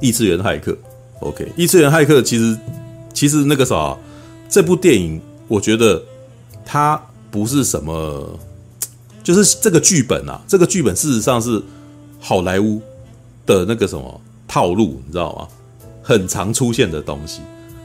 [0.00, 0.76] 异次元骇客
[1.20, 2.58] ，OK，异次元骇客其实。
[3.18, 3.98] 其实那个啥，
[4.48, 6.00] 这部电影我觉得
[6.64, 7.02] 它
[7.32, 8.38] 不是什么，
[9.24, 11.60] 就是这个剧本啊，这个剧本事实上是
[12.20, 12.80] 好莱坞
[13.44, 15.48] 的那个什么套路，你知道吗？
[16.00, 17.40] 很常出现的东西，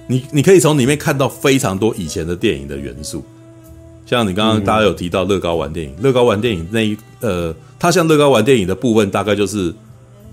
[0.05, 3.25] 你你可以从里面看到非常多以前的电影的元素，
[4.05, 9.73] 像你刚刚大家有提到乐高玩电影，乐高玩电影那一呃，它像乐高玩电影的部分大概就是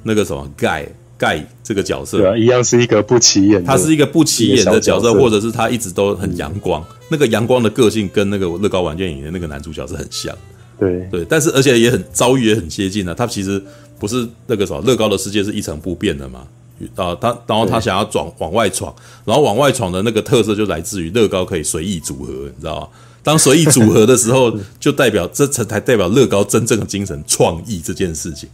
[0.02, 0.86] 那个什么盖。
[1.20, 6.82] 盖这个角色，对啊，一样是一个不起眼，他是一个不起眼的角色，或者是他一直都很阳光。
[7.10, 10.34] 那个阳光的个性跟那个乐高玩具影的那个男主角是很像，
[10.78, 13.12] 对对，但是而且也很遭遇也很接近啊。
[13.12, 13.62] 他其实
[13.98, 16.46] 不是那个什么乐高的世界是一成不变的嘛，
[16.94, 18.94] 啊，他然后他想要闯往外闯，
[19.26, 22.88] 然后往外闯的那个特色就来自于乐高可以随意组合，你知道吗？
[23.22, 24.50] 当随意组合的时候，
[24.80, 28.48] 就代表这才才代表乐高真正的精神创意这件事情。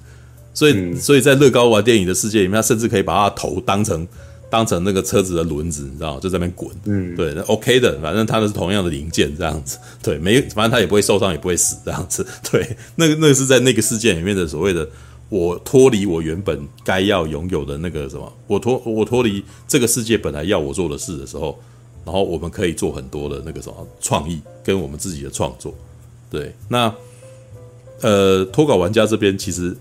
[0.57, 4.09] 所以，所以在乐高玩电影的世界里面，他甚至可以把他头当成
[4.49, 6.21] 当成那个车子的轮子，你知道吗？
[6.21, 6.71] 就在那边滚。
[6.87, 9.77] 嗯，对，那 OK 的，反正他的是同样的零件，这样子。
[10.03, 12.27] 对，没，反正他也不会受伤，也不会死，这样子。
[12.51, 14.89] 对，那个那个是在那个世界里面的所谓的
[15.29, 21.59] 我脱离我原本该要拥有的那个什么，我脱我脱离这个世界本来要我做的事的时候，
[22.07, 25.75] 然后我们可以做很多的那个什么创意跟我们自己的创作。
[26.31, 26.91] 对，那。
[28.03, 29.75] 呃，脱稿玩家这边其实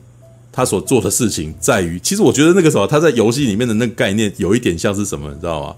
[0.55, 5.75] 他所做的事情在于，其实我觉得那个时候他在游戏里面的那个概念有一点像是什么，你知道吗？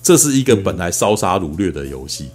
[0.00, 2.28] 这是一个本来烧杀掳掠的游戏，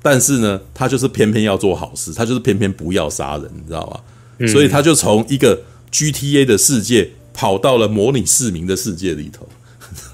[0.00, 4.48] 但是呢，他就是偏偏要做好事，他就是偏偏不要杀人，你知道吗？
[4.48, 5.60] 所以他就从一个
[5.92, 9.46] GTA 的世界跑到了模拟市民的世界里头。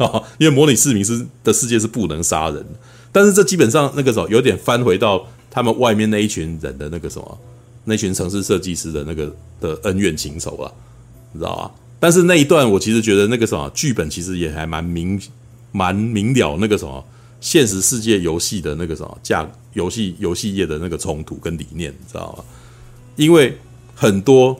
[0.04, 2.64] 啊， 因为模拟市民是的世界是不能杀人，
[3.12, 7.38] 但是这基本上那个时候有点翻回到他们外面那一群人的那个什么，
[7.84, 9.30] 那群城市设计师的那个
[9.60, 10.72] 的恩怨情仇了，
[11.36, 11.70] 你知道吧？
[12.00, 15.20] 但是那一段我其实觉得那个什么剧本其实也还蛮明
[15.72, 17.04] 蛮明了那个什么
[17.40, 22.44] 现实世界游戏的那个什么架游戏游戏业的那个冲突跟理念，你知道吗？
[23.16, 23.56] 因为
[23.94, 24.58] 很多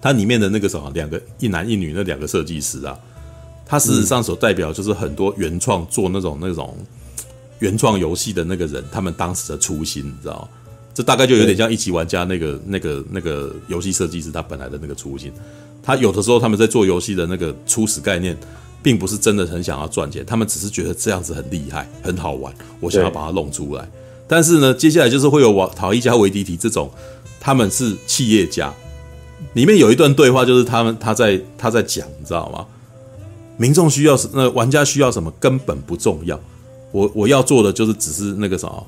[0.00, 2.98] 它里面的那个什么两个一男一女那两个设计师啊。
[3.64, 6.76] 他事实上所代表就是很多原创做那种那种
[7.60, 10.48] 原创游戏的那个人，他们当时的初心，你知道吗？
[10.94, 15.32] 这大概就有点像一级玩家那个那个那个游戏设计师他本来的那个初心。
[15.82, 18.36] 他有的时候他们在做游戏的那个初始概念，
[18.82, 23.88] 并不是真的很想要赚钱，他们只是觉得这样子很厉害、很好玩，我想要把它弄出来。
[24.28, 26.90] 但是呢，接下来就是会有瓦陶伊加维迪提这种，
[27.40, 28.72] 他们是企业家。
[29.54, 32.64] 里面有一段对话，就是他们他在他在讲，你知道吗？
[33.56, 36.40] 民众需要什那玩家需要什么根本不重要，
[36.92, 38.86] 我我要做的就是只是那个什么，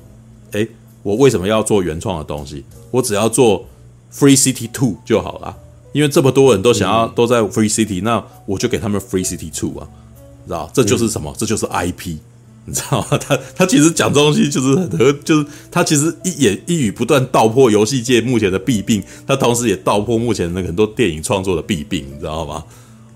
[0.51, 0.67] 诶，
[1.05, 2.65] 我为什么要做原创的东西？
[2.89, 3.63] 我只要做
[4.11, 5.55] Free City Two 就好了，
[5.93, 9.87] 因为这么多人都想要都在 Free City，那我就给他们 Free City Two 啊，
[10.45, 10.67] 你知道？
[10.73, 11.31] 这就是什么？
[11.37, 12.15] 这就是 IP，
[12.65, 13.17] 你知道吗？
[13.21, 22.63] 他他其实讲东西就是很和，就是他其实一言一语不断道破游戏界目前的弊病，他同时也道破目前那个很多电影创作的弊病，你知道吗？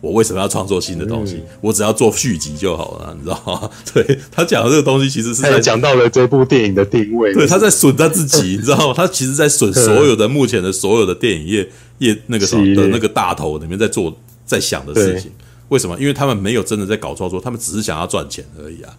[0.02, 1.36] 我为什么要创作新的东西？
[1.36, 3.70] 嗯、我只要做续集就好了，你知道吗？
[3.94, 7.34] 对，他讲的这个东西，其实是在讲到了这部电影的定位。
[7.34, 8.94] 对，他在损他自己，你知道吗？
[8.98, 15.32] 他其实在损所有的目前的所有的电影业业那个什么的那个大头里面在做在想的事情。
[15.68, 15.96] 为什么？
[16.00, 18.92] 因为他们没有真的在搞创作，他们只是想要赚钱而已啊。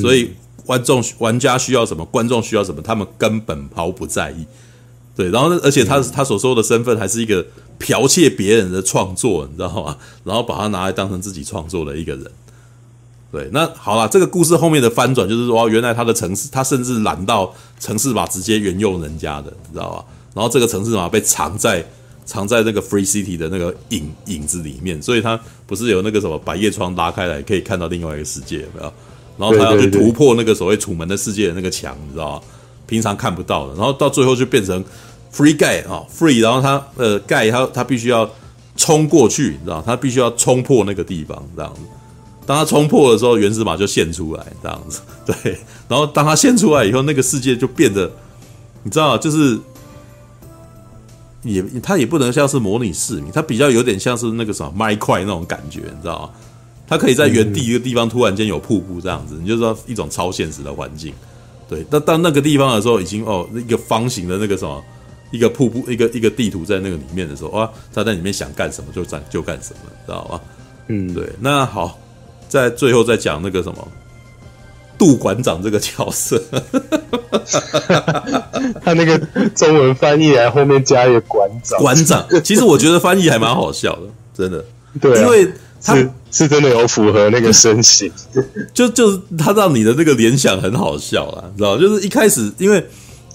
[0.00, 0.30] 所以
[0.64, 4.46] 观众玩家需要什么，观众需要什么，他们根本毫不在意。
[5.18, 7.44] 对，然后而且他他所说的身份还是一个。
[7.80, 9.96] 剽窃别人的创作，你知道吗？
[10.24, 12.24] 然后把它拿来当成自己创作的一个人。
[13.30, 20.04] 对，那好了，这个故事后面的翻转就是说，原来他的城市，他甚至懒到城市码直接援用人家的，你知道吧？
[20.34, 21.86] 然后这个城市码被藏在
[22.26, 28.92] 藏在那个 Free City 的那个影影子里面，所以他不是有那个什么百叶窗拉开来可以看到另外一个世界，有没有？
[29.38, 32.42] 然后他要去突破那个所谓楚门的世界的那个墙，你知道吗？
[32.88, 34.84] 平常看不到的，然后到最后就变成。
[35.38, 38.28] Free guy 啊，Free，然后他呃，guy 他他必须要
[38.74, 41.80] 冲过去，你知道，他必须要冲破那个地方，这样子。
[42.44, 45.00] 当他冲破的时候，原始码就现出来，这样子。
[45.24, 48.10] 对，然后当他现出来以后，那个世界就变得，
[48.82, 49.56] 你知道，就是
[51.44, 56.30] 也他也不能像是模拟市民，他比较有点像是那个什么麦块那种感觉，你知道吗？
[56.88, 61.14] 他可以在原地一个地方突然间有瀑布这样子，你就知道一种超现实的环境。
[61.68, 64.82] 对，但到那个地方的时候，已经哦，一个方形的那个什么。
[65.30, 70.40] 一个瀑布，一个一个地图在那个里面的时候，哇，他在里面想干什么就干就干什么，知道吗？
[70.88, 71.28] 嗯，对。
[71.38, 71.98] 那好，
[72.48, 73.88] 在最后再讲那个什么
[74.96, 76.42] 杜馆长这个角色，
[78.82, 79.18] 他那个
[79.54, 82.26] 中文翻译来后面加一个馆长，馆长。
[82.42, 84.64] 其实我觉得翻译还蛮好笑的，真的。
[84.98, 85.52] 对、啊，因为
[85.82, 88.10] 他是是真的有符合那个身形，
[88.72, 91.80] 就就是他让你的那个联想很好笑啊，知道吗？
[91.80, 92.84] 就是一开始，因为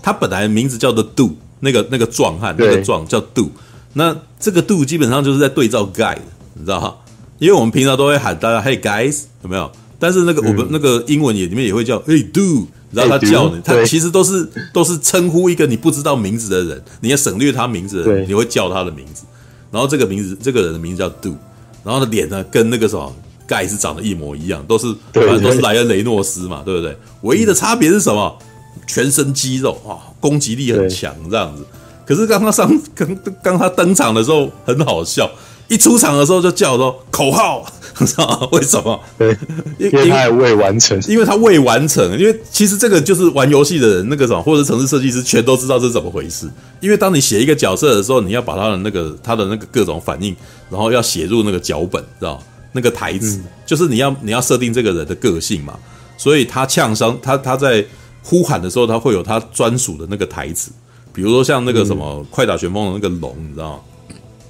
[0.02, 1.38] 他本来名字叫做杜。
[1.64, 3.50] 那个那个壮汉，那个壮叫 Do，
[3.94, 6.18] 那这个 Do 基本上就是在对照 Guy，
[6.54, 6.98] 你知道哈？
[7.40, 9.72] 因为我们平常都会喊大家 Hey guys，有没有？
[9.98, 19.24] 但是那个我们那个英文也里面也会叫 Hey Do，然后他叫你，他其实都是都是称呼一个你不知道名字的人，你要省略他名字的人，你会叫他的名字。
[19.72, 21.36] 然后这个名字，这个人的名字叫 Do，
[21.84, 23.16] 然后他的脸呢跟那个什么
[23.48, 26.98] Guy 是长得一模一样，都是反正都是莱恩雷诺斯嘛，对不对？
[27.22, 28.38] 唯一的差别是什么？
[28.86, 31.66] 全身肌肉啊，攻击力很强，这样子。
[32.06, 35.30] 可是刚他上 刚刚他登场的时候很好笑，
[35.68, 37.66] 一出场的时候就叫说口号，
[38.06, 38.48] 知道吗？
[38.54, 38.98] 为什么？
[39.18, 39.38] 对，
[39.78, 42.18] 因为他还未完成，因为他未完成。
[42.18, 46.50] 因为其实这个就是玩游戏的人那个什么，或者城市设计师全都知道这是怎么回事。
[46.80, 50.34] 因为当你写一个角色的时候，你要把他的那个他的那个各种反应，
[50.70, 55.74] 然后要写入那个脚本，知道那个台词，嗯、就是你要你要设定这个人的个性嘛。
[56.18, 57.86] 所以他呛声，他他在。
[58.24, 60.72] 呼喊的时候，他会有他专属的那个台词，
[61.12, 63.80] 比如说像那个什么《快打旋风》的那个龙，你知道吗？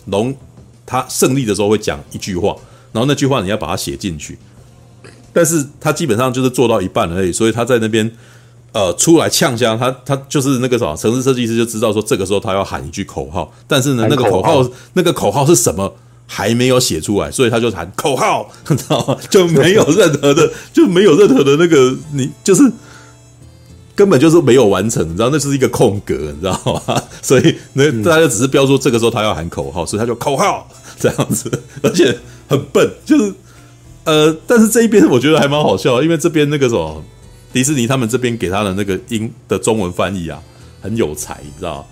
[0.05, 0.35] 龙
[0.85, 2.55] 他胜利的时候会讲一句话，
[2.91, 4.37] 然后那句话你要把它写进去，
[5.33, 8.11] 但是他基本上就是做到一半而已，所以他在那边
[8.73, 14.63] 呃出来呛声，他他就是那个什么城市设计师就知道说这个时候他要喊一句口号，但是呢那个口号
[14.93, 15.95] 那个口号是什么
[16.27, 19.17] 还没有写出来，所以他就喊口号，你知道吗？
[19.29, 22.71] 就没有任何的就没有任何的那个你就是。
[23.95, 27.01] 根本就是没有完成，你知道，那是一个空格，你知道吗？
[27.21, 30.67] 所以那大家只是标注这个时候他要喊口号，所以他就口号
[30.99, 31.51] 这样子，
[31.83, 32.17] 而且
[32.47, 33.33] 很笨，就是
[34.03, 37.03] 呃，但是这一边我觉得还蛮好笑，因为这边那个什么
[37.51, 40.41] 迪士尼他们这边给他的那个英的中文翻译啊，
[40.81, 41.85] 很有才，你知道吗？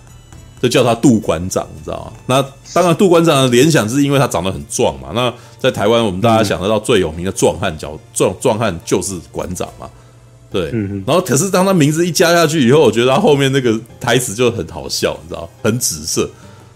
[0.61, 2.13] 就叫他杜馆长，你知道吗？
[2.27, 2.41] 那
[2.73, 5.09] 当然杜馆长的联想是因为他长得很壮嘛。
[5.13, 9.89] 那在台湾我们大家想得到最有名的壮汉角壮壮汉就是馆长嘛。
[10.51, 10.69] 对，
[11.07, 16.29] 然后可是当他名字一加下去以后，我觉得他后面那个台词就很好笑，你知道，很紫色。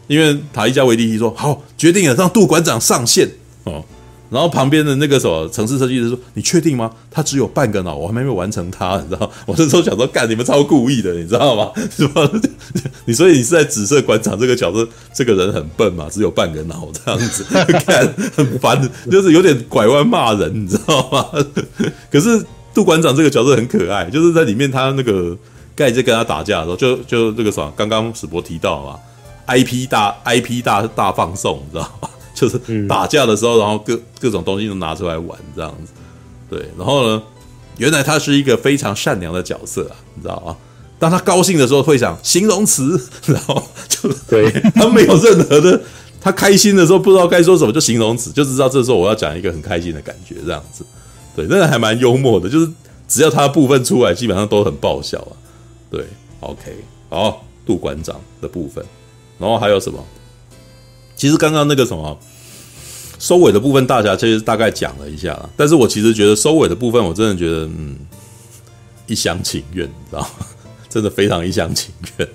[0.07, 3.27] 因为塔伊加维蒂提说：“好，决定了，让杜馆长上线
[3.63, 3.83] 哦。”
[4.29, 6.91] 然后旁边的那个什么城市设计师说：“你确定吗？
[7.09, 11.71] 他只有半个脑，我还没有完成他，你知道？”我那时候想说：“干，你们超故意的，你知道吗？
[11.89, 12.29] 是吧？
[13.05, 17.43] 你所以你是在紫色馆长这个角色，这个人很笨嘛，只有半个脑这样子，
[17.85, 21.25] 看很烦，就是有点拐弯骂人，你知道吗？
[22.11, 22.45] 可是。”
[22.75, 25.35] 杜馆长这个角色很可爱，就是在里面他那个
[25.73, 28.99] 盖在跟他打架的时候，就就这个啥，刚刚史博提到嘛
[29.47, 32.09] ，IP 大 IP 大大放送，你知道吗？
[32.35, 35.93] 就是打架的时候，然后各各种东西都拿出来玩这样子。
[36.49, 37.23] 对，然后呢，
[37.77, 40.57] 原来他是一个非常善良的角色啊，你知道吗？
[40.99, 45.81] 当他高兴的时候会想形容词，然后 就对 他没有任何的，
[46.19, 50.85] 他开心的时候不知道该说什么，就形容词，就知道这时候我要讲一个很开心的感觉这样子。
[51.35, 52.69] 对，那个还蛮幽默的，就是
[53.07, 55.33] 只要他的部分出来，基本上都很爆笑啊。
[55.91, 56.05] 对
[56.39, 56.75] ，OK，
[57.09, 58.83] 好，杜馆长的部分，
[59.37, 60.03] 然后还有什么？
[61.15, 62.17] 其实刚刚那个什么
[63.19, 67.95] 收尾的部分，大家其实大概讲了一下，但是我其实觉得收尾的部分，我真的觉得嗯，
[69.07, 70.29] 一厢情愿，你知道吗？
[70.89, 72.27] 真的非常一厢情愿。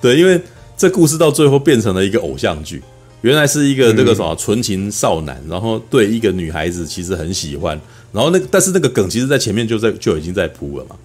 [0.00, 0.40] 对，因为
[0.76, 2.82] 这故事到最后变成了一个偶像剧。
[3.22, 7.80] 原来是一个那个什么纯情少男，然后对一个女孩子其实很喜欢，
[8.12, 10.96] 然后那个但是那个梗其实在前面就在就已经在铺了嘛，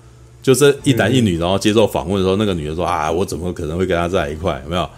[0.41, 4.61] 就是一男一女，然后接受访问的时候，那个女的说啊，我怎么可能会跟他在一块？
[4.63, 4.89] 有没有？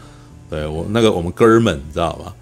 [0.49, 2.33] 对我那个我们哥们，你知道吗？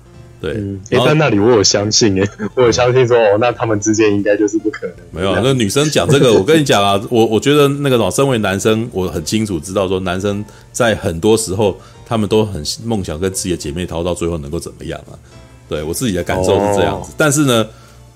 [0.41, 0.53] 对，
[0.89, 4.95] 哎，在那里我有相信哎，我有相信说哦，那他们之间应该就是不可能。
[5.11, 11.77] 没有，那女生讲这个， 我跟你讲啊，我我觉得那个老，身为男生，我很清楚知道说，男生在很多时候。
[12.03, 15.15] 他们都很梦想跟自己的姐妹淘到最后能够怎么样啊？
[15.69, 17.65] 对我自己的感受是这样子，但是呢，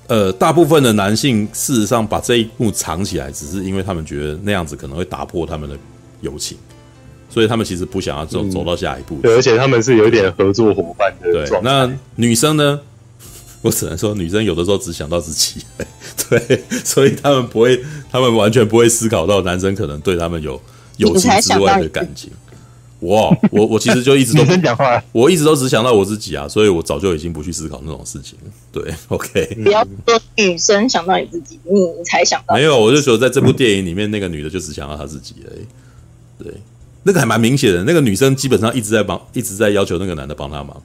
[0.07, 5.75] 呃，大部分的男性事实上把这一幕藏起来，只是因为他们觉得那样子可能会打破他们的
[6.21, 6.57] 友情，
[7.29, 9.19] 所以他们其实不想要走走到下一步。
[9.21, 11.31] 对，而且他们是有一点合作伙伴的。
[11.31, 12.79] 对，那女生呢？
[13.61, 15.59] 我只能说，女生有的时候只想到自己，
[16.29, 20.61] 对，所以他们不会，他们完全不会思考到男生可能对他们有
[20.97, 22.29] 友情之外的感情。
[22.99, 28.51] 我我我其实就一直都 讲话，我一直都只想到我自己啊，所以我早就已经不去思考那种事情了。
[28.71, 32.55] 对，OK，不要说女生想到你自己，你才想到。
[32.55, 35.65] 没有，我就觉得在这部电影里面，那个女的就只想到她自己而已。
[36.43, 36.53] 对，
[37.03, 40.81] 那个还蛮明显的，那个女生基本上一直在帮，一直在要求那个男的帮她忙，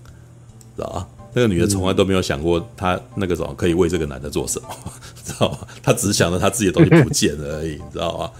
[0.77, 1.07] 知道吧？
[1.33, 4.69] 那个女的从来都没有想过她那个什么可以为这个男的做什么，
[5.25, 5.67] 知道吧？
[5.81, 8.33] 她只是想着她自己的东西不见了而已，你知道吧？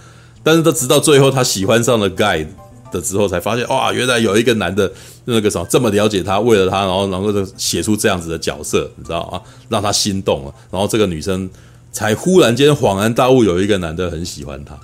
[0.43, 2.45] 但是她直到最后，她喜欢上了 Guy。
[2.91, 4.91] 的之后才发现，哇，原来有一个男的，
[5.25, 9.41] 那个什么这么了解他，为了他，然后然后就写出这样子的角色，你知道啊？
[9.69, 11.49] 让他心动了，然后这个女生
[11.91, 14.77] 才忽然间恍然大悟，有一个男的很喜欢她，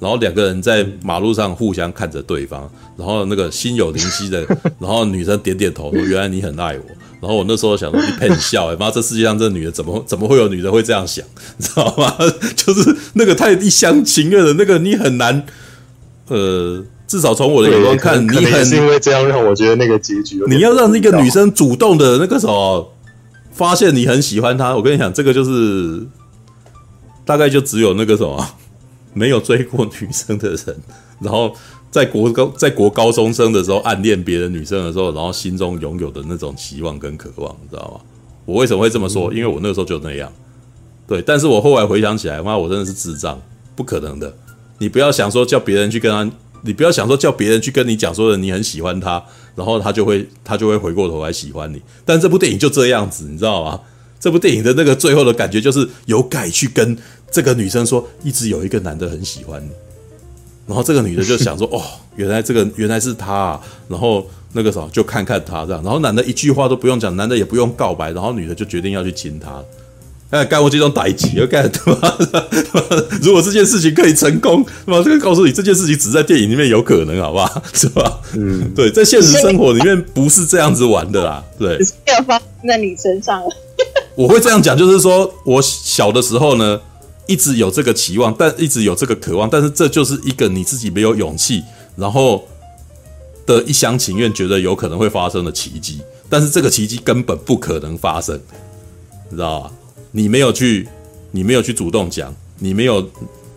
[0.00, 4.44] 然后两个人在马路上互相看着对方，然后那个心有灵犀的，
[4.80, 6.84] 然后女生点点头说：“原来你很爱我。”
[7.22, 11.24] 然后我那时候想说：“你骗笑，妈，这世界上这女的怎么怎么会有女的会这样想？
[11.56, 12.16] 你知道吗？
[12.56, 15.44] 就是那个太一厢情愿的那个，你很难，
[16.28, 22.90] 呃。”至少从我的眼光看，你很是因为这样让我觉得那个结局，你要让一个女生主动的那个什么
[23.52, 24.74] 发现你很喜欢她。
[24.74, 26.06] 我跟你讲，这个就是
[27.26, 28.42] 大概就只有那个什么
[29.12, 30.80] 没有追过女生的人，
[31.20, 31.54] 然后
[31.90, 38.00] 在国高在国高中生的时候暗恋别的女生的时候，然后心中拥有的那种期望跟渴望，你知道吗？
[38.46, 39.30] 我为什么会这么说？
[39.34, 40.32] 因为我那个时候就那样。
[41.06, 43.38] 对，但是我后来回想起来，妈，我真的是智障，
[43.76, 44.34] 不可能的。
[44.78, 46.34] 你不要想说叫别人去跟他。
[46.62, 49.22] 你不要想说叫别人去跟你讲说的你很喜欢他，
[49.54, 51.82] 然后他就会他就会回过头来喜欢你。
[52.04, 53.80] 但这部电影就这样子，你知道吗？
[54.18, 56.96] 这部电影的那个最后的感觉就是有改去跟
[57.30, 59.70] 这个女生说，一直有一个男的很喜欢你，
[60.66, 61.82] 然后这个女的就想说， 哦，
[62.14, 69.60] 原来这个原来是他啊，然后那个时候就看看他这样，然后男的一句话都不用讲，男的也不用告白，然后女的就决定要去亲他。
[70.32, 72.48] 哎，干我这种歹计，要干他妈的！
[73.20, 77.62] 如果这件事情可以成功，那么这个告诉你，这件事情只在电影里面有可能，好不好？
[77.74, 78.18] 是吧？
[78.32, 81.44] 嗯，对，在现实生活里面不是这样子玩的啦。
[81.58, 81.76] 对，
[82.06, 83.48] 没有发生在你身上了。
[84.16, 86.80] 我会这样讲，就是说我小的时候呢，
[87.26, 91.62] 一直有这个期望，但一直有这个渴望，但是这就是一个你自己没有勇气，
[91.94, 92.48] 然后
[93.44, 98.40] 的一厢情愿，觉得有可能会发生的奇迹，但是这个奇迹根本不可能发生，
[99.28, 99.70] 你知道吧？
[100.12, 100.86] 你没有去，
[101.30, 103.10] 你没有去主动讲，你没有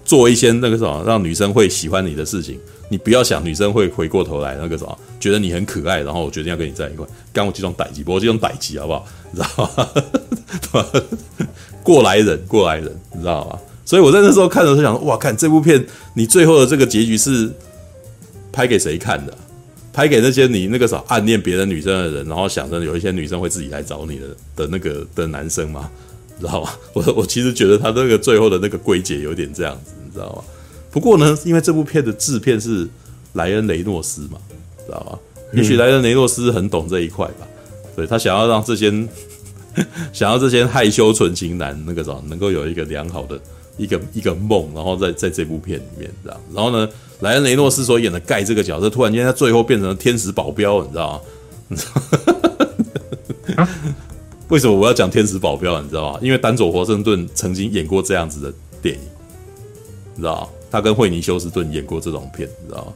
[0.03, 9.05] 做一些那个什么让女生会喜欢你的事情，你不要想女生会回过头来那个什么，觉得你很可爱，然后我决定要跟你在一块，干我这种歹机，我这种歹计好不好？
[9.31, 9.71] 你知道
[10.73, 10.91] 吗？
[11.83, 13.59] 过来人，过来人，你知道吗？
[13.85, 15.85] 所以我在那时候看的时候想，哇，看这部片，
[16.15, 17.51] 你最后的这个结局是
[18.51, 19.37] 拍给谁看的？
[19.93, 25.89] 拍给那些你那个时候暗恋别的女生的人，然后想着有一些女生会自己来找你的的那个的男生吗？
[26.39, 26.69] 知道吗？
[26.93, 30.43] 我我其实觉得他那个最后的那个归结有点这样子，你知道吗？
[30.91, 32.87] 不过呢，因为这部片的制片是
[33.33, 34.37] 莱恩雷诺斯嘛，
[34.85, 35.19] 知道吗？
[35.53, 37.47] 也许莱恩雷诺斯很懂这一块吧，
[37.95, 38.91] 所以他想要让这些
[40.13, 43.39] 想要这些害羞纯情男那个什么能够有一个良好的
[43.77, 46.41] 一个一个梦，然后在在这部片里面这样。
[46.53, 51.21] 然后呢，莱恩雷诺斯所演的盖这个角色，突然间他最后变成了天使保镖，你知道吗？
[51.67, 53.69] 你知道吗？
[54.49, 55.81] 为什么我要讲天使保镖？
[55.81, 56.19] 你知道吗？
[56.21, 59.01] 因为丹佐华盛顿曾经演过这样子的电影，
[60.13, 60.47] 你知道吗？
[60.69, 62.93] 他跟惠尼休斯顿演过这种片，你知道吗？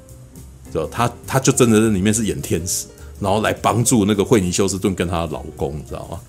[0.72, 2.86] 就他，他就真的在里面是演天使，
[3.20, 6.20] 然后来帮助那个惠尼休斯顿跟她的老公，你知道吗？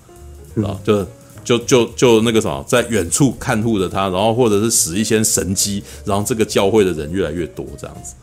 [0.55, 1.05] 然后就
[1.43, 8.15] 就就就那个什么，在远处看护着他，然后或者是使一些神机，然后这个教会的人越来越多，这样子，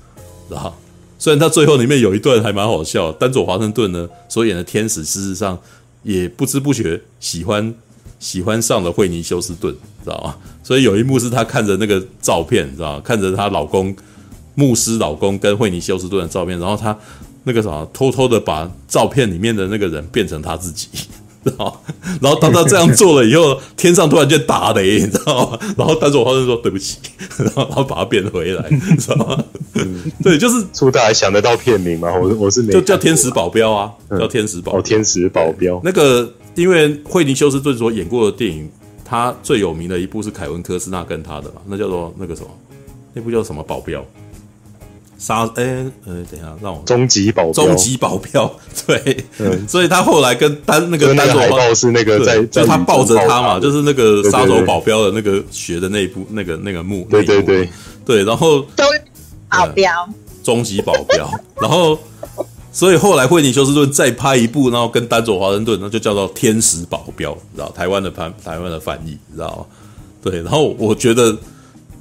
[0.49, 0.75] 然后
[1.19, 5.57] 虽然他最后里面有一段还蛮好笑，丹佐华盛顿呢所演的天使，事实上。
[6.03, 7.75] 也不知不觉喜欢
[8.19, 9.73] 喜欢上了惠尼休斯顿，
[10.03, 10.37] 知道吗？
[10.63, 13.01] 所以有一幕是她看着那个照片，知道吗？
[13.05, 13.95] 看着她老公
[14.55, 16.97] 牧师老公跟惠尼休斯顿的照片，然后她
[17.45, 20.89] 那个什么，偷偷的把照片里面的那个人变成她自己。
[21.45, 21.83] 知道，
[22.21, 25.59] 然后当他这样做了以后，天上突然间打雷，你知道吗？
[25.77, 26.99] 然后丹佐华盛顿说对不起，
[27.39, 29.45] 然 后然后把它变回来，你知道吗？
[29.75, 32.13] 嗯，对，就是初代还想得到片名吗？
[32.21, 34.81] 我我是没 就叫天使保镖啊，叫天使保镖。
[34.81, 35.81] 哦，天使保镖。
[35.85, 38.69] 那个因为惠尼休斯顿所演过的电影，
[39.05, 42.49] 他最有名的一部是凯文科斯纳跟他的嘛，那叫做那个什么，
[43.15, 44.05] 那部叫什么保镖？
[45.19, 48.49] 杀哎呃，等一下，让我终极保镖，终极保镖，
[48.87, 57.69] 对，嗯、 所以他后来跟丹那个丹佐报是那个在，就他抱着他嘛，就是那个杀手保镖的那个学的那一部那个那个幕，对对对
[58.07, 58.87] 对，然后终
[59.49, 59.91] 保镖，
[60.45, 61.29] 终极保镖，
[61.61, 61.99] 然后
[62.73, 69.67] 所以后来惠尼休斯顿再拍一部，然后跟丹佐华盛顿，那就叫做天使保镖，你知道台湾的翻台湾的翻译，你知道吗？
[70.23, 71.37] 对，然后我觉得。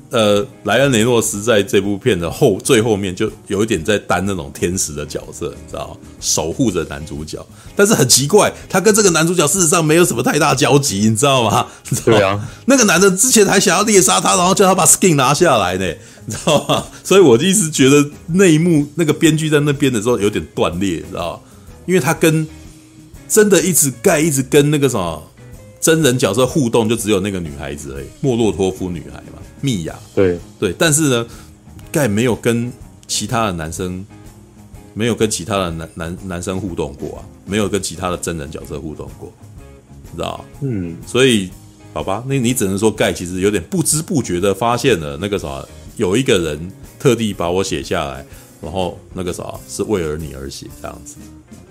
[0.09, 5.97] 呃，莱恩雷诺斯在这部片的后最后面就有一点在担那种天使的角色，你知道吗？
[6.21, 7.45] 守护着男主角，
[7.75, 11.67] 但是很奇怪，他跟这个男主角事实上没有什么太大交集，你知道吗？
[12.05, 15.85] 对啊，那个男的之前还想要猎杀他，然后叫他把 skin 拿下来呢，
[16.25, 16.85] 你知道吗？
[17.03, 21.39] 所以我一直觉得那一幕那个编剧在那边的时候有点断裂，你知道吗？
[21.85, 22.47] 因为他跟
[23.27, 25.21] 真的一直盖一直跟那个什么
[25.87, 29.39] 真人角色互动，就只有那个女孩子而已，莫洛托夫女孩嘛。
[29.61, 31.25] 蜜雅，对对，但是呢，
[31.89, 32.69] 盖没有跟
[33.07, 34.05] 其他的男生，
[34.93, 39.31] 没有跟其他的男男男生互动过啊，没有跟其他的真人角色互动过，
[40.13, 40.43] 知道？
[40.59, 41.49] 嗯，所以
[41.93, 45.65] 好吧，那你只能说盖其实有点不知不觉的发现了那个啥，
[45.95, 46.69] 有一个人
[46.99, 48.25] 特地把我写下来，
[48.61, 51.15] 然后那个啥是为了你而写这样子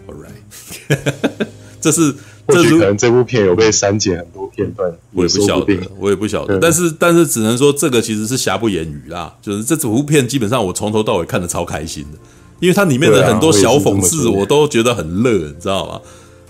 [0.09, 1.47] ，All right，
[1.83, 2.15] 这是。
[2.47, 6.59] 或许可能这部片有被删减很多片段，我也不晓得，我也不晓得。
[6.61, 9.35] 但是，但是只能说这个其实是瑕不掩瑜啦。
[9.43, 12.19] 就是这部片基本上我从头到尾看的超开心的，
[12.61, 16.01] 因为它里面的很多小讽刺我都觉得很乐，你知道吗？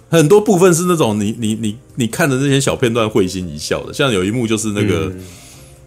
[0.08, 3.92] 很多部分是那种你你你你看的那些小片段会心一笑的。
[3.92, 5.10] 像有一幕就是那个，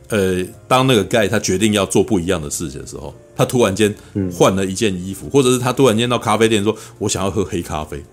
[0.07, 3.94] 呃，当那个盖他决定要做不一样的事情的时候，他突然间
[4.34, 8.03] 换了一件衣服，或者是他突然间到咖啡店说：“我想要喝黑咖啡。”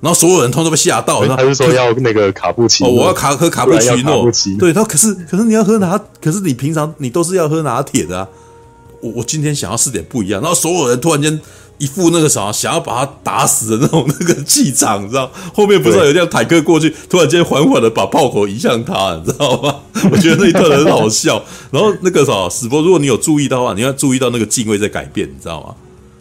[0.00, 4.30] 然后所有人通通都被吓到，他就说要那个卡布奇诺，哦，我要卡喝卡布奇诺。
[4.58, 8.28] 对，他可是可是你要喝拿，可是你平常你都是要喝拿铁的啊。
[9.00, 10.40] 我我今天想要试点不一样。
[10.40, 11.40] 然后所有人突然间
[11.78, 15.30] 一副那个啥，想要把他打死的那种那个气场，你知道？
[15.54, 19.76] 后面不知道有辆坦克过去，突然间缓缓的把炮口移向他，你知道吗？
[20.12, 21.42] 我觉得那一段很好笑。
[21.70, 25.74] 然后那个啥，史波，如果你有注意到的话，你要注意到那个敬畏在改变，你知道吗？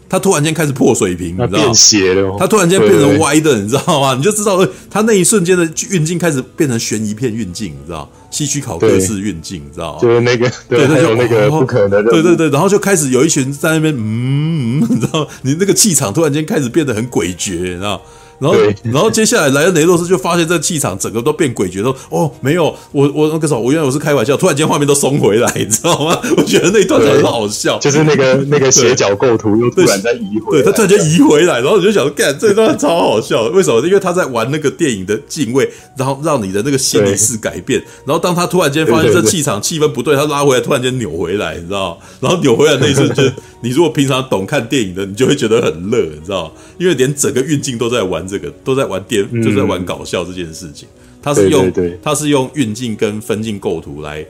[0.08, 1.58] 他突然间开始破水平，你知道吗？
[1.58, 4.14] 变斜了哦，他突然间变成歪的，你知道吗？
[4.16, 8.10] 你就知道，他那一瞬间的运镜开始变成悬疑片运镜，你知道？
[8.32, 10.00] 西区考克式运镜，你知道吗？
[10.02, 18.02] 就是那个，对，还有那个不可能的，对对对，然后就开始有一群在那边，嗯，你知道，你那个气场突然间开始变得很诡谲，你知道？
[18.40, 26.20] 然后，然后接下来莱恩雷诺斯就发现这气场整个都变诡谲，说：“哦，没有，我我那个时候我原来我是开玩笑，突然间画面都松回来，你知道吗？
[26.38, 33.86] 我觉得那一段很好笑，就是那个那个斜角构图又突然在移回来，对，他突然间移回来，然后我就想说，干这一段超好笑，为什么？
[33.86, 41.98] 因为他在玩那个电影的敬畏，然后让你的那个心理是改变，然后当他突然间发现这气场气氛不对，他拉回来，突然间扭回来，你知道？
[42.20, 46.52] 然后扭回来那一瞬间， 你如果平常懂看电影的，你就会觉得很乐，你知道？
[46.78, 49.02] 因为连整个运镜都在玩这个，都在玩。
[49.08, 50.88] 电就在玩搞笑这件事情，
[51.22, 51.72] 他是用
[52.02, 54.26] 他是用运镜跟分镜构图来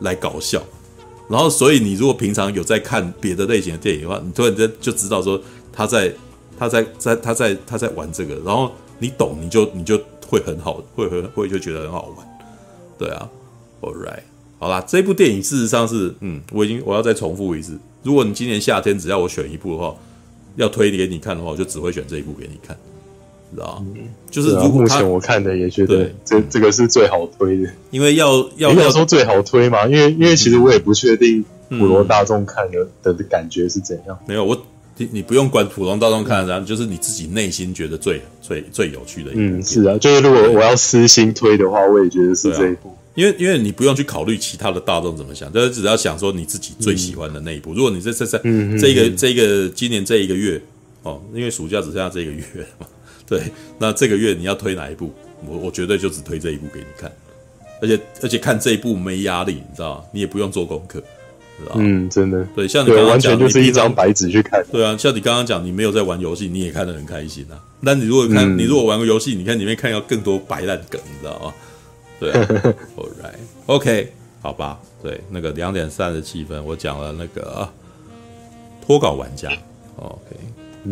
[0.00, 0.62] 来搞笑，
[1.28, 5.40] 然后所以你如果平常有在看别的类型的电影的话，你突然间就知道说
[5.72, 6.12] 他在
[6.56, 8.70] 他在在他在他在玩这个，然后
[9.00, 12.26] 你懂你就你就会很好，会很会就觉得很好玩，
[12.96, 13.28] 对啊
[13.80, 14.20] ，All right，
[14.60, 19.94] 好啦，这部电影事实上是嗯，我已经我要再重复一次，如果你今年夏天只要我选一部的话，
[20.54, 22.76] 要推给你看的话，我就只会选这一部给你看。
[23.54, 23.84] 知道，
[24.30, 34.18] 就是如果目前我看的也觉得这这个是最好推的，因为要要没有说最好推嘛，因为因为其实我也不确定普罗大众看的的感觉是怎样。
[34.26, 34.56] 没有我
[34.96, 39.40] 你你不用管普通大众看的，就是你自己内心觉得最最最有趣的一部。
[39.40, 47.72] 嗯，是啊，就是如果我要私心推的话，我也觉得是这一部，因为因为你不用去考虑其他的大众怎么想，就是只要想说你自己最喜欢的那一部。
[47.72, 48.38] 如果你这这这
[48.78, 50.60] 这个这个今年这一个月
[51.02, 52.44] 哦，因为暑假只剩下这个月
[52.78, 52.86] 嘛。
[53.30, 53.40] 对，
[53.78, 55.10] 那这个月你要推哪一部？
[55.46, 57.10] 我我绝对就只推这一部给你看，
[57.80, 60.04] 而且而且看这一部没压力，你知道吗？
[60.12, 61.00] 你也不用做功课，
[61.58, 61.80] 知道吗？
[61.82, 62.46] 嗯，真的。
[62.54, 64.62] 对，像你刚刚讲，完全就是一张白纸去看。
[64.70, 67.56] 对啊，像你刚刚讲，你没有在玩游戏，你也看得很开心啊。
[67.80, 71.54] 那你如果看，嗯、你如果玩个游戏，你看里面看到更多白烂梗，你知道吗？
[72.18, 72.46] 对啊，
[72.98, 74.12] All right，OK，
[74.42, 74.78] 好吧。
[75.02, 77.66] 对，那个两点三十七分，我讲了那个
[78.84, 79.48] 脱稿玩家
[79.96, 80.36] ，OK。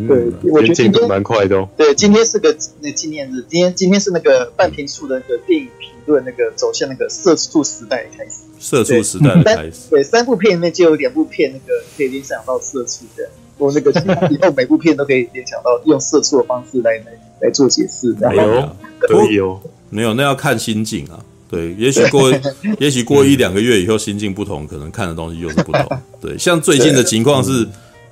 [0.07, 1.67] 对，我觉得今天蛮快的哦。
[1.75, 9.89] 对，今天是个那纪念日，今天今天是那个半瓶醋的那个电影评论那个走向那个色素时代的开始，色素时代的开始。
[9.89, 13.91] 对，三部片里面就有两部片那个可以联想到色素的，我那个
[14.29, 17.05] 以后每部片都可以联想到用色素的方式来来
[17.41, 18.15] 来做解释。
[18.19, 19.59] 没有，可以哦，
[19.89, 21.19] 没有，那要看心境啊。
[21.49, 22.31] 对，也许过
[22.79, 25.99] 也许过一两个月以后心境不同，可能看的东西又是不同。
[26.21, 27.67] 对，像最近的情况是。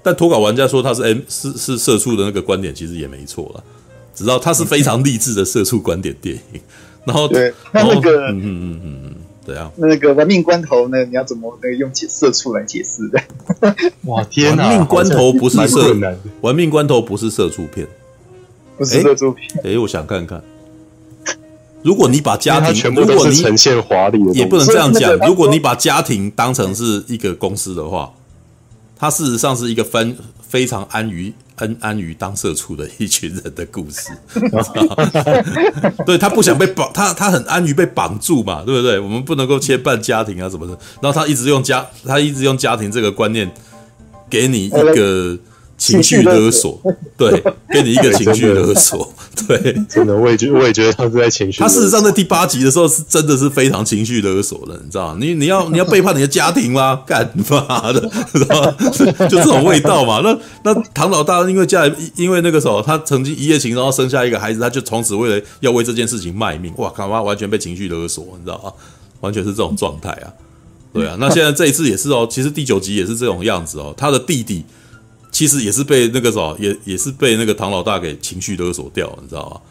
[0.07, 3.63] 但脱稿玩家说他是 M 是是社畜的那个观点，其实也没错了。
[4.15, 6.61] 只知道他是非常励志的社畜观点电影。
[7.03, 9.15] 然后对，那那个嗯嗯嗯嗯嗯，
[9.45, 11.03] 对啊，那个玩命关头呢？
[11.03, 13.21] 你要怎么那个用解社畜来解释的？
[14.07, 14.63] 哇天哪！
[14.63, 15.93] 玩命关头不是社，
[16.39, 17.85] 玩命关头不是社畜片，
[18.77, 19.59] 不是社畜片。
[19.65, 20.41] 哎，我想看看。
[21.84, 25.17] 如果你把家庭全部都是呈现华丽的，也不能这样讲。
[25.27, 28.13] 如果你把家庭当成是一个公司的话。
[28.98, 30.18] 他事实上是一个分
[30.48, 34.11] 非常安于安安于当社畜的一群人的故事，
[36.06, 38.99] 对，他不想被绑，他他很安于被绑住嘛，对不对？
[38.99, 43.52] 我们不能够牵绊家庭啊什么的，然后他一直用家，他一直用家庭这个观念
[44.30, 45.38] 给你一个。
[45.78, 46.82] 情绪勒索，
[47.16, 47.32] 对，
[47.72, 49.14] 给你一个情绪勒索，
[49.48, 51.60] 对，真的，我也觉，我也觉得他是在情绪。
[51.60, 55.18] 他事实上在第八集的时候是真的是非常情绪勒索的，你知道吗？
[55.22, 57.02] 你你要你要背叛你的家庭吗？
[57.06, 58.02] 干嘛的？
[58.34, 58.76] 知道吗？
[59.30, 60.22] 就这种味道嘛。
[60.24, 66.74] 那那唐老大因为家里因为那个时候他曾经一夜情，然后生下一个孩子，他就从此为了要为这件事情卖命。
[66.78, 68.74] 哇，干嘛完全被情绪勒索，你知道吗？
[69.20, 70.34] 完全是这种状态啊。
[70.91, 74.66] 对啊，那现在这一次也是哦，其实第九集也是这种样子哦，他的弟弟。
[75.38, 79.61] 其实也是被那个什么，也也是被那个唐老大给情绪勒索掉，你知道吗？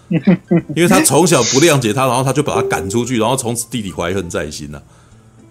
[0.77, 4.81] 因为他从小不谅解他，然后他就把他赶出去，然后从此弟弟怀恨在心呐、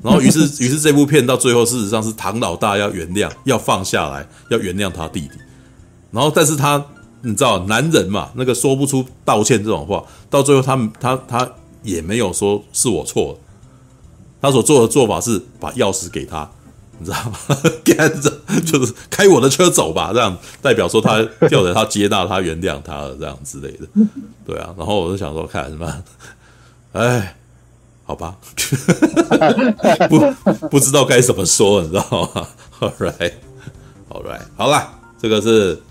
[0.01, 5.31] 然后于是 于是这部片到最后，事实上是唐老大要原谅，要放下来，要原谅他弟弟。
[6.11, 6.81] 然后但是他
[7.19, 11.51] 你知道，男人嘛，那个说不出道歉这种话，到最后他他他
[11.83, 13.39] 也没有说是我错了，
[14.39, 16.49] 他所做的做法是把钥匙给他。
[16.97, 17.37] 你知道吗？
[17.83, 18.31] 跟着
[18.65, 23.87] 就是开我的车走吧，这样代表说他吊着他接纳他原谅他了，这样之类的，
[24.45, 24.73] 对啊。
[24.77, 26.03] 然后我就想说，看什么？
[26.93, 27.35] 哎，
[28.05, 28.37] 好吧，
[30.09, 32.47] 不不知道该怎么说，你知道吗
[32.79, 34.87] ？All right，All right，好了，
[35.19, 35.81] 这个是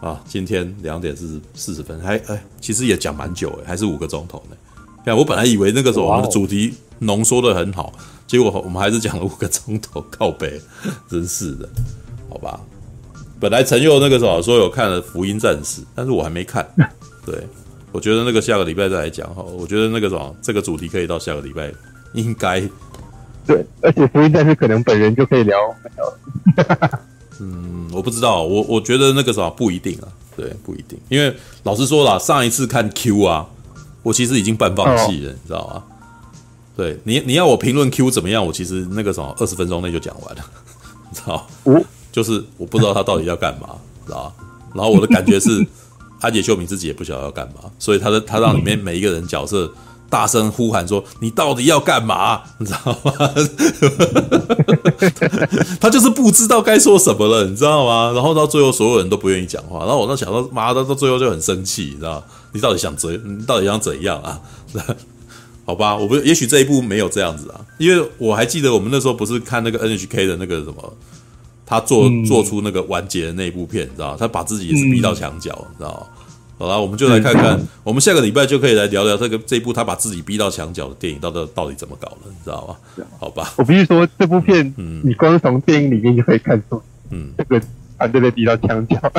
[0.00, 4.56] 啊，今天两点四十四十分，还哎，其实也讲蛮久哎，还是五个钟头呢。
[5.04, 6.72] 看，我本来以为那个时候我们的主题
[7.04, 7.92] 浓缩的很好。
[8.26, 10.60] 结果我们还是讲了五个钟头，靠背，
[11.08, 11.68] 真是的，
[12.28, 12.58] 好吧。
[13.38, 16.66] 本来陈佑那个时候说有看了《福音战士》，但是我还没看。
[17.26, 17.46] 对，
[17.92, 19.42] 我觉得那个下个礼拜再来讲哈。
[19.42, 21.70] 我觉得那个什么，这个主题可以到下个礼拜
[22.14, 22.60] 应该。
[23.46, 25.58] 对，而且《福音战士》可能本人就可以聊。
[27.40, 30.08] 嗯，我不知道，我我觉得那个什么不一定啊。
[30.36, 31.32] 对，不一定，因为
[31.62, 33.46] 老实说啦，上一次看 Q 啊，
[34.02, 35.84] 我其实已经半放弃了，哦、你知道吗？
[36.76, 38.44] 对你，你要我评论 Q 怎么样？
[38.44, 40.42] 我其实那个什么，二十分钟内就讲完了，
[41.10, 41.46] 你知道？
[41.64, 41.80] 哦、
[42.10, 43.68] 就是我不知道他到底要干嘛，
[44.06, 44.32] 知道？
[44.74, 45.64] 然后我的感觉是，
[46.20, 49.72] 安野秀明自己也不晓得要干嘛，所以他的他让里面每一个人角色
[50.10, 53.12] 大声呼喊说：“你到底要干嘛？”你知道吗？
[55.80, 58.10] 他就是不知道该说什么了，你知道吗？
[58.14, 59.80] 然后到最后，所有人都不愿意讲话。
[59.80, 62.22] 然后我那想到，妈的，到最后就很生气，你知道？
[62.52, 63.10] 你到底想怎？
[63.38, 64.40] 你到底想怎样啊？
[65.66, 70.96] 好吧，我不，也许这一部没有这样子啊，因为我还记得我们那时候不是看那个 NHK 的那个什么，
[71.64, 74.14] 他做做出那个完结的那一部片，你知道？
[74.16, 76.06] 他把自己也是逼到墙角，你知道？
[76.56, 82.76] 好啦，我们就来看看，我们下个礼拜就可以来聊聊这个这一部他把自己逼到墙角的电影，到底到底怎么搞的，你知道吗？
[83.18, 86.80] 好吧，我必须说这部片，嗯，你光从电影里面就可以看出，
[87.10, 87.60] 嗯，这个
[87.98, 89.00] 团队被逼到墙角。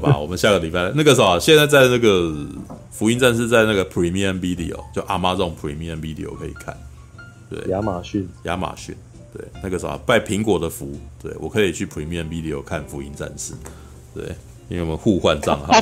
[0.00, 2.28] 吧，我们下个礼拜那个时候，现在在那个
[2.90, 6.76] 《福音战士》在那个 Premium Video，就 Amazon Premium Video 可以看。
[7.48, 8.94] 对，亚马逊，亚马逊，
[9.32, 13.52] 对，那个啥，拜苹果的福，对我可以去 Premium Video 看《福音战士》。
[14.14, 14.24] 对，
[14.68, 15.72] 因为我们互换账号。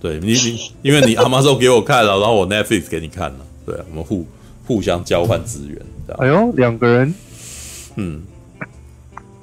[0.00, 4.26] 对你，你，因为你 Amazon 给我看了，然后我 Netflix 给你看了，对，我们互
[4.66, 5.78] 互相交换资源。
[6.18, 7.14] 哎呦，两个人，
[7.96, 8.22] 嗯，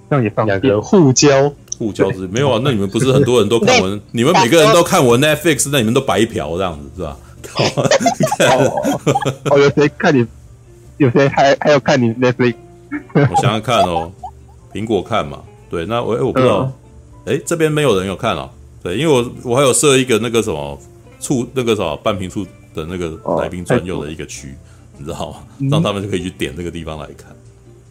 [0.10, 1.54] 这样也方便，两个人互交。
[1.78, 2.60] 互交是没有啊？
[2.64, 4.00] 那你们不是很多人都看我？
[4.12, 7.18] 你们每个人都看我 Netflix，那你们都白嫖这样子是吧？
[9.50, 10.26] 哦，有谁看你？
[10.98, 12.56] 有谁还还要看你 Netflix？
[13.14, 14.12] 我想想看哦，
[14.74, 15.42] 苹果看嘛？
[15.70, 16.72] 对，那我我不知道，
[17.26, 18.50] 哎，这边没有人有看哦。
[18.82, 20.80] 对，因为我我还有设一个那个什么
[21.20, 24.56] 处那个什么半屏处的那个来宾专用的一个区，
[24.98, 25.38] 你知道吗？
[25.70, 27.36] 让他们就可以去点那个地方来看。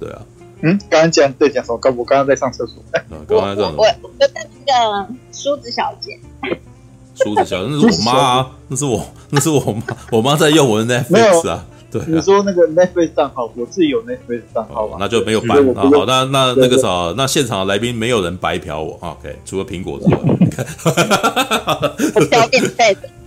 [0.00, 0.22] 对啊。
[0.62, 1.78] 嗯，刚刚讲对讲什么？
[1.78, 2.76] 刚我刚刚在上厕所。
[3.10, 3.84] 嗯， 刚刚在上厕所。
[3.84, 6.18] 我我在那个梳子小姐。
[7.14, 11.64] 梳子小姐，那是我妈啊， 那是我，那是我妈，我妈在用我的 Netflix 啊。
[11.90, 12.02] 对。
[12.06, 14.96] 你说那个 Netflix 账号，我自己有 Netflix 账号吧？
[15.00, 15.82] 那就没有办法。
[15.82, 19.36] 好，那那那个啥，那现场的来宾没有人白嫖我，OK？
[19.44, 20.18] 除了苹果之外。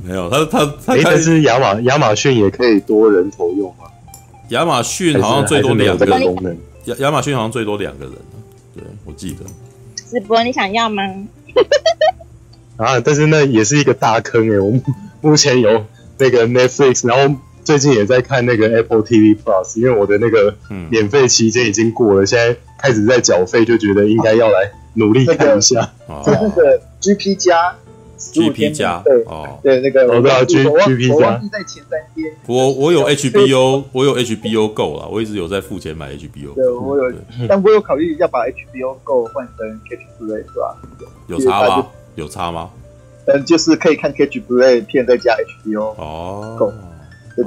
[0.03, 0.95] 没有，他他他。
[1.03, 3.85] 但是亚马亚马逊也可以多人头用吗？
[4.49, 6.57] 亚马逊好像最多两个功能。
[6.85, 8.14] 亚亚马逊好像最多两个人，
[8.73, 9.45] 对，我记得。
[10.10, 11.03] 直播你想要吗？
[12.77, 14.60] 啊，但是那也是一个大坑欸。
[14.60, 14.81] 我们
[15.22, 15.85] 目前有
[16.18, 20.56] 那个 Netflix，然后最近也在看那个 Apple TV Plus，因为我的那个
[20.89, 25.81] 免费期间已经过了，嗯、现在开始在缴费，就觉得应该要来努力看一下。
[26.07, 27.76] 啊那个、就那个 GP 加。
[28.19, 32.29] G P 加对哦，对那个我知道 G G P 加，我忘记在前三天。
[32.47, 36.53] 我我有 H B O，我有 H B O Go 了，我一直有在付钱买 H B O。
[36.53, 37.13] 对，我有，
[37.47, 40.75] 但我有考虑要把 H B O Go 换成 Catch Play 是吧？
[41.27, 41.87] 有差吗？
[42.15, 42.69] 有差吗？
[43.25, 46.55] 嗯，就是可以看 Catch Play 片再加 H B O 哦。
[46.59, 46.73] Go，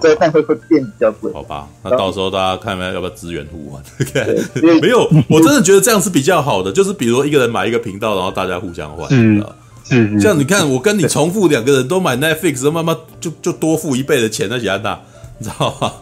[0.00, 1.30] 这个但会会变比较贵。
[1.34, 3.82] 好吧，那到时候大家看看要不要资源互换。
[4.80, 9.06] 没有，我真的觉得这样是比较好的，就是比如说一个人买一个频道，然后大家互相换。
[9.10, 9.44] 嗯。
[9.92, 14.98] 嗯，这样你看，我跟你重复两个人都买 Netflix，慢慢就就多付一倍的钱，那些安娜，
[15.38, 15.92] 你知道吗？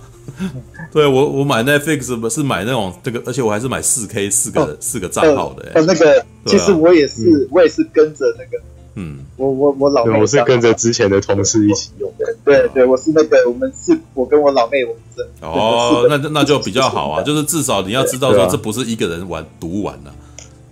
[0.93, 5.71] 对我我买 Netflix 是买那种这个，而且我还是买四 K 四个四个账号的。
[5.75, 8.63] 呃，那个其实我也是，我也是跟着那个，
[8.95, 12.25] 嗯，我我我老妹，我是跟着之前的同事一起用的。
[12.45, 15.27] 对对，我是那个，我们是，我跟我老妹，我们是。
[15.43, 20.13] 哦，那那就比较好啊，就是至少你要知道说，这不是一个人玩独玩的。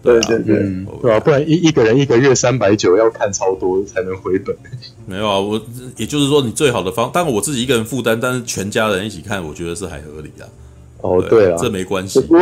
[0.02, 0.56] 对对对，
[1.02, 1.20] 对吧？
[1.20, 4.56] 不然一一个人一个月三百九，要看超多才能回本。
[5.06, 5.60] 没有啊，我
[5.96, 10.48] 也就是说，你最好的方，当然我自己一个人负担，但是全家人一起看，我觉得是还合理的。
[11.00, 12.20] 哦，对啊，这没关系。
[12.20, 12.40] 对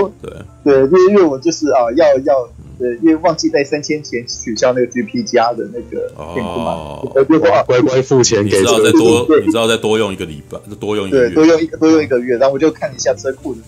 [0.65, 7.07] 对，因为因为我就是啊，要要，对，因为忘记在三千前取消那个 GP 加的那个哦，
[7.67, 13.61] 乖乖付钱给，你知道再多，你知道再多用一个礼拜，多用一个月，多用一个多用一个月，然后我就看一下车库的。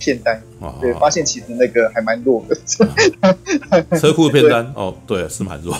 [0.00, 0.42] 片单，
[0.80, 2.56] 对，发现其实那个还蛮弱的。
[3.96, 5.72] 车库的片单，哦，对，是蛮弱。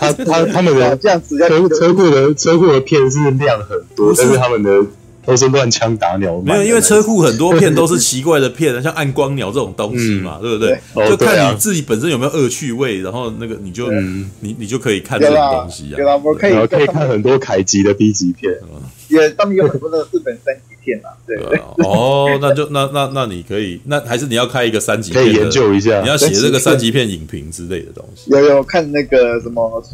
[0.00, 4.82] 他他他们的 这样子，车车库的车库的片是量很多，但是他们的
[5.24, 6.40] 都是乱枪打鸟。
[6.40, 10.78] 没有，因为车库很多片都是奇怪的片，像暗光鸟这种东西嘛，对不对？
[11.08, 15.96] 就看你自己本身有没有恶趣味，然后那个你就你你就可以看这种东西啊。
[15.96, 16.16] 对吧？
[16.16, 18.52] 我可以可以看很多凯吉的 B 级片，
[19.08, 20.62] 也上面有很多的日本三级。
[20.82, 21.36] 片啊，对。
[21.36, 28.30] 对啊哦，那就那那那你可以，那还是你要开一个三级片，可以研究一下，你要写这个三级片影评之类的东西。
[28.30, 29.84] 有有看那个什么？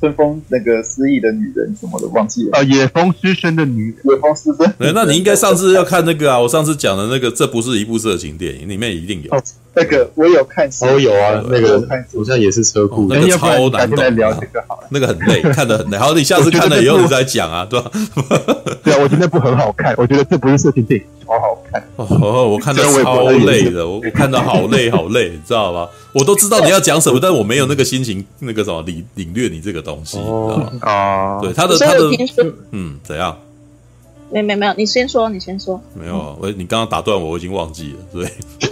[0.00, 4.72] 春风那个失忆的女人什么的忘记了啊，野风失声的女人，野风失声。
[4.78, 9.32] 对，那你应该上次要看那个啊，我上次讲的那个，这不是一部色情电影，里面一定有。
[9.32, 9.42] 哦，
[9.78, 14.16] 那个我有看，哦有啊，那个好像也是车库，那个超难懂。
[14.16, 15.96] 聊这个好了，那个很累，看得很累。
[15.96, 17.90] 好，你下次看了以后你再讲啊，对吧？
[18.82, 21.82] 对啊，我觉得那部很好看，我觉得这不是色情电影，超好看。
[21.96, 25.86] 哦，我看的超累的，我我看的好累好累，你知道吗？
[26.12, 30.72] 我都知道你要讲什么，但我没有那个心情，那个什么领领略你这个东西，你知道吗？
[30.80, 32.10] 啊，对他的他的，
[32.72, 33.36] 嗯，怎样？
[34.30, 35.80] 没没没有，你先说，你先说。
[35.94, 37.98] 没有，我你刚刚打断我，我已经忘记了。
[38.12, 38.32] 对，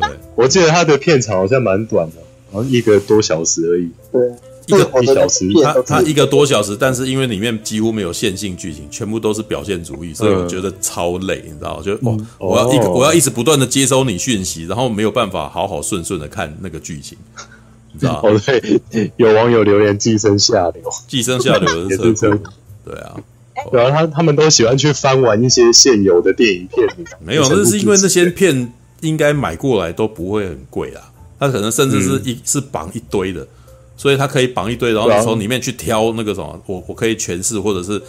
[0.00, 3.90] 对，我记得他的片长好像蛮短的，好像一个多小时而已。
[4.12, 4.20] 对。
[4.68, 11.82] 一个一小时，他他一个多小时，但是因为里面几乎没有线性剧情，全部都是表现主义，所以我觉得超累，你知道吗？
[11.82, 17.16] 就哇，我要一个我要一直不断的接收你讯息，然后没有办法好好顺顺的看那个剧情，
[17.94, 18.28] 你知道吗？
[18.28, 18.38] 哦，
[18.90, 22.42] 对，有网友留言“寄生下流”，寄生下流 也是车库，
[22.84, 23.16] 对啊，
[23.70, 26.88] 对啊，他他们都喜欢去翻玩一些现有的电影片，
[27.24, 33.46] 没有，那是因为那些片应该买过来都不会很贵啊，他可能甚至是一是绑一堆的。
[34.00, 38.00] 所以他可以绑一堆，然后你从里面去挑那个什么，我我可以诠释或者是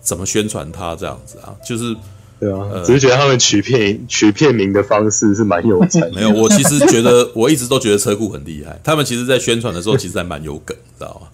[0.00, 1.94] 怎么宣传它这样子啊，就是
[2.40, 6.00] 对啊，呃、只是觉得他们取片取片名的方式是蛮有才。
[6.12, 11.28] 没有，我其实觉得 我一直都觉得车库很厉害，他们其实在宣传的时候其实还蛮有梗，知道吗？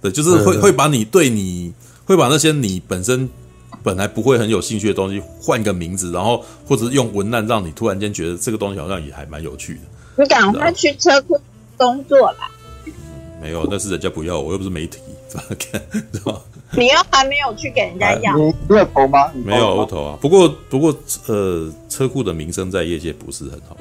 [0.00, 1.70] 对，就是会会把你对你
[2.10, 3.28] 会把那些你本身
[3.84, 9.80] 本来不会很有兴趣的东西换个名字，然后或者是用文案让你突然间觉得这个东西好像也还蛮有趣的。
[10.16, 11.40] 你赶快去车库
[11.76, 12.50] 工作啦！
[13.40, 15.80] 没有，那是人家不要，我又不是媒体，怎么看？
[16.12, 16.40] 知道吗？
[16.72, 19.30] 你又还没有去给人家要，你有投吗？
[19.44, 20.18] 没有，我投啊。
[20.20, 20.92] 不过，不过，
[21.28, 23.76] 呃，车库的名声在业界不是很好，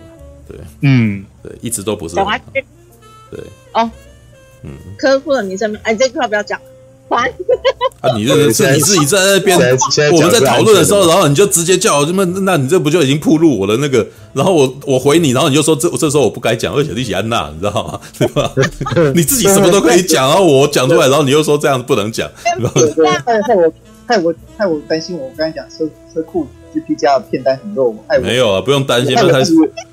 [0.48, 2.32] 对，嗯，对，一直都不是很好。
[3.32, 3.44] 对，
[3.74, 3.90] 哦，
[4.62, 6.62] 嗯，车库的名声，哎，这句话不要讲。
[7.10, 8.16] 啊！
[8.16, 9.58] 你这是你自己在那边，
[10.14, 14.06] 我们在讨论的时候，然后你就直接叫我这么，那你这不就已经暴露我的那个？
[14.34, 18.00] 然后我我回你，然后你就说这这时候我不该讲，而且你喜安娜，你知道吗？
[18.18, 18.52] 对吧？
[19.16, 22.30] 你自己什么都可以讲，然后我讲出来，然后你又说这样不能讲，
[22.60, 22.82] 然后
[23.26, 23.74] 害我
[24.06, 26.48] 害我害我担心，我刚才讲车车库。
[26.74, 29.16] GP 家的片单很弱，没有啊，不用担心。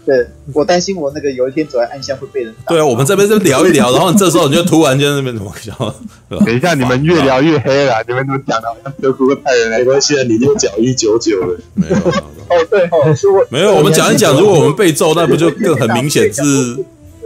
[0.05, 2.73] 对，我担心我那个有一天走在暗巷会被人打。
[2.73, 5.75] 对啊，我们这边就聊一聊，然后这时候你就突然间那边怎么想？
[6.45, 8.69] 等一下，你们越聊越黑了，你们怎么讲的？
[8.69, 9.79] 好像车库会派人来？
[9.79, 11.59] 没关系了，你就讲一九九了。
[11.75, 13.75] 没有哦，对哦，没有。
[13.75, 16.43] 我们讲一讲，如果我们被揍，那不就更很明显是？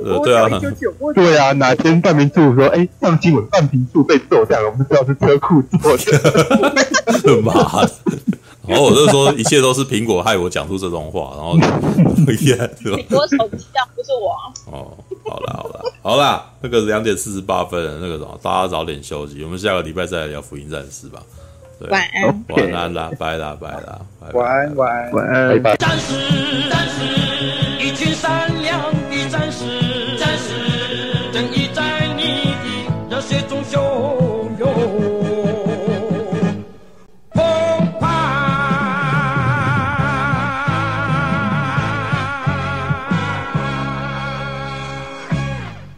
[0.02, 0.48] 呃，对啊，
[1.14, 7.36] 对啊，哪天半瓶醋说，哎，上新闻半瓶醋被揍这样，我们就知道是车库做的。
[7.44, 7.52] 妈
[7.84, 7.90] 的！
[8.70, 11.56] 然后我就说，一切都是苹果害我讲出这种话，然后
[12.40, 12.96] 耶， 是吧？
[12.96, 14.30] 苹果手机这样不是我。
[14.72, 14.96] 哦，
[15.28, 21.20] 好了好了好了，那个两点四十八分，那个什么，大家早点休息，我们下个礼拜再来聊福音战士吧。
[21.78, 24.00] 对，晚安，晚安啦，拜啦拜啦，
[24.32, 25.76] 晚安晚安晚安，拜拜。
[25.76, 26.14] 战士，
[26.70, 30.69] 战士，一群善良的战士。